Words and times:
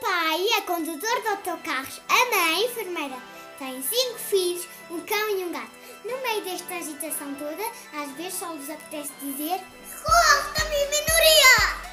Pai 0.00 0.46
é 0.56 0.60
condutor 0.60 1.22
de 1.22 1.28
autocarros. 1.28 2.00
A 2.08 2.36
mãe, 2.36 2.64
enfermeira, 2.66 3.16
tem 3.58 3.82
cinco 3.82 4.18
filhos, 4.18 4.68
um 4.90 5.00
cão 5.00 5.30
e 5.30 5.44
um 5.44 5.52
gato. 5.52 5.70
No 6.04 6.16
meio 6.22 6.44
desta 6.44 6.74
agitação 6.74 7.34
toda, 7.34 7.64
às 8.00 8.10
vezes 8.12 8.34
só 8.34 8.52
lhes 8.52 8.70
apetece 8.70 9.12
dizer: 9.20 9.60
Corta, 10.04 10.68
minha 10.68 10.88
minoria! 10.88 11.87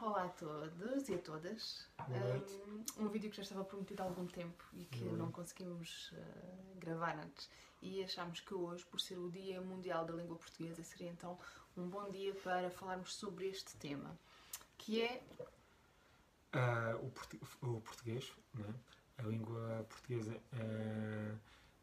Olá 0.00 0.24
a 0.24 0.28
todos 0.30 1.08
e 1.08 1.14
a 1.14 1.18
todas. 1.18 1.86
Um, 2.98 3.04
um 3.04 3.08
vídeo 3.08 3.30
que 3.30 3.36
já 3.36 3.42
estava 3.42 3.64
prometido 3.64 4.02
há 4.02 4.06
algum 4.06 4.26
tempo 4.26 4.64
e 4.72 4.84
que 4.86 5.04
não 5.04 5.30
conseguimos 5.30 6.10
eh, 6.14 6.74
gravar 6.76 7.18
antes. 7.18 7.48
E 7.82 8.02
achámos 8.02 8.40
que 8.40 8.54
hoje, 8.54 8.84
por 8.86 9.00
ser 9.00 9.18
o 9.18 9.30
Dia 9.30 9.60
Mundial 9.60 10.04
da 10.04 10.12
Língua 10.14 10.36
Portuguesa, 10.36 10.82
seria 10.82 11.10
então 11.10 11.38
um 11.76 11.88
bom 11.88 12.10
dia 12.10 12.34
para 12.34 12.70
falarmos 12.70 13.14
sobre 13.14 13.48
este 13.48 13.76
tema, 13.76 14.18
que 14.78 15.02
é 15.02 15.22
Ah, 16.52 16.96
o, 17.02 17.10
portu- 17.10 17.38
o 17.62 17.80
português, 17.80 18.32
né? 18.54 18.74
a 19.18 19.22
língua 19.22 19.86
portuguesa 19.88 20.36
ah, 20.52 21.36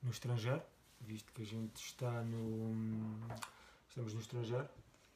no 0.03 0.11
estrangeiro, 0.11 0.61
visto 1.01 1.31
que 1.33 1.41
a 1.41 1.45
gente 1.45 1.75
está 1.77 2.21
no. 2.23 3.17
estamos 3.87 4.13
no 4.13 4.19
estrangeiro 4.19 4.69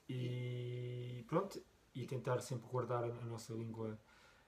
e 0.09 1.23
pronto, 1.27 1.61
e 1.93 2.05
tentar 2.05 2.39
sempre 2.41 2.67
guardar 2.69 3.03
a, 3.03 3.07
nossa 3.25 3.53
língua 3.53 3.99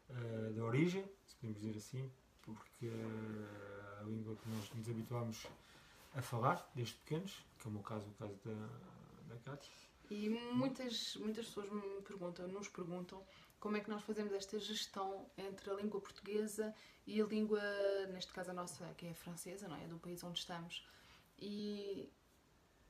ah, 0.09 0.51
de 0.51 0.59
origem, 0.59 1.05
se 1.25 1.35
podemos 1.35 1.61
dizer 1.61 1.77
assim, 1.77 2.11
porque 2.41 2.89
ah, 2.89 4.01
a 4.01 4.03
língua 4.03 4.35
que 4.35 4.49
nós 4.49 4.70
nos 4.73 4.89
habituámos 4.89 5.48
a 6.15 6.21
falar 6.21 6.70
desde 6.75 6.95
pequenos, 6.95 7.43
que 7.59 7.67
é 7.67 7.70
o 7.70 7.73
meu 7.73 7.81
caso, 7.81 8.07
o 8.07 8.13
caso 8.13 8.35
da, 8.45 9.34
da 9.34 9.40
Cátia. 9.41 9.71
E 10.09 10.29
muitas, 10.29 11.15
muitas 11.15 11.48
pessoas 11.48 11.71
me 11.71 12.01
perguntam, 12.01 12.48
nos 12.48 12.68
perguntam 12.68 13.26
como 13.59 13.77
é 13.77 13.79
que 13.79 13.90
nós 13.90 14.03
fazemos 14.03 14.34
esta 14.34 14.59
gestão 14.59 15.25
entre 15.37 15.71
a 15.71 15.73
língua 15.73 15.99
portuguesa 16.01 16.73
e 17.07 17.21
a 17.21 17.25
língua, 17.25 17.62
neste 18.12 18.31
caso 18.34 18.51
a 18.51 18.53
nossa, 18.53 18.93
que 18.96 19.07
é 19.07 19.12
a 19.12 19.15
francesa, 19.15 19.68
não 19.68 19.77
é? 19.77 19.87
Do 19.87 19.98
país 19.98 20.23
onde 20.23 20.40
estamos. 20.40 20.85
E 21.40 22.12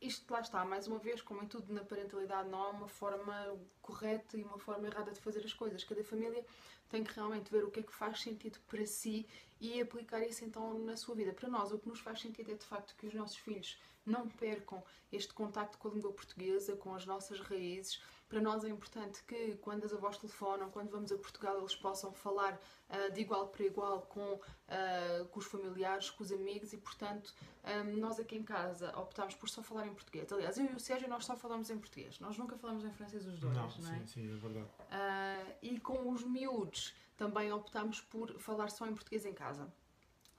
isto 0.01 0.31
lá 0.31 0.41
está, 0.41 0.65
mais 0.65 0.87
uma 0.87 0.99
vez, 0.99 1.21
como 1.21 1.41
em 1.41 1.47
tudo 1.47 1.73
na 1.73 1.83
parentalidade, 1.83 2.49
não 2.49 2.61
há 2.61 2.69
uma 2.69 2.87
forma 2.87 3.57
correta 3.81 4.37
e 4.37 4.43
uma 4.43 4.59
forma 4.59 4.87
errada 4.87 5.11
de 5.11 5.19
fazer 5.19 5.43
as 5.45 5.53
coisas. 5.53 5.83
Cada 5.83 6.03
família 6.03 6.45
tem 6.89 7.03
que 7.03 7.13
realmente 7.13 7.51
ver 7.51 7.63
o 7.63 7.71
que 7.71 7.79
é 7.79 7.83
que 7.83 7.93
faz 7.93 8.21
sentido 8.21 8.59
para 8.67 8.85
si 8.85 9.25
e 9.59 9.79
aplicar 9.81 10.21
isso 10.21 10.43
então 10.43 10.77
na 10.79 10.97
sua 10.97 11.15
vida. 11.15 11.31
Para 11.31 11.49
nós, 11.49 11.71
o 11.71 11.79
que 11.79 11.87
nos 11.87 11.99
faz 11.99 12.19
sentido 12.19 12.51
é 12.51 12.55
de 12.55 12.65
facto 12.65 12.95
que 12.97 13.07
os 13.07 13.13
nossos 13.13 13.37
filhos 13.37 13.79
não 14.05 14.27
percam 14.27 14.83
este 15.11 15.33
contacto 15.33 15.77
com 15.77 15.87
a 15.87 15.91
língua 15.91 16.11
portuguesa, 16.11 16.75
com 16.75 16.93
as 16.93 17.05
nossas 17.05 17.39
raízes. 17.39 18.01
Para 18.33 18.41
nós 18.41 18.63
é 18.65 18.69
importante 18.69 19.21
que, 19.27 19.57
quando 19.57 19.83
as 19.85 19.93
avós 19.93 20.17
telefonam, 20.17 20.67
quando 20.71 20.89
vamos 20.89 21.11
a 21.11 21.17
Portugal, 21.19 21.55
eles 21.59 21.75
possam 21.75 22.11
falar 22.11 22.59
ah, 22.89 23.09
de 23.09 23.21
igual 23.21 23.47
para 23.49 23.63
igual 23.63 24.01
com, 24.09 24.39
ah, 24.69 25.23
com 25.29 25.39
os 25.39 25.45
familiares, 25.45 26.09
com 26.09 26.23
os 26.23 26.31
amigos 26.31 26.73
e, 26.73 26.77
portanto, 26.79 27.31
ah, 27.63 27.83
nós 27.83 28.19
aqui 28.19 28.35
em 28.35 28.41
casa 28.41 28.91
optámos 28.97 29.35
por 29.35 29.47
só 29.49 29.61
falar 29.61 29.85
em 29.85 29.93
português. 29.93 30.33
Aliás, 30.33 30.57
eu 30.57 30.65
e 30.65 30.73
o 30.73 30.79
Sérgio, 30.79 31.07
nós 31.07 31.25
só 31.25 31.35
falamos 31.37 31.69
em 31.69 31.77
português. 31.77 32.19
Nós 32.19 32.35
nunca 32.35 32.57
falamos 32.57 32.83
em 32.83 32.91
francês 32.91 33.23
os 33.27 33.39
dois, 33.39 33.53
Não, 33.55 33.67
não, 33.67 33.93
é? 33.93 33.99
sim, 33.99 34.07
sim, 34.07 34.31
é 34.33 34.35
verdade. 34.35 34.67
Ah, 34.89 35.45
e 35.61 35.79
com 35.79 36.09
os 36.09 36.23
miúdos 36.23 36.91
também 37.15 37.53
optámos 37.53 38.01
por 38.01 38.33
falar 38.39 38.71
só 38.71 38.87
em 38.87 38.95
português 38.95 39.27
em 39.27 39.33
casa. 39.33 39.71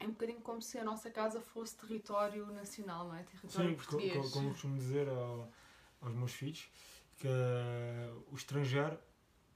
É 0.00 0.04
um 0.04 0.10
bocadinho 0.10 0.40
como 0.40 0.60
se 0.60 0.76
a 0.78 0.82
nossa 0.82 1.12
casa 1.12 1.40
fosse 1.40 1.76
território 1.76 2.44
nacional, 2.46 3.06
não 3.06 3.14
é? 3.14 3.22
Território 3.22 3.70
Sim, 3.70 3.76
português. 3.76 4.12
co- 4.26 4.30
como 4.32 4.50
costumo 4.50 4.76
dizer 4.78 5.08
ao- 5.08 5.48
aos 6.02 6.12
meus 6.12 6.32
filhos, 6.32 6.68
que 7.16 7.28
o 8.30 8.34
estrangeiro 8.34 8.98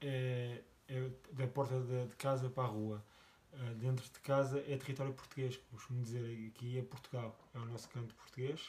é, 0.01 0.61
é 0.87 1.09
da 1.31 1.47
porta 1.47 1.79
de, 1.79 2.07
de 2.07 2.15
casa 2.15 2.49
para 2.49 2.63
a 2.63 2.67
rua. 2.67 3.03
Uh, 3.51 3.75
dentro 3.75 4.03
de 4.05 4.19
casa 4.19 4.59
é 4.59 4.77
território 4.77 5.13
português, 5.13 5.57
costumo 5.71 6.03
dizer 6.03 6.51
aqui 6.53 6.77
é 6.77 6.83
Portugal, 6.83 7.35
é 7.55 7.57
o 7.57 7.65
nosso 7.65 7.89
canto 7.89 8.13
português, 8.13 8.61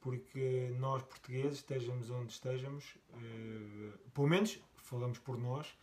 porque 0.00 0.74
nós 0.78 1.02
portugueses, 1.02 1.58
estejamos 1.58 2.08
onde 2.08 2.32
estejamos, 2.32 2.96
uh, 3.12 4.10
pelo 4.14 4.26
menos 4.26 4.58
falamos 4.76 5.18
por 5.18 5.36
nós, 5.36 5.76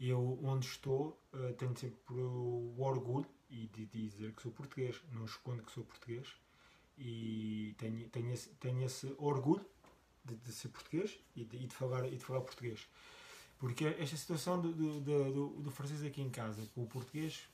eu 0.00 0.40
onde 0.42 0.66
estou 0.66 1.20
uh, 1.32 1.52
tenho 1.54 1.76
sempre 1.76 2.14
o 2.14 2.74
orgulho 2.78 3.28
e 3.48 3.68
de 3.68 3.86
dizer 3.86 4.32
que 4.32 4.42
sou 4.42 4.50
português, 4.50 5.00
não 5.12 5.24
escondo 5.24 5.62
que 5.62 5.70
sou 5.70 5.84
português 5.84 6.28
e 6.96 7.74
tenho, 7.78 8.08
tenho, 8.08 8.32
esse, 8.32 8.50
tenho 8.56 8.84
esse 8.84 9.14
orgulho 9.18 9.64
de, 10.28 10.36
de 10.36 10.52
ser 10.52 10.68
português 10.68 11.18
e 11.34 11.44
de, 11.44 11.56
e 11.56 11.66
de 11.66 11.74
falar, 11.74 12.06
e 12.06 12.16
de 12.16 12.24
falar 12.24 12.40
português. 12.42 12.86
Porque 13.58 13.84
esta 13.86 14.16
situação 14.16 14.60
do, 14.60 14.72
do, 14.72 15.00
do, 15.00 15.48
do- 15.62 15.70
francês 15.70 16.04
aqui 16.04 16.22
em 16.22 16.30
casa 16.30 16.62
com 16.74 16.82
o 16.84 16.86
português, 16.86 17.48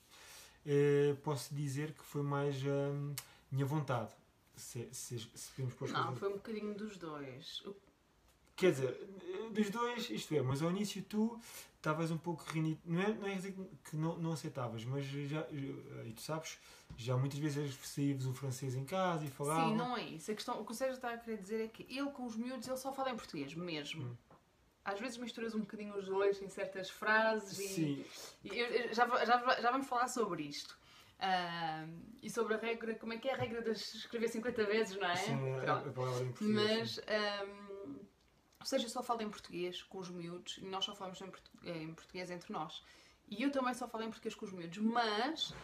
eh, 0.67 1.17
posso 1.23 1.55
dizer 1.55 1.93
que 1.95 2.05
foi 2.05 2.23
mais 2.23 2.57
hum, 2.63 3.15
minha 3.51 3.65
vontade. 3.65 4.13
Se, 4.57 4.87
se, 4.93 5.19
se 5.19 5.51
podemos 5.53 5.75
pôr 5.75 5.87
as 5.87 5.93
Não, 5.93 6.03
coisas- 6.05 6.19
foi 6.21 6.29
um 6.29 6.33
bocadinho 6.35 6.75
dos 6.75 6.97
dois. 6.99 7.63
Quer 8.55 8.71
dizer, 8.73 8.91
eh, 8.91 9.51
dos 9.51 9.71
dois, 9.71 10.11
isto 10.11 10.35
é, 10.35 10.43
mas 10.43 10.61
ao 10.63 10.71
início 10.71 11.03
tu 11.03 11.41
estavas 11.85 12.11
um 12.11 12.17
pouco 12.17 12.43
renito. 12.51 12.81
Não 12.87 13.03
é, 13.03 13.09
não 13.15 13.29
é 13.29 13.35
dizer 13.35 13.55
que 13.85 13.95
não, 13.97 14.17
não 14.17 14.33
aceitavas, 14.33 14.85
mas 14.87 15.05
já, 15.05 15.41
já- 15.43 15.47
e 16.07 16.13
tu 16.15 16.23
sabes, 16.23 16.59
já 16.97 17.15
muitas 17.17 17.39
vezes 17.39 17.75
saías 17.83 18.25
o 18.25 18.33
francês 18.33 18.75
em 18.75 18.85
casa 18.87 19.25
e 19.27 19.29
falavam. 19.31 19.69
Sim, 19.71 19.77
não 19.77 19.97
é 19.97 20.03
isso. 20.05 20.31
A 20.31 20.35
questão, 20.35 20.61
o 20.61 20.65
que 20.65 20.73
o 20.73 20.75
Sérgio 20.75 20.95
está 20.97 21.13
a 21.13 21.19
querer 21.19 21.37
dizer 21.39 21.63
é 21.65 21.69
que 21.69 21.87
ele 21.95 22.11
com 22.11 22.25
os 22.25 22.37
miúdos 22.37 22.67
ele 22.67 22.77
só 22.79 22.91
fala 22.93 23.11
em 23.11 23.17
português, 23.17 23.55
mesmo. 23.55 24.03
Hum. 24.05 24.17
Às 24.83 24.99
vezes 25.01 25.17
misturas 25.19 25.55
um 25.55 25.61
bocadinho 25.61 25.97
os 25.97 26.07
dois 26.07 26.41
em 26.43 26.49
certas 26.49 26.89
frases 26.91 27.59
e, 27.59 27.69
Sim, 27.69 28.05
e 28.45 28.59
eu- 28.59 28.93
já, 28.95 29.07
já, 29.25 29.61
já 29.61 29.71
vamos 29.71 29.87
falar 29.87 30.09
sobre 30.09 30.43
isto. 30.45 30.77
Ah, 31.19 31.87
e 32.23 32.29
sobre 32.29 32.55
a 32.55 32.59
regra, 32.59 32.95
como 32.97 33.13
é 33.13 33.19
que 33.19 33.29
é 33.29 33.35
a 33.35 33.37
regra 33.37 33.63
de 33.63 33.71
escrever 33.71 34.29
50 34.29 34.65
vezes, 34.65 34.97
não 34.97 35.09
é? 35.09 35.17
sim, 35.17 35.33
a, 35.33 35.61
Pronto. 35.61 35.89
a 35.89 35.93
palavra 35.93 36.23
em 36.25 36.33
português. 36.33 36.55
Mas, 36.55 36.91
sim. 36.91 37.01
Ou 38.65 38.69
seja, 38.69 38.89
só 38.89 39.03
falo 39.03 39.21
em 39.21 39.29
português 39.29 39.83
com 39.83 39.99
os 39.99 40.09
miúdos 40.09 40.57
e 40.57 40.65
nós 40.65 40.87
só 40.87 40.95
falamos 40.95 41.21
em, 41.21 41.31
portu- 41.31 41.51
em 41.65 41.93
português 41.93 42.31
entre 42.31 42.51
nós. 42.51 42.83
E 43.29 43.43
eu 43.43 43.53
também 43.53 43.75
só 43.75 43.87
falo 43.87 44.05
em 44.05 44.09
português 44.09 44.35
com 44.35 44.47
os 44.47 44.53
miúdos, 44.53 44.79
mas 44.79 45.55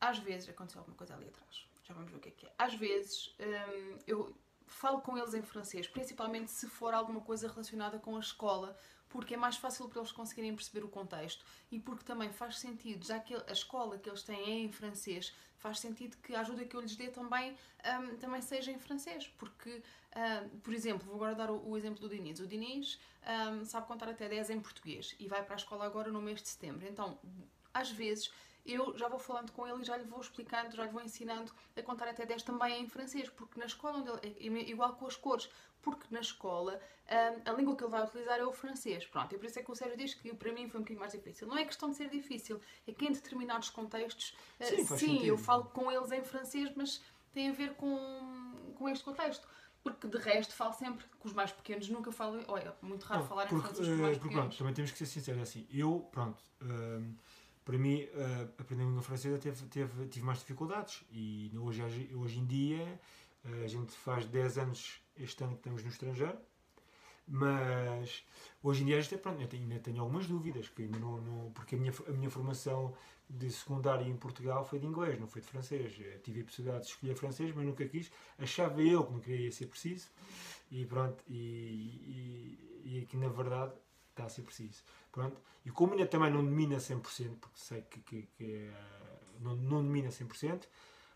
às 0.00 0.18
vezes 0.18 0.48
aconteceu 0.48 0.80
alguma 0.80 0.96
coisa 0.96 1.14
ali 1.14 1.28
atrás. 1.28 1.64
Já 1.84 1.94
vamos 1.94 2.10
ver 2.10 2.16
o 2.16 2.20
que 2.20 2.28
é 2.28 2.32
que 2.32 2.46
é. 2.46 2.52
Às 2.58 2.74
vezes 2.74 3.32
hum, 3.38 3.98
eu 4.04 4.36
falo 4.66 5.00
com 5.00 5.16
eles 5.16 5.32
em 5.32 5.42
francês, 5.42 5.86
principalmente 5.86 6.50
se 6.50 6.66
for 6.68 6.92
alguma 6.92 7.20
coisa 7.20 7.46
relacionada 7.46 8.00
com 8.00 8.16
a 8.16 8.20
escola, 8.20 8.76
porque 9.12 9.34
é 9.34 9.36
mais 9.36 9.56
fácil 9.56 9.88
para 9.88 10.00
eles 10.00 10.10
conseguirem 10.10 10.54
perceber 10.56 10.84
o 10.84 10.88
contexto 10.88 11.44
e 11.70 11.78
porque 11.78 12.02
também 12.02 12.32
faz 12.32 12.58
sentido, 12.58 13.06
já 13.06 13.20
que 13.20 13.34
a 13.34 13.52
escola 13.52 13.98
que 13.98 14.08
eles 14.08 14.22
têm 14.22 14.40
é 14.40 14.58
em 14.60 14.72
francês, 14.72 15.32
faz 15.58 15.78
sentido 15.78 16.16
que 16.16 16.34
a 16.34 16.40
ajuda 16.40 16.64
que 16.64 16.74
eu 16.74 16.80
lhes 16.80 16.96
dê 16.96 17.08
também, 17.08 17.52
hum, 17.52 18.16
também 18.16 18.40
seja 18.40 18.72
em 18.72 18.78
francês. 18.78 19.28
Porque, 19.38 19.82
hum, 20.16 20.58
por 20.62 20.72
exemplo, 20.72 21.06
vou 21.06 21.16
agora 21.16 21.34
dar 21.34 21.50
o, 21.50 21.68
o 21.68 21.76
exemplo 21.76 22.00
do 22.00 22.08
Diniz. 22.08 22.40
O 22.40 22.46
Diniz 22.46 22.98
hum, 23.22 23.64
sabe 23.64 23.86
contar 23.86 24.08
até 24.08 24.28
10 24.28 24.50
em 24.50 24.60
português 24.60 25.14
e 25.20 25.28
vai 25.28 25.44
para 25.44 25.54
a 25.54 25.56
escola 25.56 25.84
agora 25.84 26.10
no 26.10 26.20
mês 26.20 26.42
de 26.42 26.48
setembro. 26.48 26.86
Então, 26.88 27.18
às 27.72 27.90
vezes, 27.90 28.32
eu 28.64 28.96
já 28.96 29.08
vou 29.08 29.18
falando 29.18 29.50
com 29.52 29.66
ele 29.66 29.82
e 29.82 29.84
já 29.84 29.96
lhe 29.96 30.04
vou 30.04 30.20
explicando, 30.20 30.76
já 30.76 30.84
lhe 30.84 30.92
vou 30.92 31.02
ensinando 31.02 31.52
a 31.76 31.82
contar 31.82 32.08
até 32.08 32.24
10 32.24 32.42
também 32.42 32.82
em 32.82 32.88
francês, 32.88 33.28
porque 33.28 33.58
na 33.58 33.66
escola, 33.66 33.98
onde 33.98 34.10
ele, 34.36 34.60
é 34.60 34.70
igual 34.70 34.94
com 34.94 35.06
as 35.06 35.16
cores, 35.16 35.48
porque 35.82 36.06
na 36.10 36.20
escola 36.20 36.80
hum, 37.10 37.42
a 37.44 37.52
língua 37.52 37.76
que 37.76 37.82
ele 37.82 37.90
vai 37.90 38.04
utilizar 38.04 38.38
é 38.38 38.44
o 38.44 38.52
francês. 38.52 39.04
Pronto, 39.06 39.34
e 39.34 39.38
por 39.38 39.46
isso 39.46 39.58
é 39.58 39.62
que 39.62 39.70
o 39.70 39.74
Sérgio 39.74 39.96
diz 39.96 40.14
que 40.14 40.32
para 40.34 40.52
mim 40.52 40.68
foi 40.68 40.78
um 40.80 40.82
bocadinho 40.84 41.00
mais 41.00 41.12
difícil. 41.12 41.48
Não 41.48 41.58
é 41.58 41.64
questão 41.64 41.90
de 41.90 41.96
ser 41.96 42.08
difícil, 42.08 42.60
é 42.86 42.92
que 42.92 43.04
em 43.04 43.12
determinados 43.12 43.68
contextos, 43.68 44.36
eh, 44.60 44.64
Sim, 44.64 44.86
faz 44.86 45.00
sim, 45.00 45.24
eu 45.24 45.36
falo 45.36 45.64
com 45.64 45.90
eles 45.90 46.12
em 46.12 46.22
francês, 46.22 46.72
mas 46.76 47.02
tem 47.32 47.50
a 47.50 47.52
ver 47.52 47.74
com, 47.74 48.72
com 48.76 48.88
este 48.88 49.04
contexto. 49.04 49.46
Porque 49.82 50.06
de 50.06 50.16
resto 50.16 50.54
falo 50.54 50.72
sempre 50.72 51.04
com 51.18 51.26
os 51.26 51.34
mais 51.34 51.50
pequenos, 51.50 51.88
nunca 51.88 52.12
falo. 52.12 52.40
Olha, 52.46 52.72
muito 52.80 53.02
raro 53.02 53.22
Não, 53.22 53.28
falar 53.28 53.46
em 53.46 53.48
francês 53.48 53.78
com 53.78 53.82
os 53.82 53.88
eh, 53.88 54.02
mais 54.02 54.16
porque, 54.18 54.28
pequenos. 54.28 54.44
pronto, 54.44 54.58
também 54.58 54.74
temos 54.74 54.92
que 54.92 54.98
ser 54.98 55.06
sinceros 55.06 55.40
é 55.40 55.42
assim. 55.42 55.66
Eu, 55.72 56.08
pronto, 56.12 56.40
hum, 56.62 57.16
para 57.64 57.78
mim, 57.78 58.02
eh, 58.02 58.48
aprender 58.58 58.82
a 58.84 58.86
língua 58.86 59.02
francesa 59.02 59.38
teve, 59.38 59.66
teve, 59.66 60.06
tive 60.08 60.24
mais 60.26 60.38
dificuldades. 60.40 61.04
E 61.10 61.50
hoje, 61.58 61.82
hoje 62.14 62.38
em 62.40 62.46
dia, 62.46 63.00
eh, 63.44 63.64
a 63.64 63.68
gente 63.68 63.92
faz 63.92 64.26
10 64.26 64.58
anos 64.58 65.00
este 65.16 65.42
ano 65.44 65.52
que 65.54 65.58
estamos 65.60 65.82
no 65.82 65.88
estrangeiro. 65.90 66.38
Mas 67.26 68.24
hoje 68.62 68.82
em 68.82 68.86
dia 68.86 69.00
gente, 69.00 69.16
pronto, 69.18 69.46
tenho- 69.46 69.62
ainda 69.62 69.78
tenho 69.78 70.00
algumas 70.02 70.26
dúvidas, 70.26 70.68
que 70.68 70.82
não, 70.88 71.20
não- 71.20 71.50
porque 71.52 71.76
a 71.76 71.78
minha, 71.78 71.92
a 72.08 72.10
minha 72.12 72.30
formação 72.30 72.94
de 73.30 73.50
secundária 73.50 74.04
em 74.04 74.16
Portugal 74.16 74.64
foi 74.64 74.78
de 74.78 74.86
inglês, 74.86 75.18
não 75.18 75.26
foi 75.28 75.40
de 75.40 75.46
francês. 75.48 75.96
Eu 75.98 76.18
tive 76.20 76.40
a 76.42 76.44
possibilidade 76.44 76.84
de 76.84 76.90
escolher 76.90 77.14
francês, 77.16 77.54
mas 77.54 77.64
nunca 77.64 77.86
quis. 77.88 78.10
Achava 78.38 78.82
eu 78.82 79.04
que 79.06 79.12
não 79.12 79.20
queria 79.20 79.50
ser 79.52 79.66
preciso. 79.66 80.08
E 80.70 80.84
pronto, 80.86 81.22
e, 81.28 81.34
e, 82.84 82.98
e 82.98 83.00
aqui 83.02 83.16
na 83.16 83.28
verdade 83.28 83.72
está 84.12 84.24
a 84.24 84.28
ser 84.28 84.42
preciso. 84.42 84.82
Pronto. 85.10 85.40
E 85.64 85.70
como 85.70 85.92
ainda 85.92 86.06
também 86.06 86.30
não 86.30 86.44
domina 86.44 86.76
100%, 86.76 87.36
porque 87.40 87.58
sei 87.58 87.82
que, 87.82 88.00
que, 88.00 88.22
que, 88.36 88.44
eh, 88.44 89.20
não, 89.40 89.56
não 89.56 89.82
domina 89.82 90.08
100%, 90.08 90.66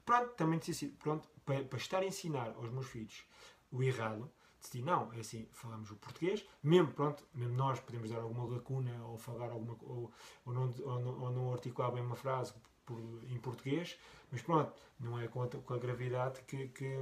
Pronto, 0.06 0.34
também 0.36 0.60
decidi, 0.60 0.92
pronto, 0.92 1.28
para, 1.44 1.64
para 1.64 1.78
estar 1.78 1.98
a 2.00 2.06
ensinar 2.06 2.54
aos 2.56 2.70
meus 2.70 2.86
filhos 2.86 3.26
o 3.72 3.82
errado, 3.82 4.30
decidi, 4.60 4.84
não, 4.84 5.12
é 5.12 5.18
assim, 5.18 5.48
falamos 5.52 5.90
o 5.90 5.96
português, 5.96 6.46
mesmo, 6.62 6.92
pronto, 6.92 7.26
mesmo 7.34 7.56
nós 7.56 7.80
podemos 7.80 8.10
dar 8.10 8.18
alguma 8.18 8.44
lacuna 8.46 9.04
ou 9.04 9.18
falar 9.18 9.50
alguma, 9.50 9.76
ou, 9.82 10.12
ou, 10.44 10.54
não, 10.54 10.72
ou, 10.84 11.00
não, 11.00 11.20
ou 11.22 11.30
não 11.32 11.52
articular 11.52 11.90
bem 11.90 12.04
uma 12.04 12.14
frase 12.14 12.54
por, 12.84 13.00
em 13.28 13.38
português, 13.40 13.98
mas 14.30 14.40
pronto, 14.42 14.72
não 15.00 15.18
é 15.18 15.26
com 15.26 15.42
a, 15.42 15.48
com 15.48 15.74
a 15.74 15.78
gravidade 15.78 16.40
que, 16.42 16.68
que, 16.68 16.96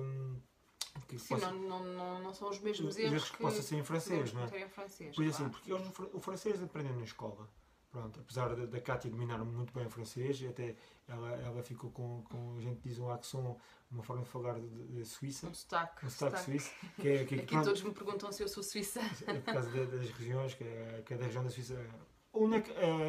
que 1.09 1.19
Sim, 1.19 1.29
possa- 1.35 1.51
não, 1.51 1.59
não, 1.61 1.85
não, 1.85 2.23
não 2.23 2.35
são 2.35 2.49
os 2.49 2.61
mesmos 2.61 2.91
os 2.95 2.99
erros 2.99 3.13
erros 3.15 3.31
que 3.31 3.39
possa 3.39 3.63
ser 3.63 3.77
em 3.77 3.85
francês, 3.85 4.33
não 4.33 4.45
é? 4.45 4.63
em 4.65 4.69
francês. 4.69 5.15
Pois 5.17 5.29
assim, 5.29 5.39
claro. 5.49 5.53
porque 5.53 5.73
eles 5.73 6.15
o 6.15 6.21
francês 6.21 6.63
aprendem 6.63 6.93
na 6.97 7.05
escola. 7.05 7.49
Pronto, 7.91 8.19
apesar 8.19 8.57
da, 8.57 8.67
da 8.67 8.81
Cátia 8.81 9.09
dominar 9.09 9.39
muito 9.45 9.73
bem 9.73 9.87
o 9.87 9.91
francês, 9.91 10.43
até 10.45 10.75
ela, 11.07 11.31
ela 11.37 11.63
ficou 11.63 11.93
com, 11.93 12.23
com, 12.25 12.57
a 12.57 12.61
gente 12.61 12.81
diz 12.81 12.99
um 12.99 13.09
accent, 13.09 13.57
uma 13.89 14.03
forma 14.03 14.25
de 14.25 14.29
falar 14.29 14.59
de, 14.59 14.69
de 14.89 15.05
Suíça, 15.05 15.47
Um 15.47 15.55
sotaque. 15.55 16.05
um 16.05 16.11
sotaque 16.11 16.43
sotaque. 16.43 16.45
suíço, 16.61 16.71
que 17.01 17.09
é, 17.09 17.25
que, 17.25 17.35
é- 17.37 17.39
Aqui 17.43 17.47
pronto, 17.47 17.65
todos 17.67 17.83
me 17.83 17.93
perguntam 17.93 18.33
se 18.33 18.43
eu 18.43 18.49
sou 18.49 18.65
suíça. 18.65 19.01
é 19.29 19.35
por 19.35 19.53
causa 19.53 19.71
da- 19.71 19.97
das 19.97 20.11
regiões, 20.11 20.55
que 20.55 20.65
é, 20.65 21.03
que 21.07 21.15
é 21.15 21.17
da 21.17 21.27
região 21.27 21.45
da 21.45 21.51
Suíça. 21.51 21.87
Ou 22.33 22.49
na, 22.49 22.57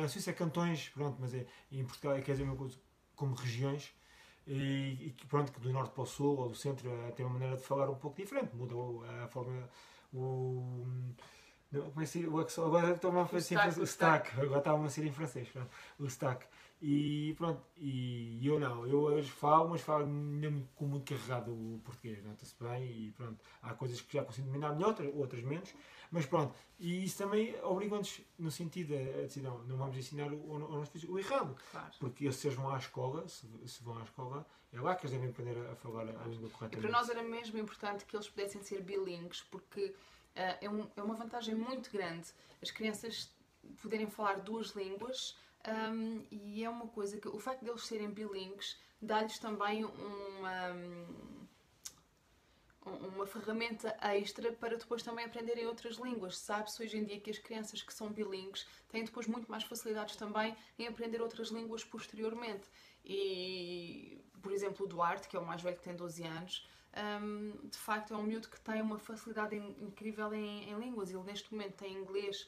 a 0.04 0.08
Suíça 0.08 0.30
é 0.30 0.34
cantões, 0.34 0.90
pronto, 0.90 1.18
mas 1.20 1.34
é, 1.34 1.48
em 1.72 1.84
Portugal 1.84 2.20
dizer 2.22 2.44
uma 2.44 2.56
coisa 2.56 2.78
como 3.16 3.34
regiões, 3.34 3.92
e, 4.48 5.08
e 5.08 5.16
pronto, 5.28 5.52
que 5.52 5.60
do 5.60 5.70
norte 5.72 5.92
para 5.92 6.04
o 6.04 6.06
sul 6.06 6.38
ou 6.38 6.50
do 6.50 6.56
centro 6.56 6.90
eh, 6.90 7.12
tem 7.12 7.26
uma 7.26 7.34
maneira 7.34 7.58
de 7.58 7.64
falar 7.64 7.90
um 7.90 7.96
pouco 7.96 8.18
diferente, 8.18 8.56
muda 8.56 8.76
a 9.24 9.28
forma, 9.28 9.70
o. 10.14 10.86
não, 11.72 11.92
diz? 11.98 12.16
o 12.28 12.40
accent- 12.40 12.66
agora 12.66 12.92
estava 12.94 13.22
a 13.24 13.26
fazer 13.26 13.58
o 13.58 13.84
o 13.84 13.88
sotaque, 13.88 14.40
agora 14.40 14.60
estava 14.60 14.86
a 14.86 14.90
ser 14.90 15.06
em 15.06 15.12
francês, 15.12 15.48
pronto, 15.50 15.70
o 16.00 16.10
sotaque. 16.10 16.46
E 16.82 17.34
pronto, 17.38 17.62
e 17.78 18.46
eu 18.46 18.60
não, 18.60 18.86
eu 18.86 19.00
hoje 19.02 19.32
falo, 19.32 19.70
mas 19.70 19.82
falo 19.82 20.06
mesmo 20.06 20.68
com 20.76 20.86
muito 20.86 21.08
carregado 21.16 21.52
o 21.52 21.80
português, 21.84 22.22
nota-se 22.24 22.54
bem, 22.62 22.84
e 23.08 23.12
pronto, 23.14 23.40
há 23.62 23.74
coisas 23.74 24.02
que 24.02 24.14
já 24.18 24.24
consigo 24.24 24.48
dominar 24.48 24.74
melhor, 24.74 24.90
outras, 24.90 25.12
outras 25.16 25.44
menos, 25.44 25.74
mas 26.12 26.26
pronto, 26.26 26.54
e 26.78 27.06
isso 27.06 27.18
também 27.18 27.56
obriga-nos 27.64 28.22
no 28.38 28.52
sentido 28.52 28.94
a, 28.94 29.24
a 29.24 29.26
dizer, 29.26 29.42
não, 29.42 29.60
não 29.60 29.78
vamos 29.78 29.96
ensinar 29.98 30.32
o, 30.32 30.86
filho 30.86 31.14
o 31.14 31.18
errado, 31.18 31.56
Claro. 31.72 31.92
porque 32.00 32.30
se 32.32 32.48
eles 32.48 32.58
vão 32.58 32.70
à 32.70 32.78
escola, 32.78 33.28
se, 33.30 33.48
se 33.66 33.82
vão 33.82 33.98
à 33.98 34.04
escola, 34.04 34.46
é 34.74 34.80
lá 34.82 34.96
que 34.96 35.06
eles 35.08 35.12
devem 35.14 35.30
aprender 35.30 35.58
a, 35.58 35.72
a 35.72 35.76
falar 35.78 36.02
a 36.02 36.28
língua 36.28 36.50
corretamente. 36.50 36.78
para 36.78 36.90
nós 36.92 37.10
era 37.10 37.24
mesmo 37.24 37.58
importante 37.58 38.04
que 38.06 38.16
eles 38.16 38.28
pudessem 38.30 38.62
ser 38.62 38.82
bilingues, 38.84 39.42
porque 39.50 39.96
é, 40.36 40.70
um- 40.70 40.90
é 40.96 41.02
uma 41.02 41.16
vantagem 41.16 41.56
muito 41.56 41.90
grande 41.92 42.28
as 42.62 42.72
crianças 42.72 43.30
poderem 43.82 44.08
falar 44.08 44.36
duas 44.42 44.68
línguas 44.72 45.36
ahm, 45.64 46.22
e 46.32 46.64
é 46.64 46.70
uma 46.70 46.88
coisa 46.88 47.20
que 47.20 47.28
o 47.28 47.40
facto 47.40 47.64
de 47.64 47.70
eles 47.70 47.86
serem 47.86 48.10
bilingues 48.12 48.78
dá-lhes 49.02 49.40
também 49.40 49.84
uma, 49.86 50.72
um- 52.86 53.08
uma 53.16 53.26
ferramenta 53.26 53.96
extra 54.16 54.52
para 54.54 54.78
depois 54.78 55.02
também 55.02 55.26
aprenderem 55.26 55.66
outras 55.66 55.96
línguas. 55.98 56.38
Sabe-se 56.38 56.84
hoje 56.84 56.98
em 56.98 57.04
dia 57.04 57.20
que 57.20 57.32
as 57.32 57.40
crianças 57.40 57.82
que 57.82 57.94
são 57.94 58.10
bilingues 58.12 58.66
têm 58.90 59.04
depois 59.04 59.28
muito 59.28 59.50
mais 59.50 59.64
facilidades 59.64 60.16
também 60.16 60.56
em 60.78 60.88
aprender 60.88 61.22
outras 61.22 61.50
línguas 61.50 61.84
posteriormente. 61.84 62.66
E, 63.04 64.22
por 64.42 64.52
exemplo, 64.52 64.86
o 64.86 64.90
Duarte, 64.90 65.28
que 65.28 65.36
é 65.36 65.40
o 65.40 65.46
mais 65.46 65.62
velho 65.62 65.78
que 65.78 65.84
tem 65.84 65.96
12 65.96 66.24
anos, 66.24 66.68
hum, 67.22 67.54
de 67.64 67.78
facto 67.78 68.14
é 68.14 68.18
um 68.18 68.24
miúdo 68.24 68.48
que 68.50 68.60
tem 68.62 68.82
uma 68.82 68.98
facilidade 68.98 69.56
in- 69.56 69.76
incrível 69.80 70.34
em, 70.34 70.70
em 70.70 70.78
línguas. 70.80 71.10
Ele 71.12 71.24
neste 71.24 71.52
momento 71.54 71.74
tem 71.74 71.94
inglês, 71.94 72.48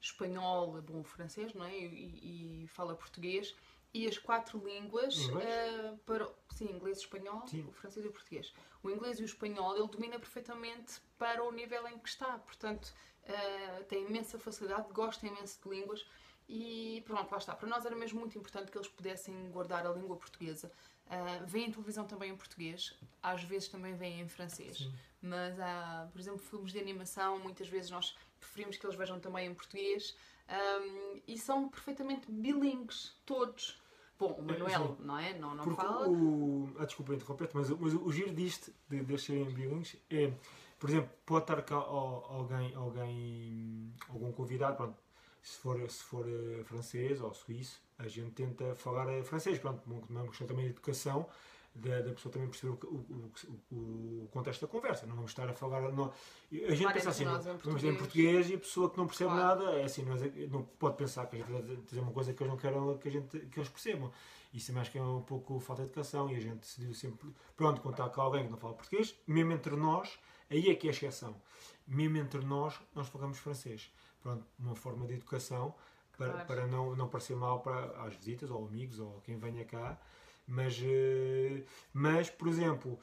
espanhol, 0.00 0.80
bom, 0.82 1.02
francês, 1.04 1.52
não 1.54 1.64
é? 1.64 1.76
E, 1.76 2.64
e 2.64 2.66
fala 2.68 2.94
português. 2.94 3.54
E 3.92 4.06
as 4.06 4.16
quatro 4.18 4.58
línguas 4.64 5.28
eh, 5.40 5.94
para. 6.06 6.28
Sim, 6.50 6.70
inglês, 6.70 6.98
espanhol, 6.98 7.44
Sim. 7.48 7.64
o 7.68 7.72
francês 7.72 8.04
e 8.04 8.08
o 8.08 8.12
português. 8.12 8.52
O 8.84 8.90
inglês 8.90 9.18
e 9.18 9.22
o 9.22 9.24
espanhol 9.24 9.76
ele 9.76 9.88
domina 9.88 10.18
perfeitamente 10.18 11.00
para 11.18 11.42
o 11.42 11.50
nível 11.50 11.86
em 11.88 11.98
que 11.98 12.08
está. 12.08 12.38
Portanto, 12.38 12.94
eh, 13.24 13.82
tem 13.88 14.06
imensa 14.06 14.38
facilidade, 14.38 14.92
gosta 14.92 15.26
imenso 15.26 15.60
de 15.62 15.68
línguas. 15.68 16.06
E 16.48 17.02
pronto, 17.06 17.30
lá 17.30 17.38
está. 17.38 17.54
Para 17.54 17.68
nós 17.68 17.84
era 17.84 17.94
mesmo 17.96 18.20
muito 18.20 18.36
importante 18.38 18.70
que 18.70 18.78
eles 18.78 18.88
pudessem 18.88 19.50
guardar 19.50 19.86
a 19.86 19.90
língua 19.92 20.16
portuguesa. 20.16 20.70
Uh, 21.10 21.44
veem 21.44 21.70
televisão 21.72 22.04
também 22.06 22.30
em 22.30 22.36
português, 22.36 22.94
às 23.20 23.42
vezes 23.42 23.66
também 23.68 23.94
veem 23.96 24.20
em 24.20 24.28
francês. 24.28 24.78
Sim. 24.78 24.92
Mas 25.20 25.58
há, 25.58 26.08
por 26.12 26.20
exemplo, 26.20 26.38
filmes 26.38 26.72
de 26.72 26.78
animação, 26.78 27.38
muitas 27.40 27.68
vezes 27.68 27.90
nós 27.90 28.16
preferimos 28.38 28.76
que 28.76 28.86
eles 28.86 28.96
vejam 28.96 29.18
também 29.18 29.48
em 29.48 29.54
português. 29.54 30.16
Um, 30.48 31.20
e 31.26 31.36
são 31.38 31.68
perfeitamente 31.68 32.30
bilingues, 32.30 33.14
todos. 33.26 33.80
Bom, 34.18 34.32
o 34.34 34.42
Manuel, 34.42 34.96
não 35.00 35.18
é? 35.18 35.32
Não, 35.38 35.54
não 35.54 35.64
Porque 35.64 35.80
fala. 35.80 36.08
o. 36.08 36.72
Ah, 36.78 36.84
desculpa 36.84 37.14
interromper-te, 37.14 37.56
mas, 37.56 37.70
o- 37.70 37.78
mas 37.80 37.94
o, 37.94 38.04
o 38.04 38.12
giro 38.12 38.32
disto, 38.34 38.72
de, 38.88 39.02
de 39.02 39.18
serem 39.18 39.50
bilingues, 39.50 39.96
é, 40.10 40.32
por 40.78 40.90
exemplo, 40.90 41.10
pode 41.26 41.42
estar 41.44 41.60
cá 41.62 41.74
al- 41.76 42.24
alguém, 42.30 42.74
alguém, 42.74 43.92
algum 44.08 44.30
convidado, 44.32 44.76
pronto, 44.76 44.96
se 45.42 45.58
for, 45.58 45.90
se 45.90 46.02
for 46.04 46.26
eh, 46.28 46.62
francês 46.64 47.20
ou 47.20 47.32
suíço, 47.34 47.80
a 47.98 48.08
gente 48.08 48.30
tenta 48.32 48.74
falar 48.74 49.08
eh, 49.12 49.22
francês, 49.22 49.58
pronto, 49.58 49.82
uma 49.86 50.00
uma 50.22 50.28
questão 50.28 50.46
também 50.46 50.64
de 50.66 50.70
educação, 50.72 51.26
da, 51.74 52.00
da 52.02 52.12
pessoa 52.12 52.32
também 52.32 52.48
perceber 52.48 52.72
o, 52.72 52.86
o, 52.86 53.32
o, 53.70 54.24
o 54.24 54.28
contexto 54.32 54.62
da 54.62 54.66
conversa, 54.66 55.06
não 55.06 55.14
vamos 55.14 55.30
estar 55.30 55.48
a 55.48 55.52
falar. 55.54 55.82
Não, 55.92 56.06
a 56.06 56.54
gente 56.54 56.78
Falar 56.78 56.92
pensa 56.94 57.10
assim, 57.10 57.24
nós 57.24 57.46
em 57.46 57.56
dizer 57.74 57.90
em 57.90 57.96
português. 57.96 57.96
português 57.96 58.50
e 58.50 58.54
a 58.54 58.58
pessoa 58.58 58.90
que 58.90 58.98
não 58.98 59.06
percebe 59.06 59.30
Claro. 59.30 59.60
nada, 59.64 59.76
é 59.78 59.84
assim, 59.84 60.02
não, 60.04 60.16
é- 60.16 60.46
não 60.48 60.62
pode 60.64 60.96
pensar 60.96 61.26
que 61.26 61.36
a 61.36 61.38
gente 61.38 61.54
a 61.56 61.60
dizer 61.86 62.00
uma 62.00 62.10
coisa 62.12 62.32
que 62.34 62.42
eles 62.42 62.50
não 62.52 62.58
querem 62.58 62.98
que, 62.98 63.08
a 63.08 63.10
gente, 63.12 63.38
que 63.46 63.58
eles 63.60 63.68
percebam. 63.68 64.10
Isso 64.52 64.72
é 64.72 64.74
mais 64.74 64.88
que 64.88 64.98
é 64.98 65.02
um 65.02 65.22
pouco 65.22 65.60
falta 65.60 65.82
de 65.84 65.88
educação 65.90 66.28
e 66.28 66.34
a 66.34 66.40
gente 66.40 66.56
decidiu 66.58 66.92
sempre, 66.92 67.32
pronto, 67.56 67.88
está 67.88 68.08
cá 68.10 68.22
alguém 68.22 68.44
que 68.44 68.50
não 68.50 68.58
fala 68.58 68.74
português, 68.74 69.14
mesmo 69.24 69.52
entre 69.52 69.76
nós, 69.76 70.18
aí 70.50 70.68
é 70.68 70.74
que 70.74 70.88
é 70.88 70.90
a 70.90 70.92
exceção. 70.92 71.40
Mesmo 71.86 72.16
entre 72.16 72.44
nós, 72.44 72.74
nós 72.96 73.06
falamos 73.06 73.38
francês. 73.38 73.92
Pronto, 74.22 74.44
uma 74.58 74.74
forma 74.74 75.06
de 75.06 75.14
educação 75.14 75.74
para, 76.16 76.30
Claro. 76.32 76.46
para 76.46 76.66
não, 76.66 76.94
não 76.94 77.08
parecer 77.08 77.34
mal 77.36 77.60
para 77.60 77.86
às 78.04 78.14
visitas 78.14 78.50
ou 78.50 78.66
amigos 78.66 78.98
ou 78.98 79.20
quem 79.22 79.38
venha 79.38 79.64
cá. 79.64 79.98
Mas, 80.46 80.78
eh, 80.82 81.64
mas, 81.92 82.28
por 82.28 82.48
exemplo, 82.48 82.98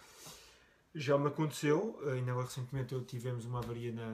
já 0.93 1.17
me 1.17 1.27
aconteceu, 1.27 1.99
ainda 2.11 2.33
recentemente 2.41 2.93
eu 2.93 3.03
tivemos 3.03 3.45
uma 3.45 3.59
avaria 3.59 3.91
na, 3.91 4.09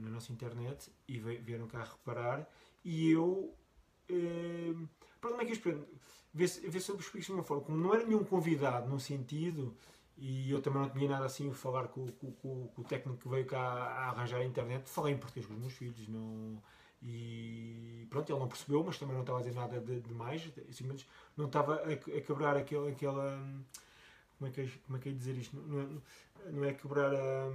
na 0.00 0.10
nossa 0.10 0.32
internet 0.32 0.90
e 1.06 1.18
vieram 1.18 1.66
cá 1.66 1.84
reparar 1.84 2.48
e 2.84 3.10
eu. 3.10 3.54
Eh, 4.08 4.74
para 5.20 5.30
como 5.30 5.42
é 5.42 5.44
que 5.44 5.52
eu 5.52 5.56
explico? 5.56 5.86
Vê 6.34 6.46
se, 6.48 6.68
vê 6.68 6.80
se 6.80 6.90
eu 6.90 6.96
explico 6.96 7.26
de 7.26 7.32
uma 7.32 7.42
forma. 7.42 7.62
Como 7.64 7.78
não 7.78 7.94
era 7.94 8.04
nenhum 8.04 8.24
convidado 8.24 8.88
num 8.88 8.98
sentido 8.98 9.74
e 10.16 10.50
eu 10.50 10.62
também 10.62 10.80
não 10.82 10.88
tinha 10.88 11.08
nada 11.08 11.24
assim 11.26 11.50
a 11.50 11.54
falar 11.54 11.88
com, 11.88 12.06
com- 12.12 12.32
com- 12.32 12.68
com 12.68 12.80
o 12.80 12.84
técnico 12.84 13.18
que 13.18 13.28
veio 13.28 13.44
cá 13.46 13.58
a 13.60 14.08
arranjar 14.08 14.38
a 14.40 14.44
internet, 14.44 14.88
falei 14.88 15.14
em 15.14 15.18
português 15.18 15.46
com 15.46 15.54
os 15.54 15.60
meus 15.60 15.72
filhos. 15.74 16.08
Não, 16.08 16.62
e 17.02 18.06
pronto, 18.10 18.30
ele 18.30 18.38
não 18.40 18.48
percebeu, 18.48 18.82
mas 18.82 18.98
também 18.98 19.14
não 19.14 19.22
estava 19.22 19.38
a 19.38 19.42
dizer 19.42 19.54
nada 19.54 19.80
de, 19.80 20.00
de 20.00 20.14
mais. 20.14 20.42
Simplesmente 20.70 21.06
não 21.36 21.46
estava 21.46 21.76
a, 21.76 21.92
a 21.92 22.20
quebrar 22.20 22.56
aquele, 22.56 22.90
aquela. 22.90 23.38
Como 24.38 24.48
é, 24.50 24.52
que 24.52 24.60
é, 24.62 24.68
como 24.84 24.98
é 24.98 25.00
que 25.00 25.08
é 25.08 25.12
dizer 25.12 25.36
isto? 25.36 25.56
Não 25.56 25.80
é, 25.80 26.50
não 26.50 26.64
é 26.64 26.72
quebrar 26.74 27.12
a. 27.14 27.48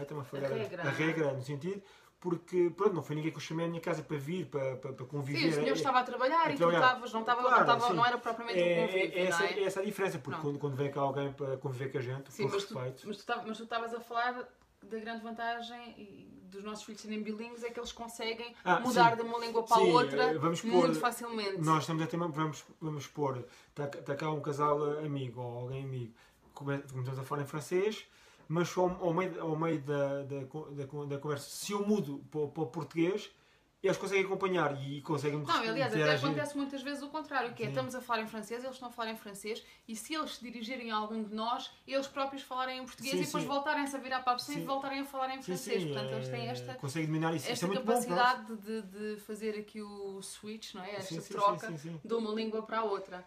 está-me 0.00 0.20
a 0.20 0.24
falhar 0.24 0.50
regra. 0.52 0.82
a 0.82 0.90
regra, 0.90 1.32
no 1.32 1.42
sentido. 1.42 1.82
Porque, 2.22 2.70
pronto, 2.76 2.94
não 2.94 3.02
foi 3.02 3.16
ninguém 3.16 3.32
que 3.32 3.36
eu 3.36 3.40
chamei 3.40 3.66
à 3.66 3.68
minha 3.68 3.80
casa 3.80 4.00
para 4.00 4.16
vir, 4.16 4.46
para, 4.46 4.76
para, 4.76 4.92
para 4.92 5.06
conviver. 5.06 5.40
Sim, 5.40 5.48
o 5.48 5.52
senhor 5.54 5.68
É- 5.70 5.72
estava 5.72 5.98
a 5.98 6.04
trabalhar 6.04 6.46
é 6.48 6.50
e 6.50 6.52
tu 6.54 6.58
trabalhar. 6.58 6.78
estavas, 6.78 7.12
não, 7.12 7.20
estava, 7.22 7.40
Claro, 7.42 7.66
não, 7.66 7.74
estava, 7.74 7.94
não 7.94 8.06
era 8.06 8.16
propriamente 8.16 8.60
um 8.62 8.64
é, 8.64 8.86
convívio, 8.86 9.18
é 9.18 9.26
essa, 9.26 9.44
é? 9.44 9.52
é 9.58 9.64
essa 9.64 9.80
a 9.80 9.84
diferença, 9.84 10.18
porque 10.20 10.40
quando, 10.40 10.58
quando 10.60 10.76
vem 10.76 10.88
cá 10.92 11.00
alguém 11.00 11.32
para 11.32 11.56
conviver 11.56 11.90
com 11.90 11.98
a 11.98 12.00
gente, 12.00 12.32
Sim, 12.32 12.44
com 12.46 12.52
mas 12.54 12.64
tu, 12.64 12.74
respeito. 12.78 13.08
mas, 13.08 13.16
tu, 13.16 13.26
tava- 13.26 13.42
mas 13.44 13.56
tu 13.56 13.64
estavas 13.64 13.92
a 13.92 13.98
falar 13.98 14.48
da 14.84 14.98
grande 15.00 15.20
vantagem 15.24 16.30
dos 16.44 16.62
nossos 16.62 16.84
filhos 16.84 17.00
serem 17.00 17.22
bilíngues 17.24 17.64
é 17.64 17.70
que 17.70 17.80
eles 17.80 17.90
conseguem 17.92 18.54
Ah, 18.64 18.78
mudar 18.78 19.10
sim. 19.10 19.16
de 19.16 19.22
uma 19.22 19.38
língua 19.38 19.64
para 19.64 19.78
a 19.78 19.80
outra 19.80 20.22
eh, 20.24 20.38
vamos 20.38 20.60
pôr- 20.60 20.70
muito 20.70 21.00
facilmente. 21.00 21.60
Nós 21.60 21.82
estamos 21.82 22.02
a 22.04 22.06
ter, 22.06 22.16
vamos, 22.18 22.64
vamos 22.80 23.06
pôr, 23.08 23.44
está, 23.70 23.84
está 23.98 24.14
cá 24.14 24.30
um 24.30 24.40
casal 24.40 24.80
amigo 25.00 25.40
ou 25.40 25.58
alguém 25.62 25.82
amigo, 25.82 26.12
come- 26.54 26.78
começamos 26.92 27.18
a 27.18 27.22
falar 27.24 27.42
em 27.42 27.46
francês, 27.46 28.06
mas 28.52 28.76
ao, 28.76 29.02
ao 29.02 29.14
meio, 29.14 29.40
ao 29.40 29.56
meio 29.56 29.80
da, 29.80 30.22
da, 30.24 30.40
da, 30.40 31.04
da 31.06 31.18
conversa, 31.18 31.48
se 31.48 31.72
eu 31.72 31.86
mudo 31.86 32.22
para, 32.30 32.40
o- 32.40 32.48
para 32.48 32.62
o 32.62 32.66
português, 32.66 33.30
eles 33.82 33.96
conseguem 33.96 34.24
acompanhar 34.26 34.78
e 34.86 35.00
conseguem 35.00 35.40
Não, 35.40 35.54
aliás, 35.54 35.92
até 35.92 36.14
acontece 36.14 36.54
muitas 36.56 36.82
vezes 36.82 37.02
o 37.02 37.08
contrário, 37.08 37.54
que 37.54 37.64
é 37.64 37.68
estamos 37.68 37.94
a 37.94 38.00
falar 38.02 38.22
em 38.22 38.26
francês, 38.26 38.62
eles 38.62 38.76
estão 38.76 38.90
a 38.90 38.92
falar 38.92 39.10
em 39.10 39.16
francês, 39.16 39.64
e 39.88 39.96
se 39.96 40.14
eles 40.14 40.36
se 40.36 40.44
dirigirem 40.44 40.92
a 40.92 40.96
algum 40.96 41.24
de 41.24 41.34
nós, 41.34 41.70
eles 41.88 42.06
próprios 42.06 42.42
falarem 42.42 42.80
em 42.80 42.84
português 42.84 43.14
Sim, 43.16 43.22
e 43.22 43.24
depois 43.24 43.42
sim. 43.42 43.48
voltarem-se 43.48 43.96
a 43.96 43.98
virar 43.98 44.20
para 44.20 44.34
a 44.34 44.36
pessoa 44.36 44.56
e 44.56 44.60
Sim. 44.60 44.66
voltarem 44.66 45.00
a 45.00 45.04
falar 45.06 45.34
em 45.34 45.42
francês. 45.42 45.84
Portanto, 45.84 46.12
eles 46.12 46.28
têm 46.28 46.46
eh, 46.46 46.50
esta, 46.50 46.74
conseguem 46.74 47.06
dominar 47.06 47.34
isso. 47.34 47.44
Isso 47.46 47.52
esta 47.52 47.64
é 47.64 47.68
muito 47.68 47.84
bom, 47.84 47.92
capacidade 47.92 48.56
de, 48.56 48.82
de 48.82 49.20
fazer 49.22 49.58
aqui 49.58 49.80
o 49.80 50.20
switch, 50.20 50.74
não 50.74 50.84
é? 50.84 50.96
Esta 50.96 51.22
troca 51.22 51.72
de 52.04 52.14
uma 52.14 52.32
língua 52.32 52.62
para 52.62 52.80
a 52.80 52.84
outra. 52.84 53.26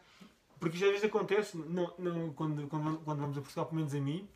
Porque 0.60 0.77
já 0.77 0.86
às 0.86 0.91
vezes 0.94 1.05
acontece, 1.05 1.58
não, 1.58 1.94
não, 1.98 2.32
quando, 2.32 2.67
quando, 2.70 3.00
quando 3.00 3.20
vamos 3.20 3.38
a 3.38 3.41
Portugal, 3.41 3.65
pelo 3.65 3.77
menos 3.77 3.94
a 3.94 4.00
mim, 4.00 4.29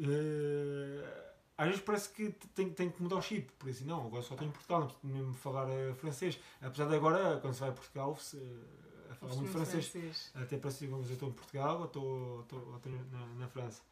eh, 0.00 1.34
às 1.56 1.68
vezes 1.68 1.82
parece 1.82 2.08
que 2.10 2.30
tem, 2.54 2.70
tem 2.70 2.90
que 2.90 3.02
mudar 3.02 3.16
o 3.16 3.22
chip. 3.22 3.50
Por 3.58 3.68
isso, 3.68 3.84
não, 3.84 4.06
agora 4.06 4.22
só 4.22 4.34
tenho 4.34 4.50
Portugal, 4.50 4.80
não 4.80 4.86
preciso 4.88 5.12
mesmo 5.12 5.34
falar 5.34 5.68
eh, 5.68 5.94
francês. 5.94 6.38
Apesar 6.60 6.86
de 6.86 6.96
agora, 6.96 7.38
quando 7.40 7.54
se 7.54 7.60
vai 7.60 7.70
a 7.70 7.72
Portugal, 7.72 8.16
se, 8.16 8.36
eh, 8.36 9.14
falo 9.14 9.36
muito 9.36 9.52
francês. 9.52 10.30
Até 10.34 10.58
parece 10.58 10.86
que 10.86 10.92
eu 10.92 11.02
estou 11.02 11.28
em 11.28 11.32
Portugal 11.32 11.78
ou 11.80 11.86
estou, 11.86 12.40
estou, 12.42 12.58
ou 12.68 12.76
estou 12.76 12.92
na, 12.92 13.26
na, 13.38 13.48
França. 13.48 13.82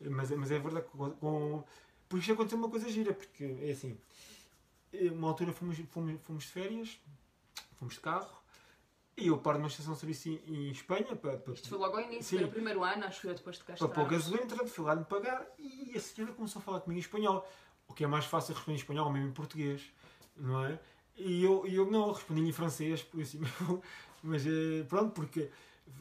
Mas, 0.00 0.30
mas 0.30 0.50
é 0.50 0.58
verdade 0.58 0.86
que 0.86 0.96
com, 0.96 1.10
com, 1.12 1.64
por 2.08 2.18
isso 2.18 2.32
aconteceu 2.32 2.58
uma 2.58 2.68
coisa 2.68 2.88
gira, 2.90 3.14
porque 3.14 3.56
é 3.62 3.70
assim, 3.70 3.98
uma 5.12 5.28
altura 5.28 5.52
fomos, 5.52 5.78
fomos, 5.88 6.20
fomos 6.22 6.44
de 6.44 6.50
férias, 6.50 7.00
fomos 7.76 7.94
de 7.94 8.00
carro, 8.00 8.42
e 9.16 9.28
eu 9.28 9.38
paro 9.38 9.58
numa 9.58 9.68
estação 9.68 9.94
de 9.94 10.00
serviço 10.00 10.28
em, 10.28 10.40
em 10.46 10.70
Espanha 10.70 11.16
para, 11.16 11.38
para. 11.38 11.54
Isto 11.54 11.68
foi 11.68 11.78
logo 11.78 11.96
ao 11.96 12.02
início, 12.02 12.24
Sim. 12.24 12.36
foi 12.38 12.44
o 12.44 12.50
primeiro 12.50 12.84
ano, 12.84 13.04
acho 13.04 13.22
que 13.22 13.26
eu 13.28 13.34
depois 13.34 13.56
de 13.56 13.64
cá 13.64 13.74
Para 13.74 13.88
pôr 13.88 14.06
gasolina, 14.06 14.66
fui 14.66 14.84
lá 14.84 14.94
me 14.94 15.04
pagar 15.04 15.46
e 15.58 15.92
a 15.96 16.00
senhora 16.00 16.34
começou 16.34 16.60
a 16.60 16.62
falar 16.62 16.80
comigo 16.80 16.98
em 16.98 17.00
espanhol. 17.00 17.48
O 17.88 17.94
que 17.94 18.04
é 18.04 18.06
mais 18.06 18.26
fácil 18.26 18.54
responder 18.54 18.76
em 18.76 18.80
espanhol, 18.80 19.10
mesmo 19.10 19.28
em 19.28 19.32
português, 19.32 19.82
não 20.36 20.64
é? 20.64 20.78
E 21.16 21.42
eu, 21.42 21.66
eu 21.66 21.90
não 21.90 22.12
respondi 22.12 22.42
em 22.42 22.52
francês, 22.52 23.02
por 23.02 23.20
isso 23.20 23.38
mas 24.22 24.46
eh, 24.46 24.84
pronto, 24.86 25.12
porque 25.12 25.50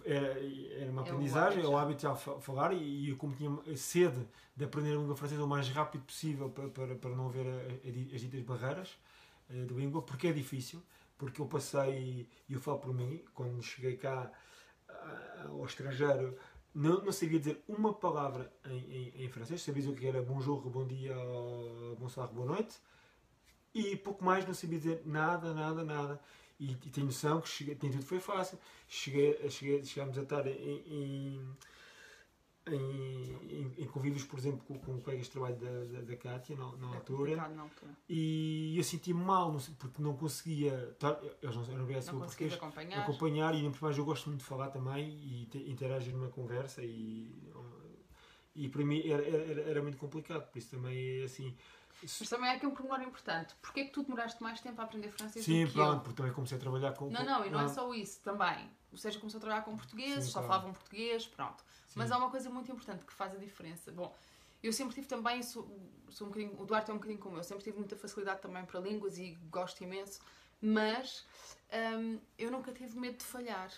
era, 0.03 0.37
era 0.77 0.91
uma 0.91 1.03
é 1.03 1.05
aprendizagem, 1.05 1.63
é 1.63 1.67
o 1.67 1.77
hábito 1.77 2.07
de 2.07 2.41
falar 2.41 2.73
e 2.73 3.09
eu 3.09 3.15
como 3.15 3.33
tinha 3.33 3.77
sede 3.77 4.27
de 4.55 4.65
aprender 4.65 4.93
a 4.93 4.99
língua 4.99 5.15
francesa 5.15 5.43
o 5.43 5.47
mais 5.47 5.69
rápido 5.69 6.03
possível 6.03 6.49
para, 6.49 6.67
para, 6.69 6.95
para 6.95 7.09
não 7.11 7.27
haver 7.27 7.45
as 8.13 8.21
ditas 8.21 8.41
barreiras 8.41 8.97
eh, 9.49 9.63
de 9.63 9.73
língua, 9.73 10.01
porque 10.01 10.27
é 10.27 10.33
difícil 10.33 10.81
porque 11.17 11.41
eu 11.41 11.45
passei, 11.47 12.29
e 12.47 12.53
eu 12.53 12.59
falo 12.59 12.79
por 12.79 12.93
mim, 12.93 13.23
quando 13.33 13.61
cheguei 13.61 13.97
cá 13.97 14.31
ao 15.47 15.65
estrangeiro, 15.65 16.37
não, 16.73 17.01
não 17.03 17.11
sabia 17.11 17.39
dizer 17.39 17.63
uma 17.67 17.93
palavra 17.93 18.51
em, 18.65 18.77
em, 18.77 19.25
em 19.25 19.29
francês, 19.29 19.61
sabia 19.61 19.81
dizer 19.81 19.93
o 19.93 19.95
que 19.95 20.07
era 20.07 20.21
bonjour, 20.21 20.61
bom 20.69 20.85
dia, 20.85 21.15
bonsoir, 21.97 22.27
boa 22.29 22.47
noite, 22.47 22.77
e 23.73 23.95
pouco 23.95 24.23
mais 24.23 24.45
não 24.45 24.53
sabia 24.53 24.77
dizer 24.77 25.01
nada, 25.05 25.53
nada, 25.53 25.83
nada. 25.83 26.21
E, 26.59 26.71
e 26.71 26.89
tenho 26.89 27.07
noção 27.07 27.41
que 27.41 27.49
cheguei, 27.49 27.75
tudo 27.75 28.01
foi 28.01 28.19
fácil. 28.19 28.57
Cheguei, 28.87 29.49
cheguei, 29.49 29.83
chegámos 29.83 30.17
a 30.17 30.21
estar 30.21 30.47
em, 30.47 30.83
em 30.87 31.57
em, 32.67 33.73
em, 33.77 33.85
convívios, 33.85 34.23
por 34.23 34.39
exemplo, 34.39 34.61
com, 34.67 34.79
com 34.79 34.99
colegas 34.99 35.27
de 35.27 35.31
trabalho 35.31 35.55
da, 35.55 35.99
da, 35.99 36.01
da 36.01 36.15
Kátia 36.17 36.55
na, 36.55 36.71
na, 36.77 36.91
é 36.91 36.95
altura, 36.95 37.35
na, 37.35 37.61
altura, 37.61 37.91
e 38.09 38.75
eu 38.75 38.83
senti-me 38.83 39.23
mal 39.23 39.55
porque 39.77 40.01
não 40.01 40.15
conseguia, 40.15 40.95
tá, 40.99 41.19
eles 41.41 41.55
não 41.55 41.63
eram 41.63 41.83
obrigados 41.83 42.07
não 42.07 42.19
porque 42.19 42.45
acompanhar. 42.45 43.01
acompanhar 43.01 43.55
e 43.55 43.69
por 43.69 43.83
mais 43.83 43.97
eu 43.97 44.05
gosto 44.05 44.29
muito 44.29 44.39
de 44.39 44.47
falar 44.47 44.69
também 44.69 45.09
e 45.09 45.45
te, 45.45 45.59
interagir 45.69 46.13
numa 46.13 46.29
conversa 46.29 46.81
e, 46.83 47.31
e 48.55 48.67
para 48.67 48.83
mim 48.83 49.01
era, 49.07 49.23
era, 49.23 49.61
era, 49.61 49.81
muito 49.81 49.97
complicado, 49.97 50.49
por 50.49 50.57
isso 50.57 50.71
também 50.71 51.21
é 51.21 51.23
assim. 51.23 51.55
Mas 52.01 52.29
também 52.29 52.49
há 52.49 52.53
aqui 52.53 52.65
um 52.65 52.71
pormenor 52.71 53.01
importante. 53.01 53.55
Porquê 53.61 53.81
é 53.81 53.85
que 53.85 53.91
tu 53.91 54.03
demoraste 54.03 54.41
mais 54.41 54.59
tempo 54.61 54.79
a 54.81 54.83
aprender 54.83 55.09
francês 55.11 55.45
Sim, 55.45 55.63
do 55.63 55.67
que 55.67 55.73
pronto, 55.73 55.93
eu? 55.93 55.99
porque 56.01 56.15
também 56.15 56.33
comecei 56.33 56.57
a 56.57 56.61
trabalhar 56.61 56.93
com... 56.93 57.09
Não, 57.09 57.23
não, 57.23 57.45
e 57.45 57.49
não, 57.49 57.59
não. 57.59 57.65
é 57.65 57.69
só 57.69 57.93
isso, 57.93 58.21
também. 58.21 58.69
Ou 58.91 58.97
seja, 58.97 59.19
começou 59.19 59.39
a 59.39 59.41
trabalhar 59.41 59.63
com 59.63 59.75
portugueses, 59.75 60.25
Sim, 60.25 60.31
só 60.31 60.39
claro. 60.39 60.47
falavam 60.47 60.73
português, 60.73 61.25
pronto. 61.27 61.63
Mas 61.95 62.11
há 62.11 62.17
uma 62.17 62.29
coisa 62.29 62.49
muito 62.49 62.71
importante 62.71 63.05
que 63.05 63.13
faz 63.13 63.33
a 63.33 63.37
diferença. 63.37 63.91
Bom, 63.91 64.13
eu 64.61 64.73
sempre 64.73 64.95
tive 64.95 65.07
também, 65.07 65.41
sou, 65.41 65.67
sou 66.09 66.27
um 66.27 66.29
bocadinho, 66.29 66.59
o 66.59 66.65
Duarte 66.65 66.91
é 66.91 66.93
um 66.93 66.97
bocadinho 66.97 67.19
como 67.19 67.37
eu, 67.37 67.43
sempre 67.43 67.63
tive 67.63 67.77
muita 67.77 67.95
facilidade 67.95 68.41
também 68.41 68.65
para 68.65 68.79
línguas 68.79 69.17
e 69.17 69.37
gosto 69.49 69.83
imenso, 69.83 70.19
mas 70.61 71.25
hum, 71.97 72.19
eu 72.37 72.51
nunca 72.51 72.71
tive 72.71 72.97
medo 72.99 73.17
de 73.17 73.23
falhar. 73.23 73.71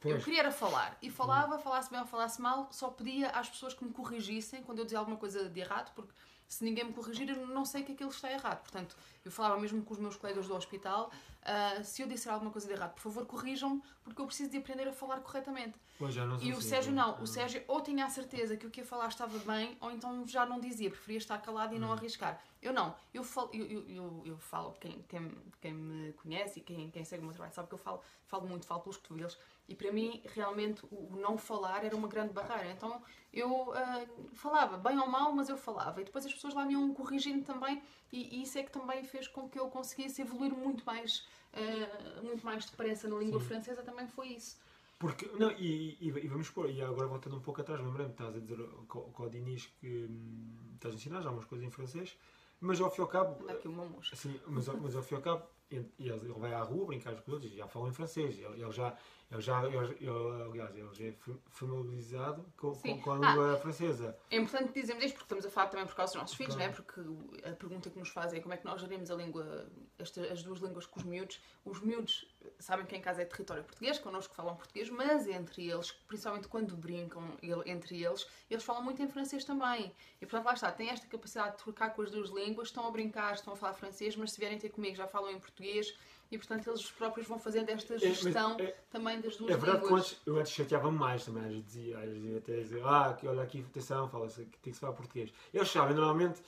Pois. 0.00 0.16
Eu 0.16 0.22
queria 0.22 0.40
era 0.40 0.52
falar. 0.52 0.98
E 1.00 1.10
falava, 1.10 1.58
falasse 1.58 1.90
bem 1.90 2.00
ou 2.00 2.06
falasse 2.06 2.40
mal, 2.40 2.68
só 2.70 2.90
pedia 2.90 3.30
às 3.30 3.48
pessoas 3.48 3.72
que 3.72 3.84
me 3.84 3.92
corrigissem 3.92 4.62
quando 4.62 4.80
eu 4.80 4.84
dizia 4.84 4.98
alguma 4.98 5.16
coisa 5.16 5.48
de 5.48 5.60
errado, 5.60 5.94
porque 5.94 6.12
se 6.48 6.64
ninguém 6.64 6.84
me 6.84 6.92
corrigir, 6.92 7.28
eu 7.28 7.46
não 7.46 7.64
sei 7.64 7.82
que 7.82 7.92
aquilo 7.92 8.10
está 8.10 8.30
errado. 8.30 8.60
Portanto, 8.60 8.96
eu 9.24 9.30
falava 9.30 9.58
mesmo 9.58 9.82
com 9.82 9.94
os 9.94 10.00
meus 10.00 10.16
colegas 10.16 10.46
do 10.46 10.54
hospital, 10.54 11.10
uh, 11.42 11.84
se 11.84 12.02
eu 12.02 12.08
disser 12.08 12.32
alguma 12.32 12.50
coisa 12.50 12.66
de 12.66 12.74
errado, 12.74 12.94
por 12.94 13.00
favor, 13.00 13.26
corrijam-me, 13.26 13.82
porque 14.02 14.20
eu 14.20 14.26
preciso 14.26 14.50
de 14.50 14.58
aprender 14.58 14.86
a 14.88 14.92
falar 14.92 15.20
corretamente. 15.20 15.78
Pois 15.98 16.14
já 16.14 16.26
não 16.26 16.40
e 16.40 16.52
o 16.52 16.58
assim, 16.58 16.68
Sérgio 16.68 16.92
não. 16.92 17.22
O 17.22 17.26
Sérgio 17.26 17.62
ou 17.68 17.80
tinha 17.80 18.04
a 18.04 18.10
certeza 18.10 18.56
que 18.56 18.66
o 18.66 18.70
que 18.70 18.80
ia 18.80 18.86
falar 18.86 19.08
estava 19.08 19.38
bem, 19.38 19.76
ou 19.80 19.90
então 19.90 20.26
já 20.26 20.44
não 20.44 20.60
dizia, 20.60 20.90
preferia 20.90 21.18
estar 21.18 21.38
calado 21.38 21.74
e 21.74 21.78
não 21.78 21.88
hum. 21.88 21.92
arriscar. 21.92 22.42
Eu 22.60 22.72
não. 22.72 22.94
Eu 23.12 23.22
falo, 23.22 23.50
eu, 23.52 23.66
eu, 23.66 23.88
eu, 23.88 24.22
eu 24.24 24.38
falo 24.38 24.72
quem, 24.80 25.02
quem, 25.08 25.30
quem 25.60 25.72
me 25.74 26.12
conhece 26.14 26.60
e 26.60 26.62
quem, 26.62 26.90
quem 26.90 27.04
segue 27.04 27.22
o 27.22 27.26
meu 27.26 27.34
trabalho 27.34 27.54
sabe 27.54 27.68
que 27.68 27.74
eu 27.74 27.78
falo, 27.78 28.00
falo 28.26 28.46
muito, 28.46 28.66
falo 28.66 28.80
pelos 28.80 28.96
cotovelos. 28.96 29.38
E 29.68 29.74
para 29.74 29.90
mim, 29.90 30.22
realmente, 30.26 30.84
o 30.90 31.16
não 31.16 31.38
falar 31.38 31.84
era 31.84 31.96
uma 31.96 32.08
grande 32.08 32.32
barreira. 32.32 32.70
Então 32.70 33.02
eu 33.32 33.70
uh, 33.70 34.34
falava, 34.34 34.76
bem 34.76 34.98
ou 34.98 35.08
mal, 35.08 35.32
mas 35.32 35.48
eu 35.48 35.56
falava. 35.56 36.00
E 36.00 36.04
depois 36.04 36.26
as 36.26 36.32
pessoas 36.32 36.54
lá 36.54 36.64
me 36.64 36.74
iam 36.74 36.92
corrigindo 36.92 37.44
também, 37.44 37.82
e, 38.12 38.36
e 38.36 38.42
isso 38.42 38.58
é 38.58 38.62
que 38.62 38.70
também 38.70 39.02
fez 39.04 39.26
com 39.26 39.48
que 39.48 39.58
eu 39.58 39.68
conseguisse 39.68 40.22
evoluir 40.22 40.52
muito 40.52 40.84
mais, 40.84 41.26
uh, 41.54 42.22
muito 42.24 42.44
mais 42.44 42.66
depressa 42.66 43.08
na 43.08 43.16
língua 43.16 43.40
Sim. 43.40 43.46
francesa, 43.46 43.82
também 43.82 44.06
foi 44.06 44.28
isso. 44.28 44.58
Porque, 44.98 45.26
não, 45.38 45.50
e, 45.52 45.98
e, 46.00 46.08
e, 46.08 46.28
vamos 46.28 46.50
pôr, 46.50 46.70
e 46.70 46.80
agora 46.80 47.08
voltando 47.08 47.36
um 47.36 47.40
pouco 47.40 47.60
atrás, 47.60 47.80
lembrando, 47.80 48.12
estás 48.12 48.36
a 48.36 48.38
dizer 48.38 48.56
com, 48.88 49.12
o 49.16 49.28
Dinis 49.28 49.66
que 49.80 50.06
hum, 50.08 50.54
estás 50.74 50.94
a 50.94 50.96
ensinar 50.96 51.20
já 51.20 51.30
umas 51.30 51.44
coisas 51.44 51.66
em 51.66 51.70
francês, 51.70 52.16
mas 52.60 52.80
ao 52.80 52.90
fim 52.90 53.00
e 53.00 53.02
ao 53.02 53.08
cabo. 53.08 53.42
Anda 53.42 53.52
aqui 53.52 53.68
uma 53.68 53.84
mosca. 53.84 54.14
Assim, 54.14 54.40
mas, 54.46 54.68
mas 54.68 54.94
ao 54.94 55.02
fim 55.02 55.14
e 55.14 55.16
ao 55.16 55.22
cabo, 55.22 55.46
ele, 55.70 55.90
ele 55.98 56.32
vai 56.38 56.54
à 56.54 56.62
rua 56.62 56.86
brincar 56.86 57.14
com 57.16 57.22
os 57.22 57.34
outros, 57.34 57.52
já 57.52 57.66
falam 57.66 57.88
em 57.88 57.92
francês, 57.92 58.38
ele, 58.38 58.62
ele 58.62 58.72
já, 58.72 58.96
ele 59.30 59.40
já, 59.40 59.64
ele, 59.64 59.76
ele, 59.76 60.42
aliás, 60.42 60.76
ele 60.76 60.94
já 60.94 61.04
é 61.06 61.14
familiarizado 61.48 62.44
com, 62.56 62.72
com, 62.72 63.00
com, 63.00 63.12
a 63.12 63.14
língua 63.14 63.54
ah, 63.54 63.56
francesa. 63.56 64.16
É 64.30 64.36
importante 64.36 64.72
dizermos 64.72 65.04
isto 65.04 65.14
porque 65.14 65.24
estamos 65.24 65.46
a 65.46 65.50
falar 65.50 65.68
também 65.68 65.86
por 65.86 65.94
causa 65.94 66.12
dos 66.12 66.22
nossos 66.22 66.36
filhos, 66.36 66.54
não 66.54 66.64
é? 66.64 66.68
Porque 66.68 67.00
a 67.44 67.52
pergunta 67.52 67.90
que 67.90 67.98
nos 67.98 68.10
fazem 68.10 68.38
é 68.38 68.42
como 68.42 68.54
é 68.54 68.56
que 68.56 68.64
nós 68.64 68.80
gerimos 68.80 69.10
a 69.10 69.14
língua, 69.14 69.66
esta, 69.98 70.20
as 70.32 70.42
duas 70.42 70.60
línguas 70.60 70.86
com 70.86 71.00
os 71.00 71.04
miúdos. 71.04 71.40
Os 71.64 71.80
miúdos 71.80 72.26
sabem 72.58 72.86
que 72.86 72.94
em 72.94 73.00
casa 73.00 73.22
é 73.22 73.24
território 73.24 73.64
português, 73.64 73.98
connosco 73.98 74.34
falam 74.34 74.54
português, 74.54 74.88
mas 74.90 75.26
entre 75.26 75.68
eles, 75.68 75.90
principalmente 76.06 76.46
quando 76.46 76.76
brincam 76.76 77.36
entre 77.66 78.04
eles, 78.04 78.26
eles 78.48 78.62
falam 78.62 78.82
muito 78.82 79.02
em 79.02 79.08
francês 79.08 79.44
também. 79.44 79.92
E 80.20 80.26
portanto, 80.26 80.46
lá 80.46 80.54
está, 80.54 80.70
têm 80.70 80.90
esta 80.90 81.06
capacidade 81.06 81.56
de 81.56 81.62
trocar 81.62 81.90
com 81.94 82.02
as 82.02 82.10
duas 82.10 82.30
línguas, 82.30 82.68
estão 82.68 82.86
a 82.86 82.90
brincar, 82.90 83.34
estão 83.34 83.54
a 83.54 83.56
falar 83.56 83.74
francês, 83.74 84.14
mas 84.16 84.32
se 84.32 84.38
vierem 84.38 84.58
ter 84.58 84.68
comigo 84.68 84.94
já 84.94 85.08
falam 85.08 85.30
em 85.30 85.40
português 85.40 85.94
e 86.30 86.38
portanto 86.38 86.68
eles 86.68 86.90
próprios 86.90 87.26
vão 87.26 87.38
fazendo 87.38 87.68
esta 87.70 87.98
gestão 87.98 88.56
é, 88.58 88.64
é, 88.64 88.76
também 88.90 89.20
das 89.20 89.36
duas 89.36 89.50
É 89.50 89.56
verdade 89.56 89.84
línguas. 89.84 90.12
que 90.12 90.30
eu 90.30 90.38
antes 90.38 90.52
chateava-me 90.52 90.98
mais 90.98 91.24
também, 91.24 91.42
às 91.44 91.48
vezes 91.50 91.64
dizia, 91.66 91.98
às 91.98 92.10
vezes 92.10 92.36
até 92.36 92.56
dizer, 92.60 92.82
ah, 92.84 93.18
olha 93.24 93.42
aqui, 93.42 93.60
atenção, 93.60 94.08
fala 94.08 94.28
tem 94.28 94.46
que 94.46 94.72
se 94.72 94.80
falar 94.80 94.92
português. 94.94 95.32
Eles 95.52 95.68
sabem, 95.68 95.94
normalmente, 95.94 96.42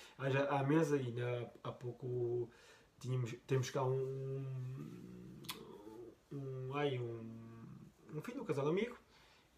à 0.51 0.63
mesa, 0.65 0.97
e 0.97 1.13
na, 1.13 1.47
há 1.63 1.73
pouco 1.73 2.49
tínhamos, 3.01 3.35
temos 3.47 3.71
cá 3.71 3.85
um, 3.85 4.45
um, 6.33 6.75
ai, 6.75 6.99
um, 6.99 7.69
um 8.15 8.21
filho, 8.21 8.43
um 8.43 8.45
casal 8.45 8.69
amigo, 8.69 8.97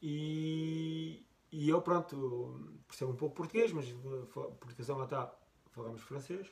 e, 0.03 1.25
e 1.51 1.69
eu, 1.69 1.81
pronto, 1.81 2.61
percebo 2.87 3.13
um 3.13 3.17
pouco 3.17 3.37
português, 3.37 3.73
mas 3.73 3.91
por 4.33 4.57
educação 4.65 4.99
lá 4.99 5.05
está, 5.05 5.33
falamos 5.71 6.03
francês, 6.03 6.47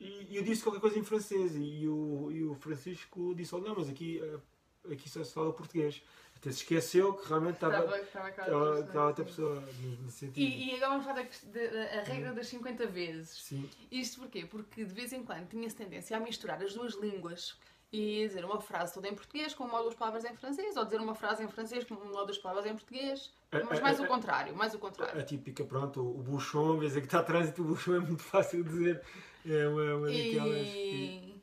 e 0.00 0.36
eu 0.36 0.42
disse 0.42 0.62
qualquer 0.62 0.80
coisa 0.80 0.98
em 0.98 1.04
francês 1.04 1.52
e 1.56 1.88
o, 1.88 2.30
e 2.30 2.44
o 2.44 2.54
Francisco 2.54 3.34
disse: 3.34 3.54
oh, 3.54 3.58
Não, 3.58 3.74
mas 3.74 3.88
aqui, 3.88 4.20
eh, 4.22 4.92
aqui 4.92 5.08
só 5.08 5.22
se 5.24 5.32
fala 5.32 5.52
português. 5.52 6.02
Até 6.36 6.52
se 6.52 6.58
esqueceu 6.58 7.14
que 7.14 7.28
realmente 7.28 7.54
estava, 7.54 7.98
estava, 8.00 8.80
estava 8.80 9.06
outra 9.08 9.24
pessoa 9.24 9.60
nesse 10.04 10.18
sentido. 10.18 10.38
E, 10.38 10.70
e 10.70 10.76
agora 10.76 10.90
vamos 10.90 11.04
falar 11.04 11.24
da, 11.24 12.02
regra 12.02 12.32
das 12.32 12.46
50 12.46 12.86
vezes. 12.86 13.42
Sim. 13.42 13.68
Isto 13.90 14.20
porquê? 14.20 14.46
Porque 14.46 14.84
de 14.84 14.94
vez 14.94 15.12
em 15.12 15.24
quando 15.24 15.48
tinha-se 15.48 15.74
tendência 15.74 16.16
a 16.16 16.20
misturar 16.20 16.62
as 16.62 16.74
duas 16.74 16.94
línguas 16.94 17.58
e 17.92 18.24
dizer 18.26 18.44
uma 18.44 18.60
frase 18.60 18.94
toda 18.94 19.08
em 19.08 19.14
português 19.14 19.52
com 19.52 19.64
uma 19.64 19.78
ou 19.78 19.84
duas 19.84 19.94
palavras 19.94 20.24
em 20.24 20.36
francês, 20.36 20.76
ou 20.76 20.84
dizer 20.84 21.00
uma 21.00 21.14
frase 21.14 21.42
em 21.42 21.48
francês 21.48 21.84
com 21.84 21.94
uma 21.94 22.20
ou 22.20 22.24
duas 22.24 22.38
palavras 22.38 22.66
em 22.66 22.74
português, 22.74 23.32
mas 23.68 23.80
mais 23.80 23.98
o 23.98 24.06
contrário, 24.06 24.54
mais 24.54 24.74
o 24.74 24.78
contrário. 24.78 25.18
A 25.18 25.24
típica, 25.24 25.64
pronto, 25.64 26.00
o 26.00 26.22
buchon, 26.22 26.78
vez 26.78 26.92
de 26.92 27.00
que 27.00 27.06
está 27.06 27.20
a 27.20 27.22
trânsito, 27.24 27.62
o 27.62 27.64
buchon 27.64 27.96
é 27.96 28.00
muito 28.00 28.22
fácil 28.22 28.62
de 28.62 28.70
dizer. 28.70 29.02
É 29.46 29.68
uma, 29.68 29.94
uma 29.96 30.06
daquelas. 30.06 30.66
E... 30.68 31.42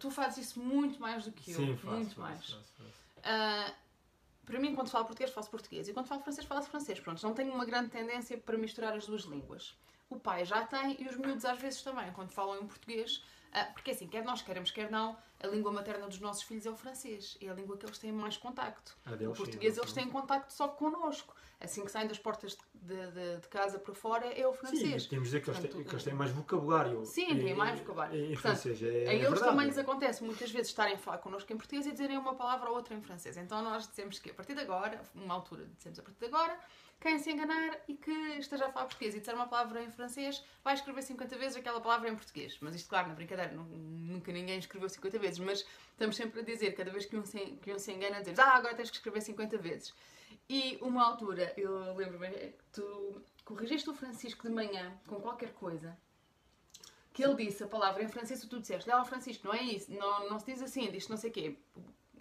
Tu 0.00 0.10
fazes 0.10 0.46
isso 0.46 0.60
muito 0.60 1.00
mais 1.00 1.24
do 1.24 1.32
que 1.32 1.50
eu. 1.50 1.56
Sim, 1.56 1.76
faço, 1.76 1.94
muito 1.94 2.14
faço, 2.14 2.20
mais. 2.20 2.50
Faço, 2.50 2.72
faço. 2.78 3.06
Uh, 3.18 3.74
para 4.46 4.60
mim, 4.60 4.74
quando 4.74 4.88
falo 4.88 5.04
português, 5.04 5.30
faço 5.30 5.50
português. 5.50 5.88
E 5.88 5.92
quando 5.92 6.06
falo 6.06 6.22
francês, 6.22 6.46
faço 6.46 6.70
francês. 6.70 7.00
Pronto, 7.00 7.22
não 7.22 7.34
tenho 7.34 7.52
uma 7.52 7.64
grande 7.64 7.90
tendência 7.90 8.38
para 8.38 8.56
misturar 8.56 8.94
as 8.94 9.06
duas 9.06 9.22
línguas. 9.22 9.74
O 10.08 10.18
pai 10.18 10.44
já 10.44 10.64
tem 10.64 11.02
e 11.02 11.08
os 11.08 11.16
miúdos 11.16 11.44
às 11.44 11.58
vezes 11.58 11.82
também, 11.82 12.10
quando 12.12 12.30
falam 12.30 12.62
em 12.62 12.66
português. 12.66 13.16
Uh, 13.52 13.72
porque 13.72 13.90
assim, 13.90 14.06
quer 14.06 14.24
nós 14.24 14.40
queremos, 14.42 14.70
quer 14.70 14.90
não, 14.90 15.16
a 15.42 15.46
língua 15.46 15.70
materna 15.70 16.06
dos 16.06 16.18
nossos 16.20 16.42
filhos 16.42 16.66
é 16.66 16.70
o 16.70 16.76
francês. 16.76 17.36
É 17.40 17.48
a 17.48 17.54
língua 17.54 17.76
que 17.76 17.84
eles 17.84 17.98
têm 17.98 18.12
mais 18.12 18.36
contacto. 18.36 18.96
Ah, 19.04 19.12
o 19.12 19.34
português 19.34 19.74
sim, 19.74 19.80
eles 19.80 19.92
têm 19.92 20.08
contacto 20.08 20.52
só 20.52 20.68
connosco. 20.68 21.34
Assim 21.58 21.84
que 21.84 21.90
saem 21.90 22.06
das 22.06 22.18
portas 22.18 22.56
de, 22.74 23.10
de, 23.12 23.36
de 23.40 23.48
casa 23.48 23.78
para 23.78 23.94
fora 23.94 24.26
é 24.26 24.46
o 24.46 24.52
francês. 24.52 25.04
Sim, 25.04 25.08
temos 25.08 25.30
de 25.30 25.38
dizer 25.38 25.40
que, 25.40 25.46
Portanto, 25.46 25.64
eles, 25.64 25.74
têm, 25.74 25.84
que 25.84 25.94
eles 25.94 26.04
têm 26.04 26.14
mais 26.14 26.30
vocabulário. 26.30 27.04
Sim, 27.06 27.28
têm 27.38 27.54
mais 27.54 27.78
vocabulário. 27.78 28.14
Em, 28.14 28.34
Portanto, 28.34 28.42
francês. 28.42 28.82
É, 28.82 28.86
a 28.86 28.90
é 28.90 29.14
eles 29.14 29.28
verdade. 29.30 29.50
também 29.50 29.66
lhes 29.66 29.78
acontece 29.78 30.22
muitas 30.22 30.50
vezes 30.50 30.68
estarem 30.68 30.94
a 30.94 30.98
falar 30.98 31.18
connosco 31.18 31.50
em 31.52 31.56
português 31.56 31.86
e 31.86 31.92
dizerem 31.92 32.18
uma 32.18 32.34
palavra 32.34 32.68
ou 32.68 32.76
outra 32.76 32.94
em 32.94 33.00
francês. 33.00 33.36
Então 33.38 33.62
nós 33.62 33.88
dizemos 33.88 34.18
que 34.18 34.30
a 34.30 34.34
partir 34.34 34.54
de 34.54 34.60
agora, 34.60 35.00
uma 35.14 35.34
altura 35.34 35.66
dizemos 35.76 35.98
a 35.98 36.02
partir 36.02 36.20
de 36.20 36.26
agora, 36.26 36.58
quem 37.00 37.18
se 37.18 37.30
enganar 37.30 37.78
e 37.86 37.94
que 37.94 38.10
esteja 38.38 38.66
a 38.66 38.72
falar 38.72 38.86
português 38.86 39.14
e 39.14 39.20
disser 39.20 39.34
uma 39.34 39.46
palavra 39.46 39.82
em 39.82 39.90
francês, 39.90 40.42
vai 40.64 40.74
escrever 40.74 41.02
50 41.02 41.36
vezes 41.36 41.56
aquela 41.56 41.80
palavra 41.80 42.08
em 42.08 42.16
português. 42.16 42.56
Mas 42.60 42.74
isto, 42.74 42.88
claro, 42.88 43.08
na 43.08 43.14
brincadeira 43.14 43.52
nunca 43.54 44.32
ninguém 44.32 44.58
escreveu 44.58 44.88
50 44.88 45.18
vezes, 45.18 45.25
mas 45.38 45.64
estamos 45.90 46.16
sempre 46.16 46.40
a 46.40 46.44
dizer, 46.44 46.74
cada 46.74 46.90
vez 46.90 47.06
que 47.06 47.16
um 47.16 47.24
se, 47.24 47.38
que 47.62 47.72
um 47.72 47.78
se 47.78 47.92
engana, 47.92 48.20
dizer 48.20 48.40
ah, 48.40 48.54
agora 48.54 48.74
tens 48.74 48.90
que 48.90 48.96
escrever 48.96 49.20
50 49.20 49.58
vezes. 49.58 49.94
E 50.48 50.78
uma 50.80 51.04
altura, 51.04 51.52
eu 51.56 51.94
lembro-me, 51.94 52.54
tu 52.72 53.22
corrigiste 53.44 53.88
o 53.90 53.94
Francisco 53.94 54.46
de 54.46 54.54
manhã 54.54 54.96
com 55.06 55.20
qualquer 55.20 55.52
coisa, 55.54 55.96
que 57.12 57.24
ele 57.24 57.46
disse 57.46 57.64
a 57.64 57.66
palavra 57.66 58.02
em 58.02 58.08
francês 58.08 58.42
e 58.42 58.46
tu 58.46 58.60
disseste, 58.60 58.88
Léo 58.88 59.04
Francisco, 59.04 59.46
não 59.46 59.54
é 59.54 59.62
isso, 59.62 59.90
não, 59.92 60.28
não 60.28 60.38
se 60.38 60.46
diz 60.46 60.62
assim, 60.62 60.90
diz 60.90 61.08
não 61.08 61.16
sei 61.16 61.30
o 61.30 61.32
quê. 61.32 61.56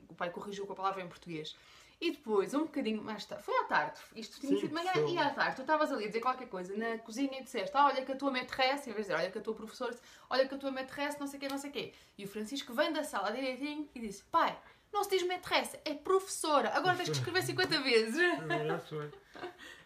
O 0.09 0.15
pai 0.15 0.29
corrigiu 0.29 0.65
com 0.65 0.73
a 0.73 0.75
palavra 0.75 1.03
em 1.03 1.07
português. 1.07 1.55
E 2.01 2.11
depois, 2.11 2.53
um 2.53 2.63
bocadinho 2.63 3.01
mais 3.01 3.25
tarde, 3.25 3.43
foi 3.45 3.55
à 3.57 3.63
tarde, 3.63 3.99
isto 4.15 4.39
tinha 4.39 4.53
sido 4.59 4.67
de 4.67 4.73
manhã 4.73 4.91
foi. 4.91 5.11
e 5.13 5.17
à 5.17 5.29
tarde, 5.29 5.55
tu 5.55 5.61
estavas 5.61 5.91
ali 5.91 6.03
a 6.03 6.07
dizer 6.07 6.19
qualquer 6.19 6.47
coisa 6.49 6.75
na 6.75 6.97
cozinha 6.99 7.39
e 7.39 7.43
disseste, 7.43 7.71
ah, 7.75 7.85
olha 7.85 8.03
que 8.05 8.11
a 8.11 8.15
tua 8.17 8.29
maîtresse, 8.31 8.89
em 8.89 8.93
vez 8.93 9.05
de 9.07 9.11
dizer, 9.13 9.15
olha 9.15 9.31
que 9.31 9.37
a 9.37 9.41
tua 9.41 9.53
professora, 9.55 9.95
olha 10.29 10.45
que 10.47 10.53
a 10.53 10.57
tua 10.57 10.71
maîtresse, 10.71 11.19
não 11.19 11.25
sei 11.27 11.37
o 11.37 11.39
quê, 11.41 11.47
não 11.47 11.57
sei 11.57 11.69
o 11.69 11.73
quê. 11.73 11.93
E 12.17 12.25
o 12.25 12.27
Francisco 12.27 12.73
vem 12.73 12.91
da 12.91 13.03
sala 13.03 13.31
direitinho 13.31 13.89
e 13.95 13.99
disse, 13.99 14.23
pai, 14.25 14.57
não 14.91 15.03
se 15.05 15.09
diz 15.11 15.23
maîtresse, 15.25 15.79
é 15.85 15.93
professora, 15.93 16.69
agora 16.75 16.97
tens 16.97 17.09
que 17.09 17.15
escrever 17.15 17.41
50 17.43 17.79
vezes. 17.81 18.39
Agora 18.41 18.79
foi. 18.79 19.11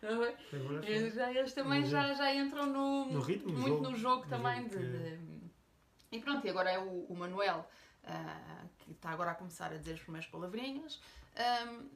É? 0.02 0.08
Agora. 0.08 0.36
Eles, 0.90 1.14
já, 1.14 1.32
eles 1.32 1.54
também 1.54 1.86
já, 1.86 2.14
já 2.16 2.34
entram 2.34 2.66
no, 2.66 3.06
No 3.06 3.22
ritmo, 3.22 3.52
muito 3.52 3.68
jogo. 3.68 3.90
no 3.92 3.96
jogo 3.96 4.28
também. 4.28 4.64
de, 4.64 4.70
que- 4.70 4.84
de- 4.84 5.20
E 6.12 6.20
pronto, 6.20 6.46
e 6.46 6.50
agora 6.50 6.72
é 6.72 6.80
o, 6.80 7.06
o 7.10 7.16
Manuel 7.16 7.68
ah, 8.06 8.66
que 8.80 8.92
está 8.92 9.10
agora 9.10 9.32
a 9.32 9.36
começar 9.36 9.72
a 9.72 9.78
dizer 9.78 9.94
as 9.94 10.00
primeiras 10.02 10.30
palavrinhas. 10.30 11.02
Ahm, 11.36 11.88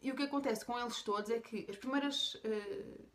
e 0.00 0.10
o 0.12 0.14
que 0.16 0.22
acontece 0.22 0.64
com 0.64 0.78
eles 0.78 1.02
todos 1.02 1.30
é 1.30 1.40
que 1.40 1.66
as 1.68 1.76
primeiras. 1.76 2.36
ah, 2.44 3.08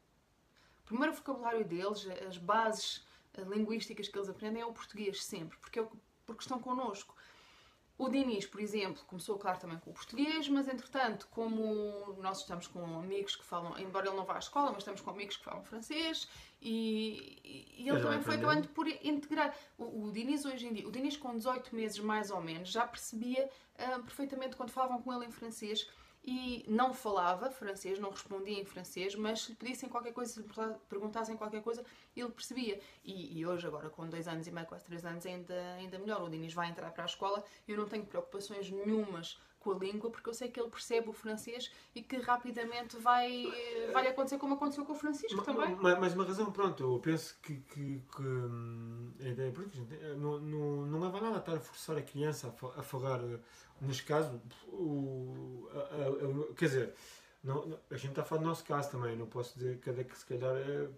o 0.81 0.85
primeiro 0.85 1.13
vocabulário 1.13 1.65
deles, 1.65 2.05
as 2.27 2.37
bases 2.37 3.03
ah, 3.37 3.41
linguísticas 3.41 4.07
que 4.07 4.17
eles 4.17 4.29
aprendem 4.29 4.61
é 4.61 4.65
o 4.65 4.73
português 4.73 5.23
sempre, 5.23 5.57
porque, 5.59 5.79
é 5.79 5.81
o 5.81 5.87
que- 5.87 5.97
porque 6.25 6.41
estão 6.41 6.59
connosco. 6.59 7.15
O 7.97 8.09
Dinis, 8.09 8.45
por 8.47 8.59
exemplo, 8.59 9.03
começou, 9.05 9.37
claro, 9.37 9.59
também 9.59 9.77
com 9.77 9.91
o 9.91 9.93
português, 9.93 10.49
mas 10.49 10.67
entretanto, 10.67 11.27
como 11.29 12.15
nós 12.21 12.39
estamos 12.39 12.65
com 12.67 12.83
amigos 12.99 13.35
que 13.35 13.45
falam, 13.45 13.77
embora 13.77 14.07
ele 14.07 14.15
não 14.17 14.25
vá 14.25 14.35
à 14.35 14.39
escola, 14.39 14.71
mas 14.71 14.79
estamos 14.79 14.99
com 15.01 15.11
amigos 15.11 15.37
que 15.37 15.43
falam 15.43 15.63
francês 15.63 16.27
e, 16.61 17.39
e- 17.77 17.87
ele 17.87 18.01
também 18.01 18.21
foi 18.21 18.35
acabando 18.35 18.67
por 18.69 18.87
integrar. 18.87 19.55
O, 19.77 20.05
o 20.07 20.11
Dinis 20.11 20.43
hoje 20.43 20.65
em 20.67 20.73
dia, 20.73 20.87
o 20.87 20.91
Dinis 20.91 21.15
com 21.17 21.35
18 21.37 21.75
meses 21.75 21.99
mais 21.99 22.31
ou 22.31 22.41
menos, 22.41 22.69
já 22.69 22.85
percebia 22.87 23.47
ah, 23.77 23.99
perfeitamente 23.99 24.55
quando 24.55 24.71
falavam 24.71 25.01
com 25.01 25.13
ele 25.13 25.25
em 25.25 25.31
francês 25.31 25.87
e 26.23 26.63
não 26.67 26.93
falava 26.93 27.51
francês, 27.51 27.99
não 27.99 28.09
respondia 28.09 28.59
em 28.59 28.63
francês, 28.63 29.13
mas 29.13 29.41
se 29.41 29.51
lhe 29.51 29.57
pedissem 29.57 29.89
qualquer 29.89 30.13
coisa, 30.13 30.31
se 30.31 30.39
lhe 30.39 30.47
pergunta- 30.47 30.79
perguntassem 30.87 31.35
qualquer 31.35 31.61
coisa, 31.61 31.83
ele 32.15 32.29
percebia. 32.29 32.79
E, 33.03 33.37
e 33.39 33.45
hoje, 33.45 33.67
agora 33.67 33.89
com 33.89 34.07
dois 34.07 34.27
anos 34.27 34.47
e 34.47 34.51
meio, 34.51 34.65
quase 34.65 34.85
três 34.85 35.05
anos, 35.05 35.25
ainda, 35.25 35.53
ainda 35.75 35.99
melhor. 35.99 36.23
O 36.23 36.29
Dinis 36.29 36.53
vai 36.53 36.69
entrar 36.69 36.91
para 36.91 37.03
a 37.03 37.05
escola, 37.05 37.43
eu 37.67 37.77
não 37.77 37.87
tenho 37.87 38.05
preocupações 38.05 38.69
nenhumas 38.69 39.37
com 39.63 39.71
a 39.71 39.75
língua, 39.75 40.11
porque 40.11 40.29
eu 40.29 40.33
sei 40.33 40.49
que 40.49 40.59
ele 40.59 40.69
percebe 40.69 41.09
o 41.09 41.13
francês 41.13 41.71
e 41.95 42.01
que 42.01 42.17
rapidamente 42.17 42.97
vai, 42.97 43.45
vai 43.93 44.07
acontecer 44.07 44.37
como 44.37 44.55
aconteceu 44.55 44.85
com 44.85 44.91
o 44.91 44.95
Francisco 44.95 45.37
Ma- 45.37 45.43
também. 45.43 45.75
ma- 45.77 45.95
Mas 45.99 46.13
uma 46.13 46.25
razão, 46.25 46.51
pronto, 46.51 46.83
eu 46.83 46.99
penso 46.99 47.35
que, 47.41 47.55
que, 47.55 48.01
que, 48.15 48.21
hum, 48.21 49.11
a 49.21 49.27
ideia, 49.29 49.51
porque, 49.51 49.77
gente, 49.77 49.93
eh, 49.95 50.15
não, 50.17 50.39
não, 50.39 50.85
não 50.85 50.99
leva 50.99 51.17
a 51.17 51.21
nada 51.21 51.35
a 51.37 51.39
estar 51.39 51.53
a 51.55 51.59
forçar 51.59 51.97
a 51.97 52.01
criança 52.01 52.47
a, 52.49 52.51
fa- 52.51 52.73
a 52.77 52.83
falar, 52.83 53.19
eh, 53.23 53.39
neste 53.81 54.03
caso, 54.03 54.41
o, 54.67 55.67
a- 55.71 55.77
a- 55.77 56.51
a- 56.51 56.53
quer 56.55 56.65
dizer, 56.65 56.93
não, 57.43 57.79
a 57.89 57.95
gente 57.95 58.09
está 58.09 58.21
a 58.21 58.25
falar 58.25 58.41
do 58.41 58.47
nosso 58.47 58.63
caso 58.65 58.91
também, 58.91 59.15
não 59.15 59.27
posso 59.27 59.53
dizer 59.57 59.77
que 59.77 59.83
cada 59.83 60.03
que 60.03 60.17
se 60.17 60.25
calhar 60.25 60.55
eh, 60.57 60.87
há 60.87 60.89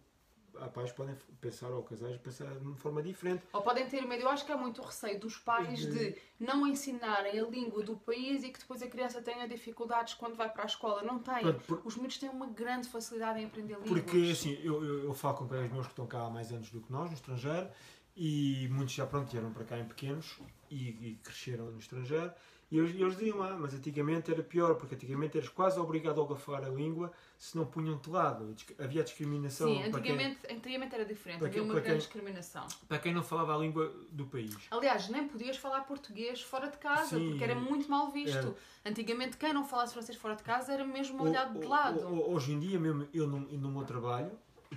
pais 0.73 0.91
podem 0.91 1.15
pensar, 1.41 1.69
ou 1.69 1.83
casais 1.83 2.17
pensar 2.17 2.47
de 2.53 2.65
uma 2.65 2.75
forma 2.75 3.01
diferente. 3.03 3.43
Ou 3.53 3.61
podem 3.61 3.87
ter 3.87 4.01
medo, 4.05 4.23
eu 4.23 4.29
acho 4.29 4.45
que 4.45 4.51
há 4.51 4.57
muito 4.57 4.81
receio 4.81 5.19
dos 5.19 5.37
pais 5.37 5.79
de 5.85 6.15
não 6.39 6.65
ensinarem 6.67 7.39
a 7.39 7.43
língua 7.47 7.83
do 7.83 7.95
país 7.97 8.43
e 8.43 8.49
que 8.49 8.59
depois 8.59 8.81
a 8.81 8.87
criança 8.87 9.21
tenha 9.21 9.47
dificuldades 9.47 10.13
quando 10.13 10.35
vai 10.35 10.49
para 10.49 10.63
a 10.63 10.65
escola. 10.65 11.01
Não 11.03 11.19
tem. 11.19 11.53
Por- 11.67 11.81
Os 11.85 11.95
miúdos 11.97 12.17
têm 12.17 12.29
uma 12.29 12.47
grande 12.47 12.87
facilidade 12.89 13.39
em 13.39 13.45
aprender 13.45 13.73
línguas. 13.75 14.01
Porque 14.01 14.29
assim, 14.31 14.57
eu, 14.63 14.83
eu, 14.83 15.03
eu 15.05 15.13
falo 15.13 15.35
com 15.37 15.47
colegas 15.47 15.71
meus 15.71 15.85
que 15.85 15.91
estão 15.93 16.07
cá 16.07 16.21
há 16.25 16.29
mais 16.29 16.51
anos 16.51 16.69
do 16.71 16.81
que 16.81 16.91
nós, 16.91 17.09
no 17.09 17.15
estrangeiro, 17.15 17.69
e 18.15 18.67
muitos 18.71 18.93
já 18.95 19.05
pronto, 19.05 19.29
vieram 19.31 19.51
para 19.51 19.65
cá 19.65 19.77
em 19.77 19.85
pequenos 19.85 20.37
e, 20.71 20.89
e 20.89 21.19
cresceram 21.23 21.65
no 21.71 21.79
estrangeiro. 21.79 22.31
E 22.71 22.79
eles, 22.79 22.95
eles 22.95 23.15
diziam, 23.15 23.43
ah, 23.43 23.55
mas 23.59 23.73
antigamente 23.75 24.31
era 24.31 24.41
pior, 24.41 24.73
porque 24.75 24.95
antigamente 24.95 25.37
eras 25.37 25.49
quase 25.49 25.79
obrigado 25.79 26.19
a 26.21 26.35
falar 26.35 26.63
a 26.65 26.69
língua 26.69 27.11
se 27.37 27.55
não 27.55 27.63
punham 27.65 27.95
de 27.97 28.09
lado. 28.09 28.55
Havia 28.79 29.03
discriminação 29.03 29.67
Sim, 29.67 29.91
para, 29.91 30.01
quem, 30.01 30.11
antigamente, 30.13 30.39
antigamente 30.51 30.95
era 30.95 31.05
diferente, 31.05 31.37
havia 31.45 31.51
quem- 31.51 31.61
uma 31.61 31.73
grande 31.75 31.89
quem- 31.89 31.97
discriminação. 31.97 32.67
para 32.87 32.97
quem 32.97 33.13
não 33.13 33.21
falava 33.21 33.53
a 33.53 33.57
língua 33.59 33.93
do 34.11 34.25
país. 34.25 34.57
Aliás, 34.71 35.07
nem 35.09 35.27
podias 35.27 35.57
falar 35.57 35.81
português 35.81 36.41
fora 36.41 36.67
de 36.67 36.77
casa, 36.77 37.17
Sim, 37.17 37.29
porque 37.29 37.43
era 37.43 37.53
muito 37.55 37.87
mal 37.89 38.09
visto. 38.11 38.35
era. 38.35 38.55
Antigamente, 38.83 39.37
quem 39.37 39.53
não 39.53 39.63
falasse 39.63 39.93
francês 39.93 40.17
fora 40.17 40.35
de 40.35 40.41
casa 40.43 40.73
era 40.73 40.83
mesmo 40.85 41.23
olhado 41.23 41.59
de 41.59 41.65
ho- 41.65 41.69
lado. 41.69 41.99
ho- 41.99 42.33
Hoje 42.33 42.51
em 42.51 42.59
dia, 42.59 42.79
mesmo 42.79 43.07
eu 43.13 43.27
no, 43.27 43.39
no 43.41 43.69
meu 43.71 43.83
trabalho, 43.85 44.31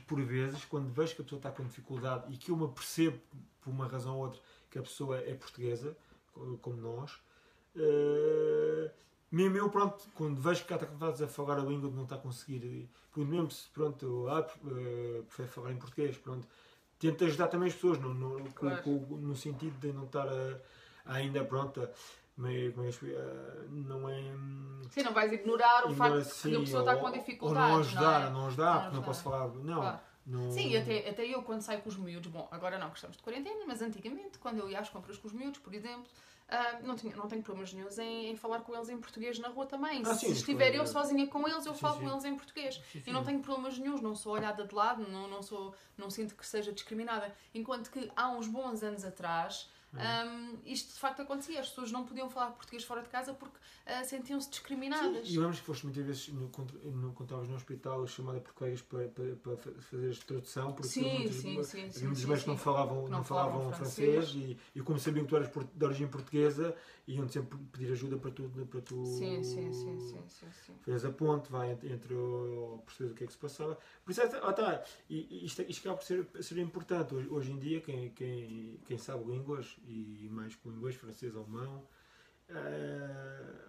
por 0.06 0.20
vezes, 0.20 0.62
quando 0.66 0.92
vejo 0.92 1.14
que 1.16 1.22
a 1.22 1.24
pessoa 1.24 1.38
está 1.38 1.50
com 1.50 1.64
dificuldade 1.64 2.32
e 2.32 2.36
que 2.36 2.50
eu 2.50 2.56
me 2.56 2.64
apercebo, 2.66 3.18
por 3.62 3.70
uma 3.70 3.88
razão 3.88 4.14
ou 4.16 4.24
outra, 4.26 4.40
que 4.70 4.78
a 4.78 4.82
pessoa 4.82 5.18
é 5.18 5.32
portuguesa, 5.34 5.96
co- 6.34 6.58
como 6.60 6.76
nós, 6.76 7.18
eh, 7.78 8.90
mesmo 9.30 9.56
eu, 9.56 9.68
pronto, 9.70 10.08
quando 10.14 10.40
vejo 10.40 10.64
que 10.64 10.72
está 10.74 11.24
a 11.24 11.28
falar 11.28 11.58
a 11.58 11.62
língua 11.62 11.88
de 11.90 11.96
não 11.96 12.04
está 12.04 12.16
a 12.16 12.18
conseguir, 12.18 12.88
por 13.12 13.26
mesmo 13.26 13.50
se, 13.50 13.68
pronto, 13.70 14.26
ah, 14.28 14.46
eh, 14.66 15.22
prefere 15.26 15.48
falar 15.48 15.72
em 15.72 15.76
português, 15.76 16.16
pronto, 16.18 16.46
tento 16.98 17.24
ajudar 17.24 17.48
também 17.48 17.68
as 17.68 17.74
pessoas, 17.74 17.98
no, 17.98 18.12
no, 18.14 18.40
com- 18.40 18.50
Claro. 18.52 18.82
com- 18.82 19.16
no 19.16 19.36
sentido 19.36 19.78
de 19.78 19.92
não 19.92 20.04
estar 20.04 20.26
a- 20.28 20.58
ainda, 21.06 21.44
pronto, 21.44 21.82
a- 21.82 21.88
mas, 22.36 22.74
mas, 22.76 22.98
eh, 23.02 23.64
não 23.68 24.08
é. 24.08 24.14
hum, 24.20 24.80
Sim, 24.90 25.02
não 25.02 25.12
vais 25.12 25.32
ignorar 25.32 25.86
o 25.86 25.94
facto 25.94 26.16
é 26.18 26.20
de 26.22 26.30
que 26.50 26.56
a 26.56 26.60
pessoa 26.60 26.80
está 26.82 26.94
ou- 26.94 27.00
com 27.00 27.06
Ou 27.06 27.12
dificuldades. 27.12 27.70
não 27.70 27.78
ajudar, 27.80 28.20
não 28.20 28.26
é? 28.26 28.30
não 28.30 28.46
ajudar, 28.46 28.74
Não 28.74 28.82
porque 28.82 28.96
não 28.96 29.02
posso 29.02 29.22
falar. 29.22 29.48
Não. 29.48 29.80
Claro. 29.80 30.00
não 30.26 30.50
Sim, 30.50 30.76
até, 30.76 31.08
até 31.08 31.26
eu 31.26 31.42
quando 31.42 31.62
saio 31.62 31.80
com 31.82 31.88
os 31.88 31.96
miúdos, 31.96 32.30
bom, 32.30 32.46
agora 32.50 32.78
não, 32.78 32.90
que 32.90 32.96
estamos 32.96 33.16
de 33.16 33.22
quarentena, 33.22 33.64
mas 33.66 33.80
antigamente, 33.82 34.38
quando 34.38 34.58
eu 34.58 34.68
ia 34.70 34.78
às 34.78 34.88
compras 34.90 35.16
com 35.18 35.26
os 35.26 35.32
miúdos, 35.32 35.58
por 35.58 35.72
exemplo, 35.74 36.06
ah, 36.50 36.78
não, 36.82 36.96
tinha, 36.96 37.14
não 37.14 37.28
tenho 37.28 37.42
problemas 37.42 37.72
nenhums 37.74 37.98
em, 37.98 38.30
em 38.30 38.36
falar 38.36 38.60
com 38.60 38.74
eles 38.74 38.88
em 38.88 38.98
português 38.98 39.38
na 39.38 39.48
rua 39.48 39.66
também. 39.66 40.02
Ah, 40.06 40.14
Se 40.14 40.26
sim, 40.26 40.32
estiver 40.32 40.68
eu 40.68 40.84
claro. 40.84 40.88
sozinha 40.88 41.26
com 41.26 41.46
eles, 41.46 41.66
eu 41.66 41.74
Sim, 41.74 41.80
falo 41.80 41.96
sim. 41.98 42.04
com 42.04 42.10
eles 42.10 42.24
em 42.24 42.36
português. 42.36 42.80
E 43.06 43.12
não 43.12 43.22
tenho 43.22 43.40
problemas 43.40 43.78
nenhums, 43.78 44.00
não 44.00 44.14
sou 44.16 44.32
olhada 44.32 44.64
de 44.64 44.74
lado, 44.74 45.06
não, 45.10 45.28
não, 45.28 45.42
sou, 45.42 45.74
não 45.96 46.08
sinto 46.08 46.34
que 46.34 46.46
seja 46.46 46.72
discriminada. 46.72 47.34
Enquanto 47.54 47.90
que 47.90 48.10
há 48.16 48.30
uns 48.30 48.48
bons 48.48 48.82
anos 48.82 49.04
atrás, 49.04 49.70
Ahm, 49.96 50.56
isto 50.64 50.92
de 50.94 50.98
facto 51.00 51.22
acontecia. 51.22 51.60
As 51.60 51.68
pessoas 51.68 51.90
não 51.92 52.04
podiam 52.04 52.28
falar 52.28 52.50
português 52.52 52.84
fora 52.84 53.02
de 53.02 53.08
casa 53.08 53.32
porque 53.34 53.58
ah, 53.86 54.04
sentiam-se 54.04 54.50
discriminadas. 54.50 55.26
Sim, 55.26 55.32
e 55.34 55.38
lembras 55.38 55.60
que 55.60 55.66
foste 55.66 55.84
muitas 55.84 56.04
vezes 56.04 56.28
no, 56.28 56.40
no, 56.40 56.50
quando 57.12 57.24
estavas 57.24 57.48
no 57.48 57.56
hospital 57.56 58.06
chamada 58.06 58.40
por 58.40 58.52
colegas 58.54 58.82
para, 58.82 59.08
para, 59.08 59.36
para 59.36 59.56
fa- 59.56 59.70
fazer 59.80 60.10
esta 60.10 60.24
tradução 60.26 60.72
porque 60.72 60.88
Sim, 60.88 61.10
muitos, 61.12 61.36
sim, 61.36 61.62
sim, 61.62 61.90
havia 61.90 61.92
sim, 61.92 62.06
muitos 62.06 62.22
sim, 62.22 62.28
médicos 62.28 62.42
que 62.42 62.48
não 62.48 62.56
sim. 62.56 62.64
falavam, 62.64 63.02
não 63.02 63.10
não 63.18 63.24
falavam 63.24 63.52
falavam 63.60 63.72
francês, 63.74 64.30
francês. 64.30 64.58
e, 64.74 64.78
e 64.78 64.80
como 64.82 64.98
sabiam 64.98 65.24
que 65.24 65.30
tu 65.30 65.36
eras 65.36 65.50
de 65.74 65.84
origem 65.84 66.08
portuguesa 66.08 66.74
iam 67.06 67.28
sempre 67.28 67.58
pedir 67.72 67.92
ajuda 67.92 68.16
para 68.16 68.30
tu, 68.30 68.50
para 68.70 68.80
tu 68.80 68.94
Sim, 69.04 69.42
sim, 69.42 69.72
sim, 69.72 69.98
sim, 69.98 70.22
sim, 70.28 70.52
sim. 70.66 70.74
fez 70.84 71.04
a 71.04 71.10
ponte, 71.10 71.50
vai 71.50 71.72
entre, 71.72 71.92
entre 71.92 72.14
o, 72.14 72.82
perceber 72.86 73.10
o 73.12 73.14
que 73.14 73.24
é 73.24 73.26
que 73.26 73.32
se 73.32 73.38
passava. 73.38 73.78
Por 74.04 74.10
isso, 74.10 74.22
ah, 74.22 74.52
tá, 74.52 74.82
isto, 75.10 75.62
isto 75.62 75.80
acaba 75.80 75.96
por 75.98 76.04
ser, 76.06 76.26
ser 76.40 76.58
importante. 76.58 77.14
Hoje, 77.14 77.28
hoje 77.28 77.52
em 77.52 77.58
dia, 77.58 77.80
quem, 77.80 78.10
quem, 78.10 78.78
quem 78.86 78.98
sabe 78.98 79.24
línguas, 79.24 79.76
e 79.86 80.28
mais 80.30 80.54
com 80.56 80.70
inglês, 80.70 80.96
francês, 80.96 81.34
alemão, 81.36 81.86
ah, 82.50 83.68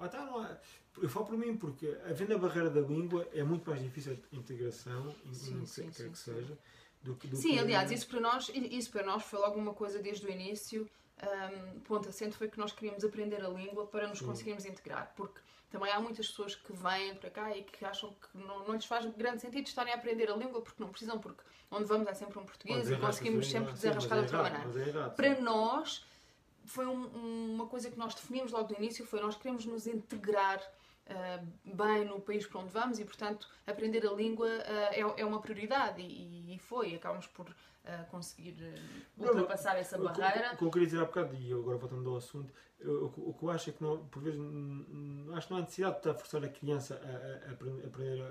ah, 0.00 0.08
tá, 0.08 0.60
eu 1.00 1.08
falo 1.08 1.26
por 1.26 1.38
mim, 1.38 1.56
porque 1.56 1.96
havendo 2.08 2.34
a 2.34 2.38
barreira 2.38 2.70
da 2.70 2.80
língua, 2.80 3.26
é 3.32 3.42
muito 3.42 3.68
mais 3.68 3.82
difícil 3.82 4.12
a 4.32 4.36
integração, 4.36 5.14
em, 5.24 5.32
Sim, 5.34 5.64
que 5.64 5.90
quer 5.90 6.10
que 6.10 6.18
seja. 6.18 6.58
Do, 7.02 7.14
que- 7.14 7.28
do 7.28 7.36
Sim, 7.36 7.52
que- 7.52 7.58
aliás, 7.58 7.90
isso 7.90 8.08
para 8.08 8.20
nós, 8.20 8.50
isso 8.54 8.90
para 8.90 9.04
nós 9.04 9.22
foi 9.24 9.38
logo 9.38 9.58
uma 9.58 9.74
coisa 9.74 9.98
desde 10.00 10.26
o 10.26 10.30
início. 10.30 10.88
Um, 11.22 11.80
ponto 11.80 12.08
assente 12.10 12.36
foi 12.36 12.46
que 12.48 12.58
nós 12.58 12.72
queríamos 12.72 13.02
aprender 13.04 13.42
a 13.42 13.48
língua 13.48 13.86
para 13.86 14.06
nos 14.06 14.18
Sim. 14.18 14.26
conseguirmos 14.26 14.66
integrar, 14.66 15.14
porque 15.16 15.40
também 15.76 15.92
há 15.92 16.00
muitas 16.00 16.26
pessoas 16.28 16.54
que 16.54 16.72
vêm 16.72 17.14
para 17.16 17.28
cá 17.30 17.54
e 17.56 17.62
que 17.62 17.84
acham 17.84 18.10
que 18.14 18.38
não, 18.38 18.66
não 18.66 18.74
lhes 18.74 18.86
faz 18.86 19.04
grande 19.14 19.42
sentido 19.42 19.66
estarem 19.66 19.92
a 19.92 19.96
aprender 19.96 20.30
a 20.30 20.34
língua 20.36 20.62
porque 20.62 20.82
não 20.82 20.88
precisam, 20.88 21.18
porque 21.18 21.42
onde 21.70 21.84
vamos 21.84 22.06
é 22.08 22.14
sempre 22.14 22.38
um 22.38 22.44
português 22.46 22.88
e 22.88 22.94
é 22.94 22.96
conseguimos 22.98 23.46
sempre 23.46 23.64
errado, 23.68 23.76
sim, 23.76 23.82
desenrascar 23.82 24.18
de 24.24 24.32
mas 24.32 24.32
é 24.32 24.38
outra 24.38 24.58
maneira. 24.72 25.10
Para 25.10 25.40
nós, 25.40 26.04
foi 26.64 26.86
um- 26.86 27.52
uma 27.54 27.66
coisa 27.66 27.90
que 27.90 27.98
nós 27.98 28.14
definimos 28.14 28.52
logo 28.52 28.68
do 28.68 28.74
início, 28.74 29.04
foi 29.06 29.20
nós 29.20 29.36
queremos 29.36 29.66
nos 29.66 29.86
integrar 29.86 30.60
bem 31.64 32.04
no 32.04 32.20
país 32.20 32.46
para 32.46 32.60
onde 32.60 32.70
vamos 32.72 32.98
e, 32.98 33.04
portanto, 33.04 33.48
aprender 33.66 34.06
a 34.06 34.12
língua 34.12 34.48
ah, 34.48 34.90
é, 34.92 35.00
é 35.00 35.24
uma 35.24 35.40
prioridade 35.40 36.02
e, 36.02 36.58
foi. 36.58 36.94
Acabamos 36.94 37.26
por 37.28 37.46
ah, 37.84 38.04
conseguir 38.10 38.56
ah, 38.60 39.22
ultrapassar 39.24 39.76
essa 39.76 39.96
barreira. 39.96 40.54
O 40.54 40.56
que 40.56 40.64
eu 40.64 40.70
queria 40.70 40.86
dizer 40.86 41.00
há 41.00 41.04
bocado, 41.04 41.34
e 41.34 41.52
agora 41.52 41.76
voltando 41.78 42.10
ao 42.10 42.16
assunto, 42.16 42.52
o, 42.84 43.32
que- 43.34 43.44
eu 43.44 43.50
acho 43.50 43.70
é 43.70 43.72
que 43.72 43.82
não, 43.82 44.04
por 44.06 44.22
vezes 44.22 44.40
acho 45.34 45.46
que 45.46 45.52
não 45.52 45.58
há 45.58 45.62
necessidade 45.62 46.02
de 46.02 46.14
forçar 46.14 46.44
a 46.44 46.48
criança 46.48 47.00
a, 47.48 47.52
aprender, 47.52 48.22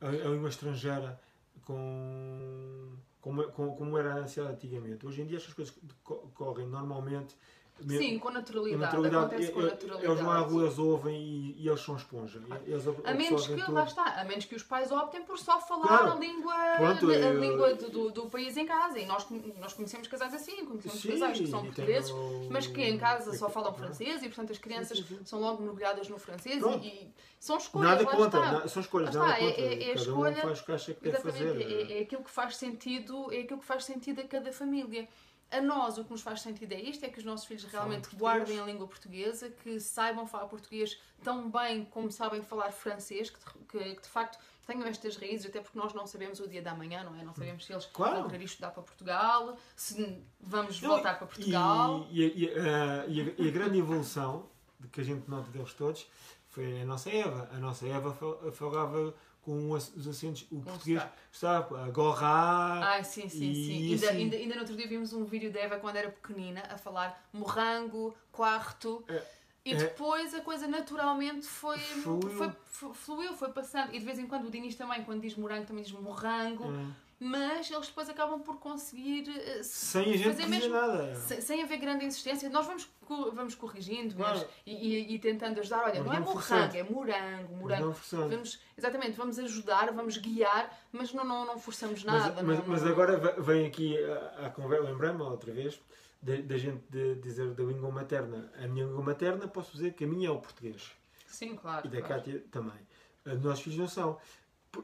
a, 0.00 0.06
língua 0.28 0.48
estrangeira 0.48 1.20
com, 1.64 2.96
como, 3.20 3.42
como, 3.76 3.98
era 3.98 4.22
a 4.22 4.26
cidade 4.26 4.52
antigamente. 4.52 5.04
Hoje 5.06 5.22
em 5.22 5.26
dia 5.26 5.36
estas 5.38 5.52
coisas 5.52 5.74
co- 6.04 6.30
correm 6.34 6.66
normalmente. 6.66 7.36
Sim, 7.86 8.18
com 8.18 8.30
naturalidade. 8.30 8.80
naturalidade. 8.82 9.24
Acontece 9.26 9.52
com 9.52 9.60
E- 9.60 9.62
e- 9.62 9.66
naturalidade. 9.66 10.06
Eles 10.12 10.20
vão 10.22 10.30
à 10.32 10.38
rua, 10.38 10.62
eles 10.64 10.78
ouvem 10.78 11.16
e, 11.22 11.62
e 11.62 11.68
eles 11.68 11.80
são 11.80 11.94
esponja. 11.96 12.40
Eles 12.66 12.84
A 13.04 13.12
menos 13.14 13.46
que, 13.46 13.54
tudo. 13.56 13.72
lá 13.72 13.84
está, 13.84 14.04
a 14.20 14.24
menos 14.24 14.44
que 14.46 14.54
os 14.54 14.62
pais 14.62 14.90
optem 14.90 15.22
por 15.22 15.38
só 15.38 15.60
falar 15.60 15.86
Claro. 15.86 16.12
a 16.12 16.14
língua, 16.14 16.54
Pronto, 16.78 17.10
a 17.10 17.14
eu- 17.14 17.38
língua 17.40 17.74
do, 17.74 17.90
do, 17.90 18.10
do 18.10 18.26
país 18.30 18.56
em 18.56 18.64
casa. 18.66 18.98
E 18.98 19.04
nós, 19.04 19.26
nós 19.58 19.74
conhecemos 19.74 20.08
casais 20.08 20.32
assim, 20.32 20.64
conhecemos 20.64 21.00
Sim, 21.02 21.10
casais 21.12 21.38
que 21.38 21.46
são 21.46 21.62
portugueses, 21.64 22.10
tenho- 22.10 22.48
mas 22.50 22.66
que 22.66 22.82
em 22.82 22.96
casa 22.98 23.36
só 23.36 23.46
é- 23.46 23.50
falam 23.50 23.70
não. 23.70 23.78
francês 23.78 24.22
e, 24.22 24.26
portanto, 24.28 24.52
as 24.52 24.58
crianças 24.58 25.04
são 25.24 25.38
logo 25.38 25.62
mergulhadas 25.62 26.08
no 26.08 26.18
francês 26.18 26.62
e, 26.62 26.86
e 26.86 27.14
são 27.38 27.58
escolhas. 27.58 27.90
Nada 27.90 28.04
lá 28.04 28.16
contra, 28.16 28.40
na- 28.40 28.68
são 28.68 28.80
escolhas, 28.80 29.14
Lá 29.14 29.26
nada 29.26 29.34
está, 29.40 29.44
é- 29.44 29.50
contra. 29.52 29.62
é- 29.64 29.74
é 29.74 29.84
a 29.84 29.88
Cada 29.94 30.00
escolha- 30.00 30.30
um 30.38 30.40
faz 30.40 30.60
o 30.60 30.64
que 30.64 30.72
acha 30.72 30.94
que 30.94 31.08
Exatamente, 31.08 31.38
fazer. 31.44 31.92
é, 31.92 31.98
é 31.98 32.02
aquilo 32.02 32.24
que 32.24 32.30
faz 32.30 32.56
sentido, 32.56 33.32
é 33.32 33.40
aquilo 33.40 33.60
que 33.60 33.66
faz 33.66 33.84
sentido 33.84 34.20
a 34.20 34.24
cada 34.24 34.50
família. 34.52 35.06
A 35.50 35.60
nós, 35.60 35.96
o 35.96 36.04
que 36.04 36.10
nos 36.10 36.22
faz 36.22 36.40
sentido 36.40 36.72
é 36.72 36.80
isto: 36.80 37.04
é 37.04 37.08
que 37.08 37.18
os 37.18 37.24
nossos 37.24 37.46
filhos 37.46 37.64
realmente 37.64 38.14
guardem 38.16 38.58
a 38.58 38.64
língua 38.64 38.86
portuguesa, 38.86 39.48
que 39.50 39.78
saibam 39.78 40.26
falar 40.26 40.46
português 40.46 40.98
tão 41.22 41.48
bem 41.50 41.84
como 41.84 42.10
sabem 42.10 42.42
falar 42.42 42.72
francês, 42.72 43.30
que 43.30 43.38
de, 43.38 43.44
que- 43.68 43.94
que 43.96 44.02
de 44.02 44.08
facto 44.08 44.38
tenham 44.66 44.84
estas 44.88 45.16
raízes, 45.16 45.46
até 45.46 45.60
porque 45.60 45.78
nós 45.78 45.94
não 45.94 46.04
sabemos 46.08 46.40
o 46.40 46.48
dia 46.48 46.60
da 46.60 46.74
manhã, 46.74 47.04
não 47.04 47.14
é? 47.14 47.22
Não 47.22 47.32
sabemos 47.32 47.64
se 47.64 47.72
eles 47.72 47.86
Claro. 47.86 48.22
vão 48.22 48.28
querer 48.28 48.44
estudar 48.44 48.72
para 48.72 48.82
Portugal, 48.82 49.56
se 49.76 50.20
vamos 50.40 50.82
Não, 50.82 50.88
voltar 50.90 51.16
para 51.16 51.26
Portugal. 51.28 52.04
E, 52.10 52.22
e- 52.24 52.44
e, 52.46 52.50
ah, 52.58 53.04
e 53.06 53.20
a, 53.20 53.24
e 53.44 53.48
a 53.48 53.50
grande 53.52 53.78
evolução 53.78 54.48
que 54.90 55.00
a 55.00 55.04
gente 55.04 55.30
nota 55.30 55.48
deles 55.52 55.72
todos 55.74 56.08
foi 56.48 56.82
a 56.82 56.84
nossa 56.84 57.08
Eva. 57.08 57.48
A 57.52 57.58
nossa 57.58 57.86
Eva 57.86 58.12
fa- 58.12 58.50
falava 58.50 59.14
com 59.46 59.70
os 59.70 59.94
os 59.94 60.08
acentos, 60.08 60.44
o 60.50 60.60
português 60.60 61.00
sotaque. 61.00 61.18
estava 61.32 61.84
a 61.84 61.90
gorrar. 61.90 62.82
Ai, 62.82 63.04
sim, 63.04 63.28
sim, 63.28 63.52
e 63.52 63.54
sim. 63.54 63.92
Ainda, 63.92 64.06
assim- 64.08 64.16
ainda, 64.18 64.36
ainda 64.36 64.54
no 64.56 64.60
outro 64.62 64.76
dia 64.76 64.88
vimos 64.88 65.12
um 65.12 65.24
vídeo 65.24 65.52
da 65.52 65.60
Eva 65.60 65.78
quando 65.78 65.94
era 65.96 66.10
pequenina 66.10 66.62
a 66.68 66.76
falar 66.76 67.24
morrango, 67.32 68.12
quarto. 68.32 69.04
É, 69.08 69.22
E 69.64 69.72
é. 69.72 69.76
depois 69.76 70.34
a 70.34 70.40
coisa 70.40 70.66
naturalmente 70.66 71.46
foi, 71.46 71.78
Fluiu. 71.78 72.28
foi, 72.36 72.50
fu- 72.64 72.92
fluiu, 72.94 73.34
foi 73.34 73.50
passando. 73.52 73.94
E 73.94 73.98
de 74.00 74.04
vez 74.04 74.18
em 74.18 74.26
quando 74.26 74.46
o 74.46 74.50
Dinis 74.50 74.74
também, 74.74 75.04
quando 75.04 75.20
diz 75.22 75.36
morango, 75.36 75.64
também 75.66 75.84
diz 75.84 75.92
morrango. 75.92 76.64
ah, 76.64 76.90
Mas 77.18 77.70
eles 77.70 77.86
depois 77.88 78.10
acabam 78.10 78.40
por 78.42 78.58
conseguir 78.58 79.26
eh, 79.30 79.62
sem 79.62 80.02
a 80.02 80.16
gente 80.18 80.24
fazer 80.24 80.46
mesmo- 80.46 80.70
nada. 80.74 81.14
sem, 81.14 81.40
sem 81.40 81.62
haver 81.62 81.78
grande 81.78 82.04
insistência. 82.04 82.50
Nós 82.50 82.66
vamos, 82.66 82.86
vamos 83.32 83.54
corrigindo 83.54 84.14
mas, 84.18 84.40
Claro. 84.40 84.48
e, 84.66 84.72
e- 84.74 85.14
e 85.14 85.18
tentando 85.18 85.58
ajudar. 85.60 85.84
Olha, 85.84 85.94
Mas 85.94 86.04
não 86.04 86.12
é 86.12 86.18
morrango, 86.20 86.32
forçando. 86.32 86.76
é 86.76 86.82
morango, 86.82 87.52
Mas 87.52 87.60
morango. 87.80 87.96
Vamos, 88.28 88.60
exatamente, 88.76 89.12
vamos 89.16 89.38
ajudar, 89.38 89.90
vamos 89.94 90.18
guiar, 90.18 90.78
mas 90.92 91.10
não, 91.14 91.24
não, 91.24 91.46
não 91.46 91.58
forçamos 91.58 92.04
Mas, 92.04 92.22
nada. 92.22 92.42
mas, 92.42 92.66
mas 92.66 92.82
não- 92.82 92.90
agora 92.90 93.16
ve- 93.16 93.40
vem 93.40 93.66
aqui 93.66 93.96
a, 94.44 94.50
conversa, 94.50 94.84
lembrei-me 94.84 95.22
outra 95.22 95.52
vez, 95.54 95.80
da, 96.20 96.36
da 96.36 96.58
gente 96.58 96.82
de 96.90 97.14
dizer 97.14 97.50
da 97.54 97.64
língua 97.64 97.90
materna. 97.90 98.52
A 98.62 98.66
minha 98.66 98.84
língua 98.84 99.02
materna, 99.02 99.48
posso 99.48 99.72
dizer 99.72 99.94
que 99.94 100.04
a 100.04 100.06
minha 100.06 100.28
é 100.28 100.30
o 100.30 100.38
português. 100.38 100.90
Sim, 101.26 101.56
claro. 101.56 101.86
E 101.86 101.90
da 101.90 102.02
claro. 102.02 102.22
Cátia 102.22 102.44
também. 102.50 102.78
Os 103.24 103.40
nossos 103.42 103.60
filhos 103.64 103.78
não 103.78 103.88
são. 103.88 104.18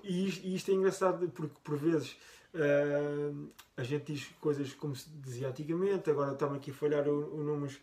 E 0.03 0.55
isto, 0.55 0.71
é 0.71 0.75
engraçado 0.75 1.29
porque, 1.31 1.55
por 1.63 1.77
vezes, 1.77 2.17
ah, 2.55 3.33
a 3.77 3.83
gente 3.83 4.13
diz 4.13 4.27
coisas 4.41 4.73
como 4.75 4.95
se 4.95 5.09
dizia 5.11 5.49
antigamente, 5.49 6.11
agora 6.11 6.33
está-me 6.33 6.57
aqui 6.57 6.71
a 6.71 6.75
falhar 6.75 7.09
o, 7.09 7.35
o 7.35 7.43
números, 7.43 7.79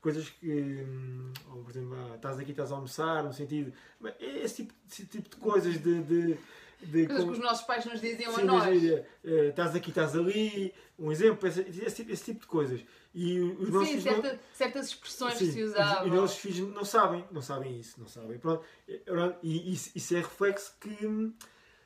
coisas 0.00 0.28
que, 0.28 0.84
hum, 0.84 1.32
ou, 1.52 1.62
por 1.62 1.70
exemplo, 1.70 1.94
ah, 1.94 2.16
estás 2.16 2.38
aqui, 2.38 2.50
estás 2.50 2.72
a 2.72 2.74
almoçar, 2.74 3.24
no 3.24 3.32
sentido. 3.32 3.72
É 4.18 4.44
esse 4.44 4.56
tipo, 4.56 4.74
esse 4.88 5.06
tipo 5.06 5.28
de 5.28 5.36
coisas 5.36 5.78
de. 5.78 6.02
de, 6.02 6.38
de 6.82 7.06
Coisas 7.06 7.24
como- 7.24 7.32
que 7.32 7.38
os 7.38 7.44
nossos 7.44 7.64
pais 7.66 7.84
nos 7.84 8.00
diziam 8.00 8.32
a 8.32 8.38
Sim, 8.40 8.44
nós. 8.44 8.64
mas, 8.66 8.84
eh, 8.84 9.06
eh, 9.24 9.46
estás 9.48 9.74
aqui, 9.74 9.90
estás 9.90 10.16
ali, 10.16 10.72
um 10.98 11.10
exemplo, 11.12 11.46
esse, 11.48 11.60
esse 11.60 11.96
tipo- 11.96 12.12
esse 12.12 12.24
tipo 12.24 12.40
de 12.40 12.46
coisas. 12.46 12.80
E 13.14 13.40
os 13.40 13.70
nossos 13.70 13.88
Sim, 13.88 14.00
filhos 14.00 14.04
não- 14.16 14.22
certa- 14.22 14.40
certas 14.54 14.86
expressões 14.88 15.34
Sim, 15.34 15.46
que 15.46 15.52
se 15.52 15.62
usavam. 15.62 16.06
E 16.06 16.10
os 16.10 16.16
nossos 16.16 16.38
filhos 16.38 16.74
não 16.74 16.84
sabem, 16.84 17.24
não 17.30 17.42
sabem 17.42 17.78
isso, 17.78 17.98
não 18.00 18.06
sabem. 18.08 18.38
Pronto, 18.38 18.64
e, 18.88 18.98
pronto, 18.98 19.36
e 19.42 19.72
isso, 19.72 19.90
isso 19.94 20.14
é 20.14 20.18
reflexo 20.18 20.74
que 20.80 21.06
hum, 21.06 21.32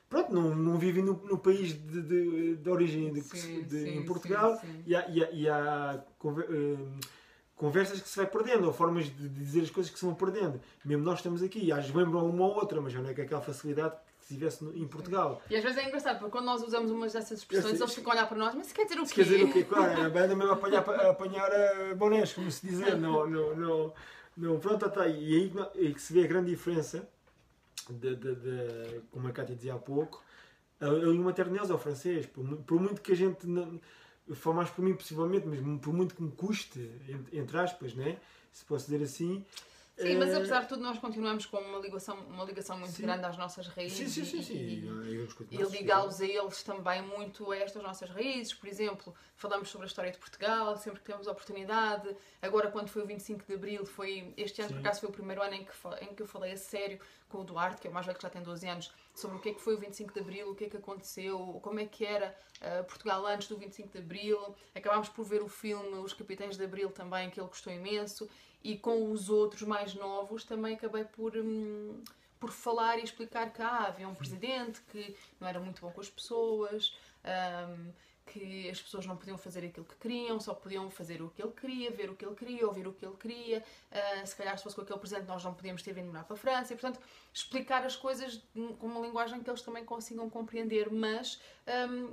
pronto, 0.07 0.31
não, 0.33 0.55
não 0.55 0.77
vivem 0.77 1.03
no, 1.03 1.13
no 1.25 1.37
país 1.37 1.73
de, 1.73 2.01
de, 2.01 2.55
de 2.57 2.69
origem 2.69 3.11
de, 3.11 3.21
Sim, 3.21 3.63
de- 3.63 3.83
sim, 3.83 3.97
em 3.97 4.05
Portugal 4.05 4.55
sim, 4.57 4.67
sim. 4.67 4.83
E, 4.85 4.95
há, 4.95 5.07
e, 5.09 5.23
há, 5.23 5.31
e 5.31 5.49
há 5.49 6.03
conver- 6.19 6.49
hum, 6.49 6.99
conversas 7.55 8.01
que 8.01 8.09
se 8.09 8.17
vai 8.17 8.27
perdendo, 8.27 8.67
ou 8.67 8.73
formas 8.73 9.05
de 9.05 9.29
dizer 9.29 9.61
as 9.61 9.69
coisas 9.71 9.91
que 9.91 9.97
se 9.97 10.05
vão 10.05 10.13
perdendo. 10.13 10.59
Mesmo 10.83 11.03
nós 11.03 11.19
estamos 11.19 11.41
aqui, 11.41 11.71
às 11.71 11.79
vezes 11.85 11.95
lembram 11.95 12.29
uma 12.29 12.45
ou 12.45 12.53
outra, 12.55 12.79
mas 12.81 12.91
já 12.93 13.01
não 13.01 13.09
é 13.09 13.13
com 13.13 13.21
aquela 13.21 13.41
facilidade 13.41 13.95
que 14.25 14.29
se 14.29 14.33
tivesse 14.33 14.63
no- 14.63 14.75
em 14.75 14.87
Portugal. 14.87 15.39
E 15.49 15.55
às 15.55 15.63
vezes 15.63 15.77
é 15.77 15.85
engraçado, 15.87 16.17
porque 16.17 16.31
quando 16.31 16.45
nós 16.45 16.63
usamos 16.63 16.89
umas 16.89 17.13
dessas 17.13 17.37
expressões, 17.39 17.77
sei. 17.77 17.81
eles 17.83 17.93
ficam 17.93 18.11
a 18.11 18.15
olhar 18.15 18.27
para 18.27 18.37
nós, 18.37 18.55
mas 18.55 18.65
isso 18.65 18.75
quer 18.75 18.85
dizer 18.85 18.99
o 18.99 19.05
quê? 19.05 19.13
quer 19.13 19.23
dizer 19.23 19.43
o 19.43 19.53
quê? 19.53 19.63
Claro, 19.69 20.01
a 20.05 20.09
banda 20.09 20.35
mesmo 20.35 20.51
a 20.51 20.53
apanhar, 20.55 20.89
a 20.89 21.09
apanhar 21.11 21.51
eh, 21.51 21.93
bonés, 21.93 22.33
como 22.33 22.49
se 22.51 22.65
dizer. 22.65 22.97
Não, 22.97 23.25
não, 23.29 23.55
não, 23.55 23.93
não, 24.35 24.59
pronto, 24.59 24.83
está 24.87 25.03
aí. 25.03 25.31
E 25.31 25.35
aí 25.35 25.53
aí 25.75 25.93
que 25.93 26.01
se 26.01 26.11
vê 26.11 26.23
a 26.23 26.27
grande 26.27 26.49
diferença, 26.49 27.07
de, 27.87 28.15
de, 28.15 28.35
de- 28.35 29.01
como 29.11 29.27
a 29.27 29.31
Cátia 29.31 29.55
dizia 29.55 29.75
há 29.75 29.77
pouco, 29.77 30.23
a, 30.81 30.87
a 30.87 30.89
língua 30.89 31.25
materna 31.25 31.53
deles 31.53 31.69
é 31.69 31.73
o 31.73 31.77
francês. 31.77 32.25
Por, 32.25 32.43
por 32.63 32.79
muito 32.81 33.01
que 33.01 33.11
a 33.11 33.15
gente, 33.15 33.45
não, 33.45 33.79
falo 34.33 34.55
mais 34.55 34.71
por 34.71 34.83
mim 34.83 34.95
possivelmente, 34.95 35.45
mas 35.47 35.59
por 35.79 35.93
muito 35.93 36.15
que 36.15 36.23
me 36.23 36.31
custe, 36.31 36.79
entre, 37.07 37.37
entre 37.37 37.57
aspas, 37.59 37.93
né? 37.93 38.17
se 38.51 38.65
posso 38.65 38.85
dizer 38.89 39.03
assim. 39.03 39.45
Sim, 39.97 40.15
mas 40.17 40.29
eh, 40.29 40.35
apesar 40.35 40.61
de 40.61 40.67
tudo, 40.67 40.81
nós 40.81 40.99
continuamos 40.99 41.45
com 41.45 41.57
uma 41.57 41.79
ligação, 41.79 42.17
uma 42.27 42.43
ligação 42.43 42.77
muito 42.77 42.91
Sim. 42.93 43.03
grande 43.03 43.25
às 43.25 43.37
nossas 43.37 43.67
raízes. 43.67 43.97
Sim, 44.11 44.25
sim, 44.25 44.25
sim. 44.25 44.39
e- 44.39 44.43
sim. 44.43 44.55
e- 44.55 45.55
e 45.55 45.57
mais, 45.57 45.71
ligá-los 45.71 46.19
a 46.19 46.25
eles 46.25 46.63
também 46.63 47.01
muito 47.01 47.49
a 47.51 47.57
estas 47.57 47.81
nossas 47.81 48.09
raízes. 48.09 48.53
Por 48.53 48.67
exemplo, 48.67 49.15
falamos 49.37 49.69
sobre 49.69 49.85
a 49.85 49.87
história 49.87 50.11
de 50.11 50.17
Portugal, 50.17 50.75
sempre 50.75 50.99
que 50.99 51.05
temos 51.05 51.27
oportunidade. 51.27 52.13
Agora, 52.41 52.69
quando 52.69 52.89
foi 52.89 53.03
o 53.03 53.05
25 53.05 53.45
de 53.45 53.53
Abril, 53.53 53.85
foi, 53.85 54.33
este 54.35 54.61
ano, 54.61 54.69
Sim. 54.69 54.75
por 54.75 54.81
acaso, 54.81 54.99
foi 54.99 55.09
o 55.09 55.13
primeiro 55.13 55.41
ano 55.41 55.53
em 55.53 55.63
que, 55.63 55.71
em 56.01 56.13
que 56.13 56.21
eu 56.21 56.27
falei 56.27 56.51
a 56.51 56.57
sério 56.57 56.99
com 57.29 57.39
o 57.39 57.43
Duarte, 57.45 57.79
que 57.81 57.87
é 57.87 57.89
o 57.89 57.93
mais 57.93 58.05
velho 58.05 58.17
que 58.17 58.23
já 58.23 58.29
tem 58.29 58.41
12 58.43 58.67
anos, 58.67 58.91
sobre 59.13 59.37
o 59.37 59.39
que 59.39 59.49
é 59.49 59.53
que 59.53 59.61
foi 59.61 59.75
o 59.75 59.77
25 59.79 60.13
de 60.13 60.19
Abril, 60.19 60.49
o 60.51 60.55
que 60.55 60.65
é 60.65 60.69
que 60.69 60.77
aconteceu, 60.77 61.37
como 61.63 61.79
é 61.79 61.85
que 61.85 62.05
era 62.05 62.35
ah, 62.61 62.83
Portugal 62.83 63.25
antes 63.25 63.47
do 63.47 63.57
25 63.57 63.89
de 63.93 63.97
Abril. 63.99 64.55
Acabámos 64.75 65.07
por 65.07 65.23
ver 65.23 65.41
o 65.41 65.47
filme 65.47 65.97
Os 65.99 66.11
Capitães 66.13 66.57
de 66.57 66.63
Abril 66.65 66.89
também, 66.91 67.29
que 67.29 67.39
ele 67.39 67.47
gostou 67.47 67.71
imenso. 67.71 68.29
E 68.65 68.75
com 68.75 69.11
os 69.11 69.29
outros 69.29 69.61
mais 69.61 69.93
novos 69.93 70.43
também 70.43 70.73
acabei 70.73 71.03
por... 71.03 71.37
hum, 71.37 72.01
por 72.39 72.51
falar 72.51 72.97
e 72.99 73.03
explicar 73.03 73.51
que 73.53 73.61
ah, 73.61 73.85
havia 73.87 74.07
um 74.07 74.13
presidente 74.13 74.81
que 74.91 75.15
não 75.39 75.47
era 75.47 75.59
muito 75.59 75.81
bom 75.81 75.89
com 75.91 76.01
as 76.01 76.09
pessoas, 76.09 76.95
ahm, 77.23 77.91
que 78.25 78.69
as 78.69 78.81
pessoas 78.81 79.05
não 79.05 79.15
podiam 79.15 79.37
fazer 79.37 79.65
aquilo 79.65 79.85
que 79.85 79.95
queriam, 79.95 80.39
só 80.39 80.53
podiam 80.53 80.89
fazer 80.89 81.21
o 81.21 81.29
que 81.29 81.41
ele 81.41 81.53
queria, 81.53 81.91
ver 81.91 82.09
o 82.09 82.15
que 82.15 82.25
ele 82.25 82.35
queria, 82.35 82.67
ouvir 82.67 82.87
o 82.87 82.93
que 82.93 83.05
ele 83.05 83.15
queria. 83.17 83.63
ah, 83.91 84.25
se 84.25 84.35
calhar, 84.35 84.57
se 84.57 84.63
fosse 84.63 84.75
com 84.75 84.81
aquele 84.81 84.99
presidente, 84.99 85.27
nós 85.27 85.43
não 85.43 85.53
podíamos 85.53 85.81
ter 85.83 85.93
vindo 85.93 86.07
morar 86.07 86.23
para 86.23 86.35
a 86.35 86.37
França. 86.37 86.73
E, 86.73 86.75
portanto, 86.75 86.99
explicar 87.33 87.85
as 87.85 87.95
coisas 87.95 88.41
com 88.79 88.87
uma 88.87 88.99
linguagem 88.99 89.41
que 89.41 89.49
eles 89.49 89.61
também 89.61 89.85
consigam 89.85 90.29
compreender, 90.29 90.91
mas. 90.91 91.39
ahm, 91.67 92.09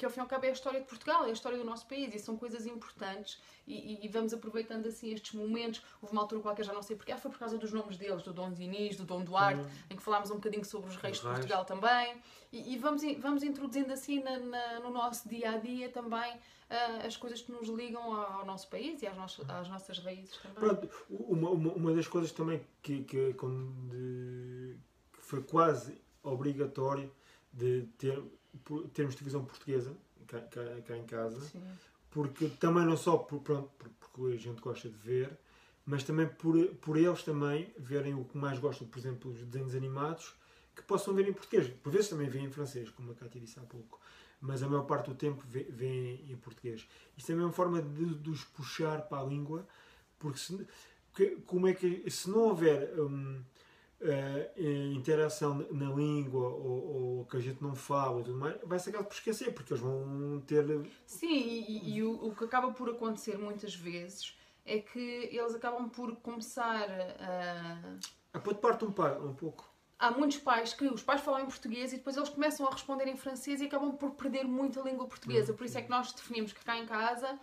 que 0.00 0.04
ao 0.06 0.10
fim 0.10 0.20
e 0.20 0.22
ao 0.22 0.26
cabo 0.26 0.46
é 0.46 0.48
a 0.48 0.52
história 0.52 0.80
de 0.80 0.86
Portugal, 0.86 1.24
é 1.26 1.28
a 1.28 1.32
história 1.32 1.58
do 1.58 1.64
nosso 1.64 1.86
país 1.86 2.14
e 2.14 2.18
são 2.18 2.34
coisas 2.36 2.64
importantes 2.66 3.38
e, 3.66 3.74
e- 3.92 4.06
e 4.06 4.08
vamos 4.08 4.32
aproveitando 4.32 4.86
assim 4.86 5.12
estes 5.12 5.32
momentos. 5.34 5.82
Houve 6.00 6.12
uma 6.14 6.22
altura 6.22 6.40
qualquer, 6.40 6.64
já 6.64 6.72
não 6.72 6.82
sei 6.82 6.96
porquê, 6.96 7.12
ah, 7.12 7.18
foi 7.18 7.30
por 7.30 7.38
causa 7.38 7.58
dos 7.58 7.70
nomes 7.70 7.98
deles, 7.98 8.22
do 8.22 8.32
Dom 8.32 8.50
Diniz, 8.50 8.96
do 8.96 9.04
Dom 9.04 9.22
Duarte, 9.22 9.60
em 9.90 9.96
que 9.96 10.02
falámos 10.02 10.30
um 10.30 10.36
bocadinho 10.36 10.64
sobre 10.64 10.88
os 10.88 10.96
reis 10.96 11.16
de. 11.18 11.22
Portugal 11.40 11.64
também 11.66 12.16
e, 12.50 12.72
e 12.72 12.78
vamos, 12.78 13.02
vamos 13.18 13.42
introduzindo 13.42 13.92
assim 13.92 14.22
na- 14.22 14.38
na- 14.38 14.80
no 14.80 14.90
nosso 14.90 15.28
dia 15.28 15.50
a 15.52 15.58
dia 15.58 15.90
também 15.90 16.38
ah, 16.70 17.06
as 17.06 17.16
coisas 17.18 17.42
que 17.42 17.52
nos 17.52 17.68
ligam 17.68 18.02
ao, 18.02 18.32
ao 18.40 18.46
nosso 18.46 18.68
país 18.70 19.02
e 19.02 19.06
às, 19.06 19.16
nossas- 19.16 19.48
às 19.50 19.68
nossas 19.68 19.98
raízes 19.98 20.36
também. 20.38 20.54
Pronto, 20.56 20.88
uma, 21.10 21.50
uma, 21.50 21.72
uma 21.74 21.92
das 21.92 22.08
coisas 22.08 22.32
também 22.32 22.64
que, 22.82 23.04
que, 23.04 23.34
que 23.34 24.76
foi 25.18 25.42
quase 25.42 26.00
obrigatório 26.22 27.12
de 27.52 27.82
ter, 27.98 28.22
termos 28.92 29.14
televisão 29.14 29.44
portuguesa 29.44 29.96
cá, 30.26 30.40
cá- 30.40 30.80
cá 30.86 30.96
em 30.96 31.04
casa, 31.04 31.40
Sim. 31.40 31.62
porque 32.10 32.48
também 32.48 32.84
não 32.84 32.96
só 32.96 33.16
por, 33.18 33.40
pronto, 33.40 33.68
por- 33.78 33.88
porque 34.00 34.34
a 34.34 34.36
gente 34.36 34.60
gosta 34.60 34.88
de 34.88 34.96
ver, 34.96 35.30
mas 35.86 36.02
também 36.04 36.26
por, 36.28 36.56
por 36.76 36.96
eles 36.96 37.22
também 37.22 37.72
verem 37.78 38.14
o 38.14 38.24
que 38.24 38.36
mais 38.36 38.58
gostam, 38.58 38.86
por 38.86 38.98
exemplo, 38.98 39.30
os 39.30 39.42
desenhos 39.44 39.74
animados, 39.74 40.34
que 40.74 40.82
possam 40.82 41.12
ver 41.14 41.28
em 41.28 41.32
português. 41.32 41.68
Por 41.82 41.90
vezes 41.92 42.08
também 42.08 42.28
vêem 42.28 42.46
em 42.46 42.50
francês, 42.50 42.90
como 42.90 43.10
a 43.12 43.14
Cátia 43.14 43.40
disse 43.40 43.58
há 43.58 43.62
pouco, 43.62 44.00
mas 44.40 44.62
a 44.62 44.68
maior 44.68 44.84
parte 44.84 45.10
do 45.10 45.14
tempo 45.16 45.42
vê- 45.48 45.64
vêem 45.68 46.24
em 46.30 46.36
português. 46.36 46.86
Isso 47.16 47.30
é 47.30 47.34
a 47.34 47.38
mesma 47.38 47.52
forma 47.52 47.82
de, 47.82 48.14
de 48.14 48.30
os 48.30 48.44
puxar 48.44 49.02
para 49.02 49.20
a 49.22 49.24
língua, 49.24 49.66
porque 50.18 50.38
se, 50.38 50.66
que- 51.14 51.36
como 51.46 51.66
é 51.66 51.74
que 51.74 52.08
se 52.10 52.30
não 52.30 52.40
houver 52.48 52.98
hum, 53.00 53.42
eh, 54.00 54.50
eh, 54.56 54.92
interação 54.94 55.66
na 55.70 55.90
língua 55.90 56.48
ou, 56.48 57.18
ou 57.18 57.24
que 57.26 57.36
a 57.36 57.40
gente 57.40 57.62
não 57.62 57.74
fala 57.74 58.20
e 58.20 58.24
tudo 58.24 58.38
mais, 58.38 58.56
vai-se 58.64 58.88
acabar 58.88 59.04
por 59.04 59.14
esquecer, 59.14 59.52
porque 59.52 59.72
eles 59.72 59.82
vão 59.82 60.42
ter 60.46 60.64
Sim, 61.06 61.28
e, 61.34 61.96
e- 61.96 62.02
o, 62.02 62.28
o 62.28 62.34
que 62.34 62.44
acaba 62.44 62.72
por 62.72 62.88
acontecer 62.88 63.36
muitas 63.38 63.74
vezes 63.74 64.36
é 64.64 64.78
que 64.78 64.98
eles 65.32 65.54
acabam 65.54 65.88
por 65.88 66.16
começar 66.16 66.86
a. 67.20 67.98
a 68.34 68.38
pôr 68.40 68.54
de 68.54 68.60
parte 68.60 68.84
um, 68.84 68.92
pa- 68.92 69.18
um 69.18 69.34
pouco. 69.34 69.68
há 69.98 70.10
muitos 70.10 70.38
pais 70.38 70.72
que 70.72 70.84
os 70.86 71.02
pais 71.02 71.20
falam 71.20 71.40
em 71.40 71.46
português 71.46 71.92
e 71.92 71.96
depois 71.96 72.16
eles 72.16 72.28
começam 72.28 72.66
a 72.66 72.70
responder 72.70 73.06
em 73.08 73.16
francês 73.16 73.60
e 73.60 73.66
acabam 73.66 73.96
por 73.96 74.12
perder 74.12 74.44
muito 74.44 74.80
a 74.80 74.82
língua 74.84 75.06
portuguesa. 75.06 75.52
Por 75.52 75.64
isso 75.64 75.76
é 75.78 75.82
que 75.82 75.90
nós 75.90 76.12
definimos 76.12 76.52
que 76.52 76.64
cá 76.64 76.76
em 76.78 76.86
casa 76.86 77.38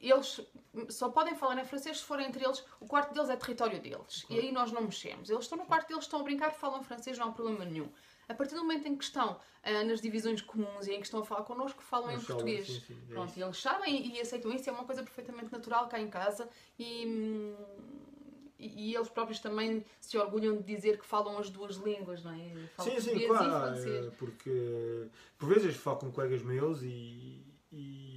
eles 0.00 0.40
só 0.88 1.10
podem 1.10 1.34
falar 1.34 1.60
em 1.60 1.64
francês 1.64 1.98
se 1.98 2.04
forem 2.04 2.26
entre 2.26 2.44
eles, 2.44 2.64
o 2.80 2.86
quarto 2.86 3.12
deles 3.12 3.28
é 3.28 3.36
território 3.36 3.80
deles. 3.80 4.24
E 4.30 4.38
aí 4.38 4.50
nós 4.50 4.72
não 4.72 4.82
mexemos. 4.82 5.28
Eles 5.28 5.44
estão 5.44 5.58
no 5.58 5.66
quarto 5.66 5.88
deles, 5.88 6.04
estão 6.04 6.20
a 6.20 6.22
brincar, 6.22 6.52
falam 6.52 6.82
francês, 6.82 7.18
não 7.18 7.28
há 7.28 7.32
problema 7.32 7.64
nenhum. 7.64 7.88
A 8.28 8.34
partir 8.34 8.54
do 8.54 8.62
momento 8.62 8.86
em 8.86 8.96
que 8.96 9.04
estão 9.04 9.38
ah, 9.62 9.84
nas 9.84 10.00
divisões 10.00 10.40
comuns 10.40 10.86
e 10.86 10.92
em 10.92 11.00
que 11.00 11.06
estão 11.06 11.20
a 11.20 11.24
falar 11.24 11.42
connosco, 11.42 11.82
falam 11.82 12.10
Eles 12.12 12.22
em 12.22 12.26
português. 12.26 12.66
sim, 12.66 12.80
sim, 12.80 12.98
é 13.10 13.12
Pronto, 13.12 13.36
eles 13.36 13.60
sabem 13.60 14.06
e, 14.06 14.16
e 14.16 14.20
aceitam 14.20 14.52
isso, 14.52 14.70
é 14.70 14.72
uma 14.72 14.84
coisa 14.84 15.02
perfeitamente 15.02 15.52
natural 15.52 15.88
cá 15.88 16.00
em 16.00 16.08
casa 16.08 16.48
e, 16.78 17.52
e, 18.56 18.90
e 18.90 18.94
eles 18.94 19.08
próprios 19.08 19.40
também 19.40 19.84
se 20.00 20.16
orgulham 20.16 20.56
de 20.56 20.62
dizer 20.62 20.98
que 20.98 21.04
falam 21.04 21.38
as 21.38 21.50
duas 21.50 21.76
línguas, 21.76 22.22
não 22.22 22.32
é? 22.32 22.54
Falam 22.76 22.92
Sim, 22.92 23.00
sim, 23.00 23.26
claro. 23.26 23.66
francês. 23.66 24.14
Porque 24.16 25.08
por 25.36 25.48
vezes 25.48 25.76
falo 25.76 25.98
com 25.98 26.12
colegas 26.12 26.42
meus 26.42 26.82
e, 26.82 27.44
e 27.72 28.09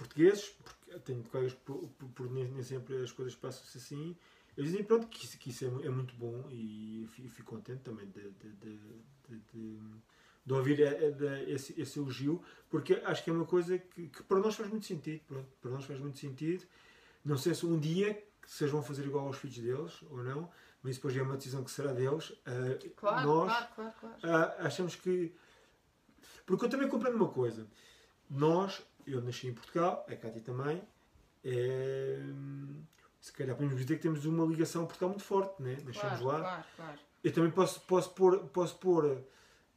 portugueses, 0.00 0.48
porque 0.64 0.98
tenho 1.00 1.22
colegas 1.24 1.52
que 1.54 1.60
por, 1.60 1.88
por- 1.98 2.08
por 2.10 2.30
nem, 2.30 2.62
sempre 2.62 2.96
as 3.02 3.12
coisas 3.12 3.34
passam-se 3.34 3.76
assim. 3.78 4.16
Eles 4.56 4.70
dizem 4.70 4.84
pronto, 4.84 5.06
que 5.06 5.24
isso, 5.24 5.38
que 5.38 5.50
isso 5.50 5.64
é, 5.64 5.86
é 5.86 5.90
muito 5.90 6.14
bom 6.16 6.44
e 6.50 7.06
fico 7.14 7.54
contente 7.54 7.82
também 7.82 8.06
de, 8.06 8.30
de, 8.30 8.48
de, 8.62 8.78
de, 9.52 10.52
ouvir 10.52 10.80
eh, 10.80 10.98
eh, 11.06 11.10
de- 11.12 11.52
esse, 11.52 11.80
esse 11.80 11.98
elogio, 11.98 12.42
porque 12.68 12.94
acho 13.04 13.22
que 13.22 13.30
é 13.30 13.32
uma 13.32 13.46
coisa 13.46 13.78
que, 13.78 14.08
que 14.08 14.22
para 14.24 14.40
nós 14.40 14.54
faz 14.56 14.68
muito 14.68 14.86
sentido. 14.86 15.20
Pronto, 15.28 15.48
para 15.60 15.70
nós 15.70 15.84
faz 15.84 15.98
muito 16.00 16.18
sentido. 16.18 16.64
Não 17.24 17.36
sei 17.36 17.54
se 17.54 17.64
um 17.66 17.78
dia 17.78 18.20
vocês 18.46 18.70
vão 18.70 18.82
fazer 18.82 19.04
igual 19.06 19.26
aos 19.26 19.36
filhos 19.38 19.58
deles 19.58 20.02
ou 20.10 20.24
não, 20.24 20.50
mas 20.82 20.96
depois 20.96 21.16
é 21.16 21.22
uma 21.22 21.36
decisão 21.36 21.62
que 21.62 21.70
será 21.70 21.92
deles. 21.92 22.32
Ah, 22.46 22.78
Claro, 22.96 23.26
nós 23.28 23.52
claro, 23.76 23.92
claro, 24.00 24.16
ah, 24.24 24.56
achamos 24.66 24.96
que. 24.96 25.32
Porque 26.44 26.64
eu 26.64 26.68
também 26.68 26.88
compreendo 26.88 27.16
uma 27.16 27.28
coisa. 27.28 27.66
Nós, 28.28 28.82
eu 29.06 29.20
nasci 29.22 29.48
em 29.48 29.54
Portugal, 29.54 30.06
a 30.08 30.16
Cátia 30.16 30.40
também, 30.42 30.82
é, 31.44 32.18
se 33.20 33.32
calhar 33.32 33.54
podemos 33.56 33.76
dizer 33.78 33.96
que 33.96 34.02
temos 34.02 34.24
uma 34.24 34.44
ligação 34.46 34.82
a 34.82 34.86
Portugal 34.86 35.10
muito 35.10 35.24
forte, 35.24 35.62
né? 35.62 35.76
nascemos 35.84 36.20
Claro, 36.20 36.24
lá. 36.24 36.40
claro, 36.40 36.64
claro. 36.76 36.98
Eu 37.22 37.32
também 37.32 37.50
posso, 37.50 37.80
posso 37.82 38.10
pôr, 38.10 38.38
posso 38.48 38.76
pôr 38.76 39.22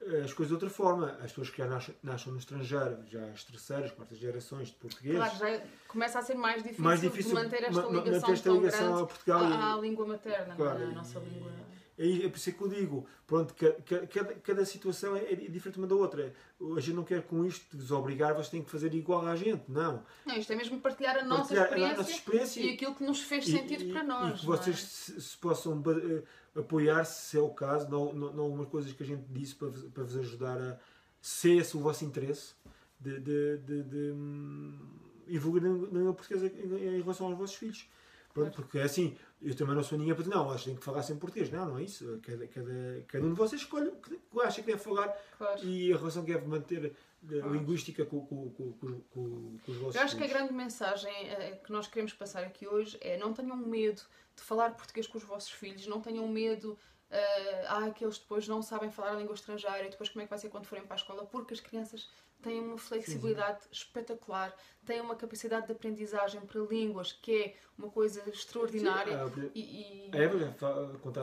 eh, 0.02 0.22
as 0.22 0.32
coisas 0.34 0.48
de 0.48 0.54
outra 0.54 0.70
forma. 0.70 1.10
As 1.22 1.32
pessoas 1.32 1.50
que 1.50 1.58
já 1.58 1.68
nascem, 1.68 1.94
nascem 2.02 2.32
no 2.32 2.40
estrangeiro, 2.40 3.00
já 3.10 3.26
as 3.26 3.44
terceiras, 3.44 3.92
quartas 3.92 4.18
gerações 4.18 4.70
de 4.70 4.76
portugueses, 4.76 5.18
Claro, 5.18 5.38
já 5.38 5.62
começa 5.90 6.20
a 6.20 6.22
ser 6.22 6.36
mais 6.36 6.64
difícil, 6.64 6.84
mais 6.84 7.02
difícil 7.02 7.34
manter 7.34 7.64
esta 7.64 7.82
ligação 7.82 7.92
manter 7.92 8.32
esta 8.34 8.50
ligação 8.50 8.98
a 8.98 9.06
Portugal. 9.08 9.44
à, 9.44 9.74
à 9.74 9.78
língua 9.78 10.06
materna, 10.08 10.56
Claro, 10.56 10.80
é? 10.82 10.86
a 10.86 10.90
e- 10.90 10.94
nossa 10.96 11.20
língua. 11.20 11.52
É, 11.98 12.26
é 12.26 12.30
por 12.30 12.38
isso 12.38 12.52
que 12.52 12.62
eu 12.62 12.68
digo, 12.68 13.06
pronto, 13.28 13.54
ca- 13.54 13.72
ca- 13.86 14.08
cada, 14.08 14.34
cada 14.36 14.66
situação 14.66 15.16
é, 15.16 15.32
é 15.32 15.36
diferente 15.36 15.78
uma 15.78 15.86
da 15.88 15.94
outra. 15.96 16.34
A 16.76 16.80
gente 16.80 16.96
não 16.96 17.04
quer 17.04 17.22
com 17.24 17.46
isto 17.46 17.78
vos 17.78 17.92
obrigar, 17.92 18.34
vocês 18.34 18.50
têm 18.50 18.64
que 18.64 18.72
fazer 18.72 18.94
igual 18.96 19.26
à 19.28 19.36
gente, 19.36 19.64
não. 19.68 20.04
Não, 20.26 20.36
isto 20.36 20.52
é 20.52 20.56
mesmo 20.56 20.80
partilhar 20.80 21.18
a 21.18 21.24
nossa 21.24 21.54
Partilhar 21.56 21.66
experiência, 21.66 21.94
a 21.94 21.98
nossa 21.98 22.12
experiência 22.12 22.62
e 22.62 22.74
aquilo 22.74 22.96
que 22.96 23.04
nos 23.04 23.22
fez 23.22 23.46
sentido 23.46 23.84
e- 23.84 23.92
para 23.92 24.04
nós. 24.04 24.38
E 24.40 24.40
que 24.40 24.46
é? 24.46 24.48
vocês 24.48 24.80
se, 24.82 25.22
se 25.22 25.38
possam 25.38 25.84
eh, 25.88 26.24
apoiar-se, 26.60 27.30
se 27.30 27.38
é 27.38 27.42
o 27.42 27.50
caso, 27.50 27.88
não 27.90 28.44
algumas 28.44 28.68
coisas 28.70 28.92
que 28.92 29.04
a 29.04 29.06
gente 29.06 29.24
disse 29.30 29.54
para 29.56 29.68
vos, 29.68 29.84
para 29.90 30.04
vos 30.04 30.18
ajudar 30.18 30.58
a 30.60 30.80
ser 31.22 31.58
esse 31.58 31.78
o 31.78 31.80
vosso 31.80 32.04
interesse 32.06 32.54
de, 33.00 33.20
de, 33.20 33.58
de, 33.58 33.84
de, 33.84 34.12
hum, 34.14 34.80
evoluir 35.28 35.62
na 35.64 36.00
língua 36.00 36.14
portuguesa 36.14 36.48
em, 36.48 36.96
em 36.98 37.02
relação 37.02 37.28
aos 37.28 37.38
vossos 37.38 37.56
filhos. 37.56 37.88
Pronto, 38.34 38.52
porque 38.56 38.80
é 38.80 38.84
assim, 38.84 39.16
eu 39.42 39.56
também 39.56 39.76
não 39.76 39.84
sou 39.84 39.98
ninguém 39.98 40.14
para 40.16 40.24
dizer, 40.24 40.36
não, 40.36 40.50
eles 40.50 40.64
têm 40.64 40.76
que 40.76 40.84
falar 40.84 41.04
sempre 41.04 41.22
português. 41.22 41.52
Não, 41.52 41.68
não 41.68 41.78
é 41.78 41.84
isso. 41.84 42.20
Cada, 42.24 42.48
cada, 42.48 43.04
cada 43.08 43.26
um 43.26 43.30
de 43.30 43.38
vocês 43.38 43.62
escolhe 43.62 43.90
o 43.90 43.96
que 43.98 44.18
que 44.18 44.42
acha 44.42 44.62
que 44.62 44.68
deve 44.72 44.82
falar 44.84 45.08
Claro. 45.38 45.64
e 45.64 45.94
a 45.94 45.98
relação 45.98 46.26
que 46.26 46.34
deve 46.34 46.48
manter 46.48 46.86
eh, 46.86 46.92
Claro. 47.40 47.54
linguística 47.54 48.06
com, 48.06 48.26
com, 48.26 48.50
com, 48.50 49.02
com, 49.12 49.60
os 49.68 49.78
vossos 49.78 49.96
Eu 49.96 50.02
acho 50.02 50.18
que 50.18 50.24
a 50.24 50.28
grande 50.28 50.52
mensagem 50.52 51.12
eh, 51.30 51.62
que 51.64 51.72
nós 51.72 51.88
queremos 51.88 52.14
passar 52.14 52.44
aqui 52.44 52.68
hoje 52.68 52.98
é 53.02 53.18
não 53.18 53.34
tenham 53.34 53.56
medo 53.56 54.02
de 54.36 54.42
falar 54.42 54.72
português 54.72 55.06
com 55.06 55.20
os 55.20 55.24
vossos 55.24 55.52
filhos, 55.52 55.86
não 55.86 56.02
tenham 56.02 56.28
medo 56.28 56.78
eh, 57.12 57.66
ah, 57.68 57.92
que 57.92 58.04
eles 58.04 58.18
depois 58.18 58.48
não 58.48 58.64
sabem 58.64 58.90
falar 58.90 59.12
a 59.12 59.16
língua 59.16 59.36
estrangeira 59.36 59.86
e 59.86 59.90
depois 59.90 60.10
como 60.10 60.22
é 60.22 60.26
que 60.26 60.32
vai 60.32 60.40
ser 60.40 60.50
quando 60.50 60.66
forem 60.66 60.84
para 60.84 60.96
a 60.96 60.98
escola, 60.98 61.24
porque 61.26 61.54
as 61.54 61.60
crianças 61.60 62.10
têm 62.44 62.60
uma 62.60 62.78
flexibilidade 62.78 63.60
espetacular, 63.72 64.56
têm 64.86 65.02
uma 65.02 65.16
capacidade 65.16 65.66
de 65.66 65.72
aprendizagem 65.72 66.42
para 66.42 66.60
línguas 66.62 67.12
que 67.14 67.42
é 67.44 67.56
uma 67.78 67.90
coisa 67.90 68.22
extraordinária. 68.30 69.18
Sim, 69.30 69.42
ah, 69.46 69.50
E, 69.56 69.60
e- 69.62 70.12
A 70.14 70.18
Eva 70.18 70.38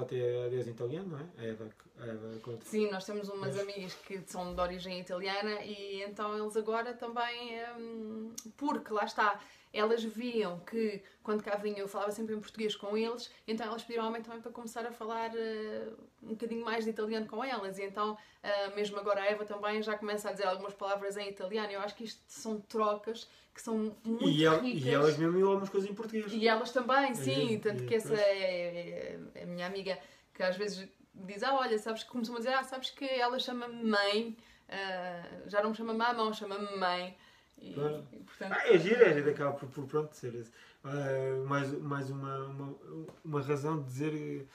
até 0.02 0.48
10 0.48 0.66
em 0.66 0.70
italiano, 0.70 1.08
não 1.08 1.18
é? 1.18 1.26
A 1.38 1.44
Eva, 1.46 1.68
a 2.00 2.06
Eva 2.06 2.38
conta. 2.42 2.64
Sim, 2.64 2.90
nós 2.90 3.04
temos 3.04 3.28
umas 3.28 3.54
Mas- 3.54 3.58
amigas 3.60 3.94
que 3.94 4.20
são 4.26 4.54
de 4.54 4.60
origem 4.60 4.98
italiana 5.00 5.62
e 5.62 6.02
então 6.02 6.36
eles 6.36 6.56
agora 6.56 6.94
também, 6.94 7.52
hum, 7.78 8.32
porque 8.56 8.92
lá 8.92 9.04
está, 9.04 9.38
elas 9.72 10.02
viam 10.02 10.58
que 10.60 11.02
quando 11.22 11.42
cá 11.44 11.56
vinham 11.56 11.78
eu 11.78 11.88
falava 11.88 12.10
sempre 12.10 12.34
em 12.34 12.40
português 12.40 12.74
com 12.74 12.96
eles, 12.96 13.30
então 13.46 13.66
elas 13.66 13.82
pediram 13.84 14.04
ao 14.06 14.10
mãe 14.10 14.20
também 14.22 14.40
para 14.40 14.50
começar 14.50 14.84
a 14.84 14.90
falar 14.90 15.30
eh, 15.36 15.88
um 16.22 16.28
bocadinho 16.30 16.64
mais 16.64 16.84
de 16.84 16.90
italiano 16.90 17.26
com 17.26 17.42
elas 17.44 17.78
e 17.78 17.84
então 17.84 18.16
ah, 18.42 18.72
mesmo 18.74 18.98
agora 18.98 19.20
a 19.22 19.26
Eva 19.26 19.44
também 19.44 19.80
já 19.82 19.96
começa 19.96 20.28
a 20.28 20.32
dizer 20.32 20.46
algumas 20.46 20.74
palavras 20.74 21.16
em 21.16 21.28
italiano. 21.28 21.70
Eu 21.72 21.80
acho 21.80 21.94
que 21.94 22.04
isto 22.04 22.20
são 22.26 22.60
trocas 22.60 23.28
que 23.54 23.60
são 23.62 23.94
muito 24.04 24.28
E, 24.28 24.44
el- 24.44 24.60
ricas. 24.60 24.84
e 24.84 24.90
elas 24.90 25.16
mesmo 25.18 25.38
iam 25.38 25.48
algumas 25.48 25.68
coisas 25.68 25.88
em 25.90 25.94
português. 25.94 26.32
E 26.32 26.48
elas 26.48 26.70
também, 26.72 27.14
sim. 27.14 27.54
E- 27.54 27.58
tanto 27.58 27.82
e 27.82 27.86
que 27.86 27.94
essa 27.96 28.08
depois- 28.14 28.26
é, 28.28 29.18
é 29.34 29.42
a 29.42 29.46
minha 29.46 29.66
amiga 29.66 29.98
que 30.34 30.42
às 30.42 30.56
vezes 30.56 30.88
diz: 31.14 31.42
Ah, 31.42 31.54
olha, 31.54 31.78
sabes 31.78 32.02
que 32.02 32.10
começou 32.10 32.34
a 32.36 32.38
dizer: 32.38 32.54
Ah, 32.54 32.62
sabes 32.64 32.90
que 32.90 33.04
ela 33.04 33.38
chama-me 33.38 33.84
mãe, 33.84 34.36
ah, 34.68 35.22
já 35.46 35.62
não 35.62 35.70
me 35.70 35.76
chama 35.76 35.92
mamão, 35.92 36.32
chama-me 36.32 36.76
mãe. 36.76 37.16
E, 37.60 37.74
Claro. 37.74 38.06
e, 38.12 38.16
portanto, 38.18 38.52
Ah, 38.52 38.68
é 38.68 38.78
giro, 38.78 39.02
é 39.04 39.12
giro, 39.14 39.30
acaba 39.30 39.52
por, 39.52 39.68
por 39.68 39.86
pronto 39.86 40.14
ser. 40.14 40.46
Ah, 40.84 41.44
mais 41.46 41.70
mais 41.80 42.10
uma, 42.10 42.38
uma, 42.46 42.76
uma 43.24 43.42
razão 43.42 43.78
de 43.80 43.84
dizer 43.84 44.46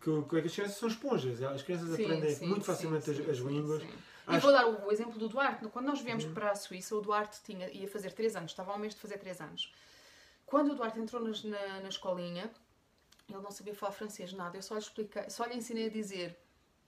que, 0.00 0.22
que 0.22 0.36
as 0.38 0.52
crianças 0.54 0.76
são 0.76 0.88
esponjas. 0.88 1.42
As 1.42 1.62
crianças 1.62 1.90
sim, 1.94 2.04
aprendem 2.04 2.34
sim, 2.34 2.46
muito 2.46 2.64
facilmente 2.64 3.04
sim, 3.04 3.22
as, 3.22 3.28
as 3.28 3.38
línguas. 3.38 3.82
E 4.28 4.38
vou 4.38 4.52
dar 4.52 4.66
o 4.66 4.90
exemplo 4.92 5.18
do 5.18 5.28
Duarte. 5.28 5.66
Quando 5.68 5.86
nós 5.86 6.00
viemos 6.00 6.24
Uhum. 6.24 6.34
para 6.34 6.50
a 6.52 6.54
Suíça, 6.54 6.94
o 6.96 7.00
Duarte 7.00 7.40
tinha, 7.42 7.68
ia 7.70 7.88
fazer 7.88 8.12
3 8.12 8.36
anos, 8.36 8.52
estava 8.52 8.72
ao 8.72 8.78
mês 8.78 8.94
de 8.94 9.00
fazer 9.00 9.18
3 9.18 9.40
anos. 9.40 9.72
Quando 10.46 10.72
o 10.72 10.74
Duarte 10.74 10.98
entrou 10.98 11.22
nas- 11.22 11.44
na, 11.44 11.80
na 11.80 11.88
escolinha, 11.88 12.50
ele 13.28 13.40
não 13.40 13.50
sabia 13.50 13.74
falar 13.74 13.92
francês, 13.92 14.32
nada. 14.32 14.56
Eu 14.56 14.62
só 14.62 14.74
lhe, 14.74 14.80
expliquei, 14.80 15.28
só 15.30 15.44
lhe 15.44 15.54
ensinei 15.56 15.86
a 15.86 15.90
dizer 15.90 16.36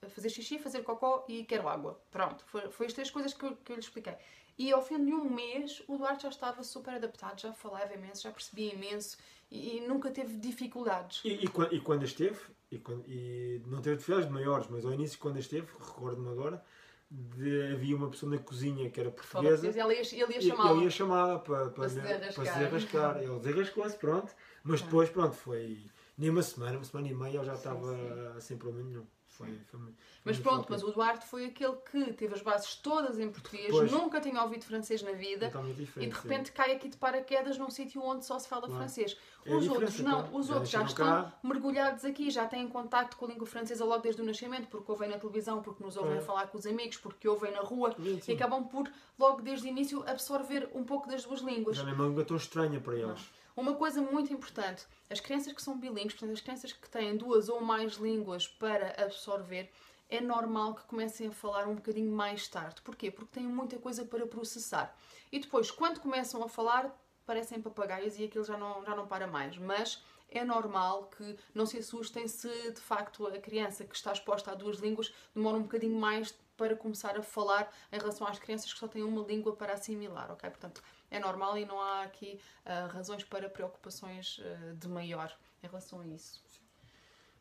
a 0.01 0.09
fazer 0.09 0.29
xixi, 0.29 0.59
fazer 0.59 0.83
cocó 0.83 1.25
e 1.29 1.45
quero 1.45 1.67
água. 1.69 1.97
Pronto, 2.11 2.43
foi, 2.47 2.69
foi 2.69 2.87
as 2.87 2.93
três 2.93 3.09
coisas 3.09 3.33
que 3.33 3.45
eu, 3.45 3.55
que 3.55 3.71
eu 3.71 3.75
lhe 3.77 3.81
expliquei. 3.81 4.15
E 4.57 4.71
ao 4.71 4.81
fim 4.81 5.03
de 5.03 5.11
um 5.13 5.29
mês, 5.29 5.81
o 5.87 5.97
Duarte 5.97 6.23
já 6.23 6.29
estava 6.29 6.63
super 6.63 6.93
adaptado, 6.95 7.39
já 7.41 7.51
falava 7.53 7.93
imenso, 7.93 8.21
já 8.23 8.31
percebia 8.31 8.73
imenso 8.73 9.17
e, 9.49 9.77
e 9.77 9.87
nunca 9.87 10.11
teve 10.11 10.37
dificuldades. 10.37 11.21
E, 11.25 11.29
e, 11.45 11.75
e 11.75 11.79
quando 11.81 12.03
esteve, 12.03 12.39
e, 12.71 12.77
quando- 12.77 13.03
e 13.07 13.61
não 13.65 13.81
teve 13.81 13.97
dificuldades 13.97 14.31
maiores, 14.31 14.67
mas 14.69 14.85
ao 14.85 14.93
início, 14.93 15.17
quando 15.19 15.39
esteve, 15.39 15.67
recordo-me 15.79 16.29
agora, 16.29 16.63
de- 17.09 17.73
havia 17.73 17.95
uma 17.95 18.09
pessoa 18.09 18.31
na 18.31 18.37
cozinha 18.37 18.89
que 18.89 18.99
era 18.99 19.11
portuguesa. 19.11 19.67
ele 19.67 19.77
ia, 19.77 20.23
ele 20.23 20.33
ia 20.33 20.41
chamá-la. 20.41 20.71
Ele 20.71 20.83
ia 20.83 20.89
chamá-la 20.89 21.39
para, 21.39 21.57
para, 21.65 21.71
Para 21.71 21.89
se 21.89 21.99
desarrascar. 21.99 23.17
Ele 23.23 23.39
desarrascou-se, 23.39 23.97
pronto. 23.97 24.33
Mas 24.63 24.81
Ah. 24.81 24.85
depois, 24.85 25.09
pronto, 25.09 25.35
foi 25.35 25.85
nem 26.17 26.29
uma 26.29 26.41
semana, 26.43 26.77
uma 26.77 26.83
semana 26.83 27.07
e 27.07 27.13
meia 27.13 27.37
ele 27.37 27.45
já 27.45 27.53
Sim, 27.55 27.57
estava 27.57 28.39
sem 28.41 28.57
problema 28.57 28.87
nenhum. 28.89 29.05
Foi, 29.33 29.47
foi, 29.71 29.79
Mas 30.23 30.37
pronto, 30.37 30.67
mas 30.69 30.83
o 30.83 30.91
Duarte 30.91 31.25
foi 31.25 31.45
aquele 31.45 31.75
que 31.77 32.13
teve 32.13 32.35
as 32.35 32.41
bases 32.43 32.75
todas 32.75 33.17
em 33.19 33.31
português, 33.31 33.71
Pois. 33.71 33.91
nunca 33.91 34.21
tinha 34.21 34.39
ouvido 34.43 34.63
francês 34.63 35.01
na 35.01 35.11
vida 35.13 35.51
e 35.57 35.73
de 35.73 35.87
sim. 35.87 36.05
repente 36.05 36.51
cai 36.51 36.71
aqui 36.75 36.87
de 36.87 36.97
paraquedas 36.97 37.57
num 37.57 37.69
sítio 37.71 37.99
onde 38.03 38.23
só 38.23 38.37
se 38.37 38.47
fala 38.47 38.61
Claro. 38.67 38.75
francês. 38.75 39.17
É 39.43 39.55
Os 39.55 39.63
diferença, 39.63 39.73
outros 39.85 39.99
não, 40.01 40.39
os 40.39 40.45
Já 40.47 40.53
outros 40.53 40.69
já 40.71 40.83
estão 40.83 41.05
cá. 41.05 41.33
mergulhados 41.43 42.05
aqui, 42.05 42.29
já 42.29 42.45
têm 42.45 42.67
contacto 42.67 43.17
com 43.17 43.25
a 43.25 43.27
língua 43.29 43.47
francesa 43.47 43.83
logo 43.83 44.03
desde 44.03 44.21
o 44.21 44.25
nascimento, 44.25 44.67
porque 44.67 44.89
ouvem 44.91 45.09
na 45.09 45.17
televisão, 45.17 45.63
porque 45.63 45.83
nos 45.83 45.97
ouvem 45.97 46.17
É. 46.17 46.21
falar 46.21 46.45
com 46.47 46.57
os 46.59 46.67
amigos, 46.67 46.97
porque 46.97 47.27
ouvem 47.27 47.51
na 47.51 47.61
rua 47.61 47.93
Sim, 47.97 48.15
e 48.17 48.21
sim. 48.21 48.33
acabam 48.35 48.63
por, 48.67 48.87
logo 49.17 49.41
desde 49.41 49.65
o 49.67 49.69
início, 49.69 50.03
absorver 50.07 50.69
um 50.75 50.83
pouco 50.83 51.07
das 51.09 51.25
duas 51.25 51.41
línguas. 51.41 51.75
Já 51.77 51.83
não 51.83 51.89
é 51.91 51.95
uma 51.95 52.05
língua 52.07 52.23
tão 52.23 52.37
estranha 52.37 52.79
para 52.79 52.95
eles. 52.95 53.19
Uma 53.55 53.75
coisa 53.75 54.01
muito 54.01 54.33
importante, 54.33 54.87
as 55.09 55.19
crianças 55.19 55.53
que 55.53 55.61
são 55.61 55.77
bilíngues, 55.77 56.13
portanto, 56.13 56.33
as 56.33 56.41
crianças 56.41 56.73
que 56.73 56.89
têm 56.89 57.15
duas 57.15 57.49
ou 57.49 57.61
mais 57.61 57.93
línguas 57.93 58.47
para 58.47 58.95
absorver, 59.03 59.69
é 60.09 60.19
normal 60.19 60.75
que 60.75 60.83
comecem 60.85 61.27
a 61.27 61.31
falar 61.31 61.67
um 61.67 61.75
bocadinho 61.75 62.11
mais 62.11 62.47
tarde. 62.47 62.81
Porquê? 62.81 63.11
Porque 63.11 63.39
têm 63.39 63.47
muita 63.47 63.77
coisa 63.77 64.03
para 64.05 64.25
processar. 64.25 64.95
E 65.31 65.39
depois, 65.39 65.69
quando 65.69 65.99
começam 65.99 66.43
a 66.43 66.49
falar, 66.49 66.91
parecem 67.25 67.61
papagaios 67.61 68.17
e 68.17 68.25
aquilo 68.25 68.43
já 68.43 68.57
não, 68.57 68.83
já 68.83 68.95
não 68.95 69.07
para 69.07 69.27
mais. 69.27 69.57
Mas 69.57 70.03
é 70.29 70.43
normal 70.43 71.09
que 71.15 71.37
não 71.53 71.65
se 71.65 71.77
assustem 71.77 72.27
se 72.27 72.71
de 72.71 72.81
facto 72.81 73.27
a 73.27 73.37
criança 73.37 73.85
que 73.85 73.95
está 73.95 74.11
exposta 74.11 74.51
a 74.51 74.55
duas 74.55 74.77
línguas 74.77 75.13
demora 75.33 75.57
um 75.57 75.63
bocadinho 75.63 75.99
mais 75.99 76.33
para 76.57 76.75
começar 76.75 77.17
a 77.17 77.21
falar 77.21 77.71
em 77.91 77.97
relação 77.97 78.27
às 78.27 78.39
crianças 78.39 78.71
que 78.71 78.79
só 78.79 78.87
têm 78.87 79.03
uma 79.03 79.23
língua 79.23 79.55
para 79.55 79.73
assimilar, 79.73 80.31
ok? 80.31 80.49
Portanto, 80.49 80.81
é 81.15 81.19
normal 81.19 81.57
e 81.57 81.65
não 81.65 81.79
há 81.81 82.03
aqui 82.03 82.39
ah, 82.65 82.87
razões 82.87 83.23
para 83.23 83.49
preocupações 83.49 84.39
ah, 84.43 84.73
de 84.73 84.87
maior 84.87 85.31
em 85.63 85.67
relação 85.67 86.01
a 86.01 86.07
isso. 86.07 86.41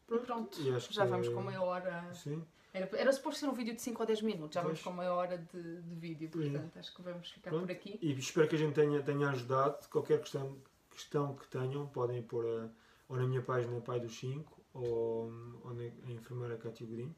Pronto, 0.07 0.59
acho 0.77 0.93
já 0.93 1.05
que- 1.05 1.11
vamos 1.11 1.29
com 1.29 1.43
meia 1.43 1.63
hora. 1.63 2.13
Sim. 2.13 2.45
Era, 2.75 2.89
era 2.97 3.13
suposto 3.13 3.41
ser 3.41 3.47
um 3.49 3.53
vídeo 3.53 3.75
de 3.75 3.83
5 3.83 4.01
ou 4.01 4.07
10 4.07 4.23
minutos, 4.23 4.55
já 4.55 4.63
vamos 4.63 4.81
Pois. 4.81 4.95
com 4.95 4.99
meia 5.01 5.13
hora 5.13 5.37
de, 5.39 5.83
de 5.83 5.95
vídeo, 5.95 6.31
Sim. 6.33 6.53
portanto 6.53 6.79
acho 6.79 6.95
que 6.95 7.03
vamos 7.03 7.31
ficar 7.31 7.51
Pronto. 7.51 7.67
por 7.67 7.73
aqui. 7.73 7.99
E 8.01 8.13
espero 8.13 8.49
que 8.49 8.55
a 8.55 8.59
gente 8.59 8.75
tenha, 8.75 9.03
tenha 9.03 9.29
ajudado. 9.31 9.87
Qualquer 9.91 10.21
questão, 10.21 10.57
questão 10.91 11.35
que 11.35 11.47
tenham, 11.49 11.87
podem 11.89 12.23
pôr 12.23 12.45
eh, 12.47 12.69
ou 13.09 13.17
na 13.17 13.27
minha 13.27 13.43
página 13.43 13.79
Pai 13.83 14.01
dos 14.01 14.19
5 14.19 14.63
ou, 14.75 15.31
ou 15.65 15.75
na 15.75 15.83
a 15.83 16.11
enfermeira 16.13 16.57
Cátia 16.57 16.87
Godinho 16.87 17.15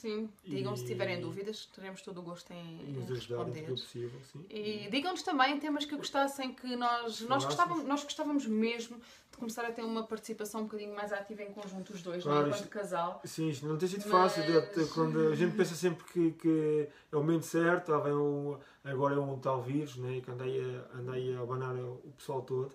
Sim, 0.00 0.28
digam 0.44 0.76
se 0.76 0.84
E- 0.84 0.86
tiverem 0.86 1.20
dúvidas, 1.20 1.66
teremos 1.74 2.00
todo 2.02 2.18
o 2.20 2.22
gosto 2.22 2.52
em, 2.52 2.56
e 2.86 2.90
em 2.90 2.92
nos 3.00 3.08
responder. 3.10 3.62
do 3.62 3.72
possível. 3.72 4.20
Sim. 4.32 4.44
E 4.48 4.88
digam-nos 4.90 5.22
também 5.22 5.58
temas 5.58 5.84
que 5.84 5.96
gostassem 5.96 6.54
que 6.54 6.76
nós, 6.76 7.20
nós, 7.22 7.44
gostávamos, 7.44 7.84
nós 7.84 8.04
gostávamos 8.04 8.46
mesmo 8.46 8.96
de 9.30 9.36
começar 9.36 9.64
a 9.64 9.72
ter 9.72 9.82
uma 9.82 10.04
participação 10.04 10.60
um 10.60 10.64
bocadinho 10.64 10.94
mais 10.94 11.12
ativa 11.12 11.42
em 11.42 11.50
conjunto 11.52 11.92
os 11.92 12.00
dois, 12.00 12.22
Claro, 12.22 12.42
né, 12.42 12.46
enquanto 12.48 12.60
isto- 12.60 12.70
casal. 12.70 13.20
Sim, 13.24 13.48
isto 13.48 13.66
não 13.66 13.76
tem 13.76 13.88
sido 13.88 14.04
Mas- 14.08 14.34
fácil. 14.34 14.88
Quando 14.94 15.28
a 15.32 15.34
gente 15.34 15.56
pensa 15.56 15.74
sempre 15.74 16.04
que, 16.12 16.30
que 16.32 16.88
é 17.10 17.16
o 17.16 17.20
momento 17.20 17.44
certo, 17.44 17.92
ah, 17.92 17.98
vem 17.98 18.12
um, 18.14 18.56
agora 18.84 19.16
é 19.16 19.18
um 19.18 19.36
tal 19.40 19.60
vírus, 19.62 19.96
né, 19.96 20.20
que 20.24 20.30
andei 20.30 20.60
a, 20.60 20.96
andei 20.98 21.34
a 21.34 21.40
abanar 21.40 21.74
o 21.74 22.12
pessoal 22.16 22.42
todo 22.42 22.70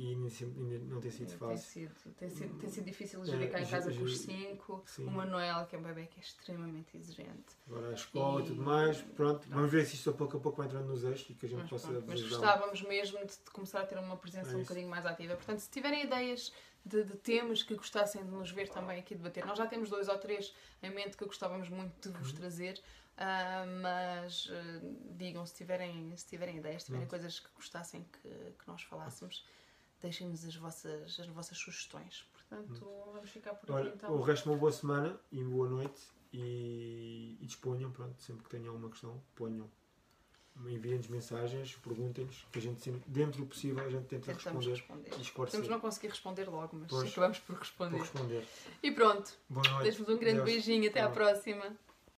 e 0.00 0.14
não 0.14 1.00
tem 1.00 1.10
sido 1.10 1.28
Tem 1.28 1.38
fácil. 1.38 1.58
sido, 1.58 2.12
tem, 2.14 2.30
sido, 2.30 2.58
tem 2.58 2.68
sido 2.70 2.84
difícil 2.84 3.22
É, 3.22 3.26
gerir 3.26 3.50
cá 3.50 3.60
em 3.60 3.64
ge- 3.64 3.70
casa 3.72 3.92
com 3.92 4.02
os 4.02 4.18
cinco. 4.18 4.82
Sim. 4.86 5.06
O 5.06 5.10
Manuel, 5.10 5.66
que 5.66 5.74
é 5.74 5.78
um 5.78 5.82
bebê 5.82 6.06
que 6.06 6.20
é 6.20 6.22
extremamente 6.22 6.96
exigente. 6.96 7.56
Agora 7.66 7.88
a 7.90 7.94
escola 7.94 8.40
e 8.42 8.46
tudo 8.46 8.62
mais. 8.62 9.00
Pronto, 9.02 9.48
vamos 9.48 9.70
ver 9.70 9.84
se 9.84 9.96
isto 9.96 10.10
a 10.10 10.12
pouco 10.12 10.36
a 10.36 10.40
pouco 10.40 10.58
vai 10.58 10.66
entrando 10.66 10.86
nos 10.86 11.02
eixos 11.02 11.28
e 11.30 11.34
que 11.34 11.46
a 11.46 11.48
gente 11.48 11.60
Mas, 11.62 11.70
possa 11.70 11.88
pronto, 11.88 12.04
mas 12.06 12.22
gostávamos 12.22 12.82
mesmo 12.82 13.18
de 13.26 13.36
começar 13.52 13.80
a 13.80 13.86
ter 13.86 13.98
uma 13.98 14.16
presença 14.16 14.52
É 14.52 14.56
um 14.56 14.60
bocadinho 14.60 14.88
mais 14.88 15.04
ativa. 15.04 15.34
Portanto, 15.34 15.58
se 15.58 15.70
tiverem 15.70 16.04
ideias 16.04 16.52
de, 16.84 17.02
de 17.04 17.16
temas 17.16 17.62
que 17.64 17.74
gostassem 17.74 18.24
de 18.24 18.30
nos 18.30 18.50
ver 18.52 18.68
também 18.68 19.00
aqui 19.00 19.14
debater, 19.16 19.44
nós 19.44 19.58
já 19.58 19.66
temos 19.66 19.90
dois 19.90 20.08
ou 20.08 20.16
três 20.18 20.54
em 20.82 20.90
mente 20.90 21.16
que 21.16 21.24
gostávamos 21.24 21.68
muito 21.68 22.08
de 22.08 22.16
Uhum. 22.16 22.22
vos 22.22 22.32
trazer. 22.32 22.80
ah, 23.20 23.66
mas 23.82 24.48
ah, 24.52 24.80
digam 25.16 25.44
se 25.44 25.56
tiverem, 25.56 26.16
se 26.16 26.24
tiverem 26.28 26.58
ideias, 26.58 26.82
se 26.82 26.86
tiverem 26.86 27.08
Pronto. 27.08 27.20
coisas 27.20 27.40
que 27.40 27.48
gostassem 27.56 28.06
que, 28.12 28.28
que 28.28 28.68
nós 28.68 28.80
falássemos, 28.82 29.44
deixem-nos 30.00 30.44
as 30.44 30.54
vossas, 30.56 31.18
as 31.20 31.26
vossas 31.28 31.56
sugestões. 31.58 32.24
Portanto, 32.32 32.86
vamos 33.12 33.30
ficar 33.30 33.54
por 33.54 33.70
aqui 33.70 33.72
Olha, 33.72 33.94
então. 33.94 34.12
o 34.12 34.20
resto 34.22 34.48
uma 34.50 34.56
boa 34.58 34.72
semana 34.72 35.18
e 35.30 35.42
boa 35.44 35.68
noite 35.68 36.00
e, 36.32 37.36
e 37.40 37.46
disponham, 37.46 37.90
pronto, 37.90 38.20
sempre 38.22 38.44
que 38.44 38.50
tenham 38.50 38.68
alguma 38.70 38.90
questão, 38.90 39.20
ponham. 39.34 39.70
Enviem-nos 40.66 41.06
mensagens, 41.06 41.76
perguntem-nos, 41.76 42.44
que 42.50 42.58
a 42.58 42.62
gente 42.62 42.80
sempre, 42.80 43.00
dentro 43.06 43.38
do 43.42 43.46
possível, 43.46 43.84
a 43.84 43.88
gente 43.88 44.06
tenta 44.06 44.34
Tentamos 44.34 44.66
responder 44.66 44.70
responder. 45.04 45.18
e 45.18 45.22
esclarecer. 45.22 45.70
não 45.70 45.78
conseguir 45.78 46.08
responder 46.08 46.44
logo, 46.50 46.76
mas 46.76 46.88
Pois. 46.90 47.12
acabamos 47.12 47.38
por 47.38 47.54
Por 47.54 47.58
responder. 47.60 47.98
responder. 47.98 48.48
E 48.82 48.90
pronto, 48.90 49.32
Boa 49.48 49.68
noite. 49.68 49.82
deixo-vos 49.84 50.08
um 50.12 50.18
grande 50.18 50.38
Deus. 50.38 50.44
beijinho. 50.46 50.90
Até 50.90 51.00
à 51.00 51.08
próxima. 51.10 51.76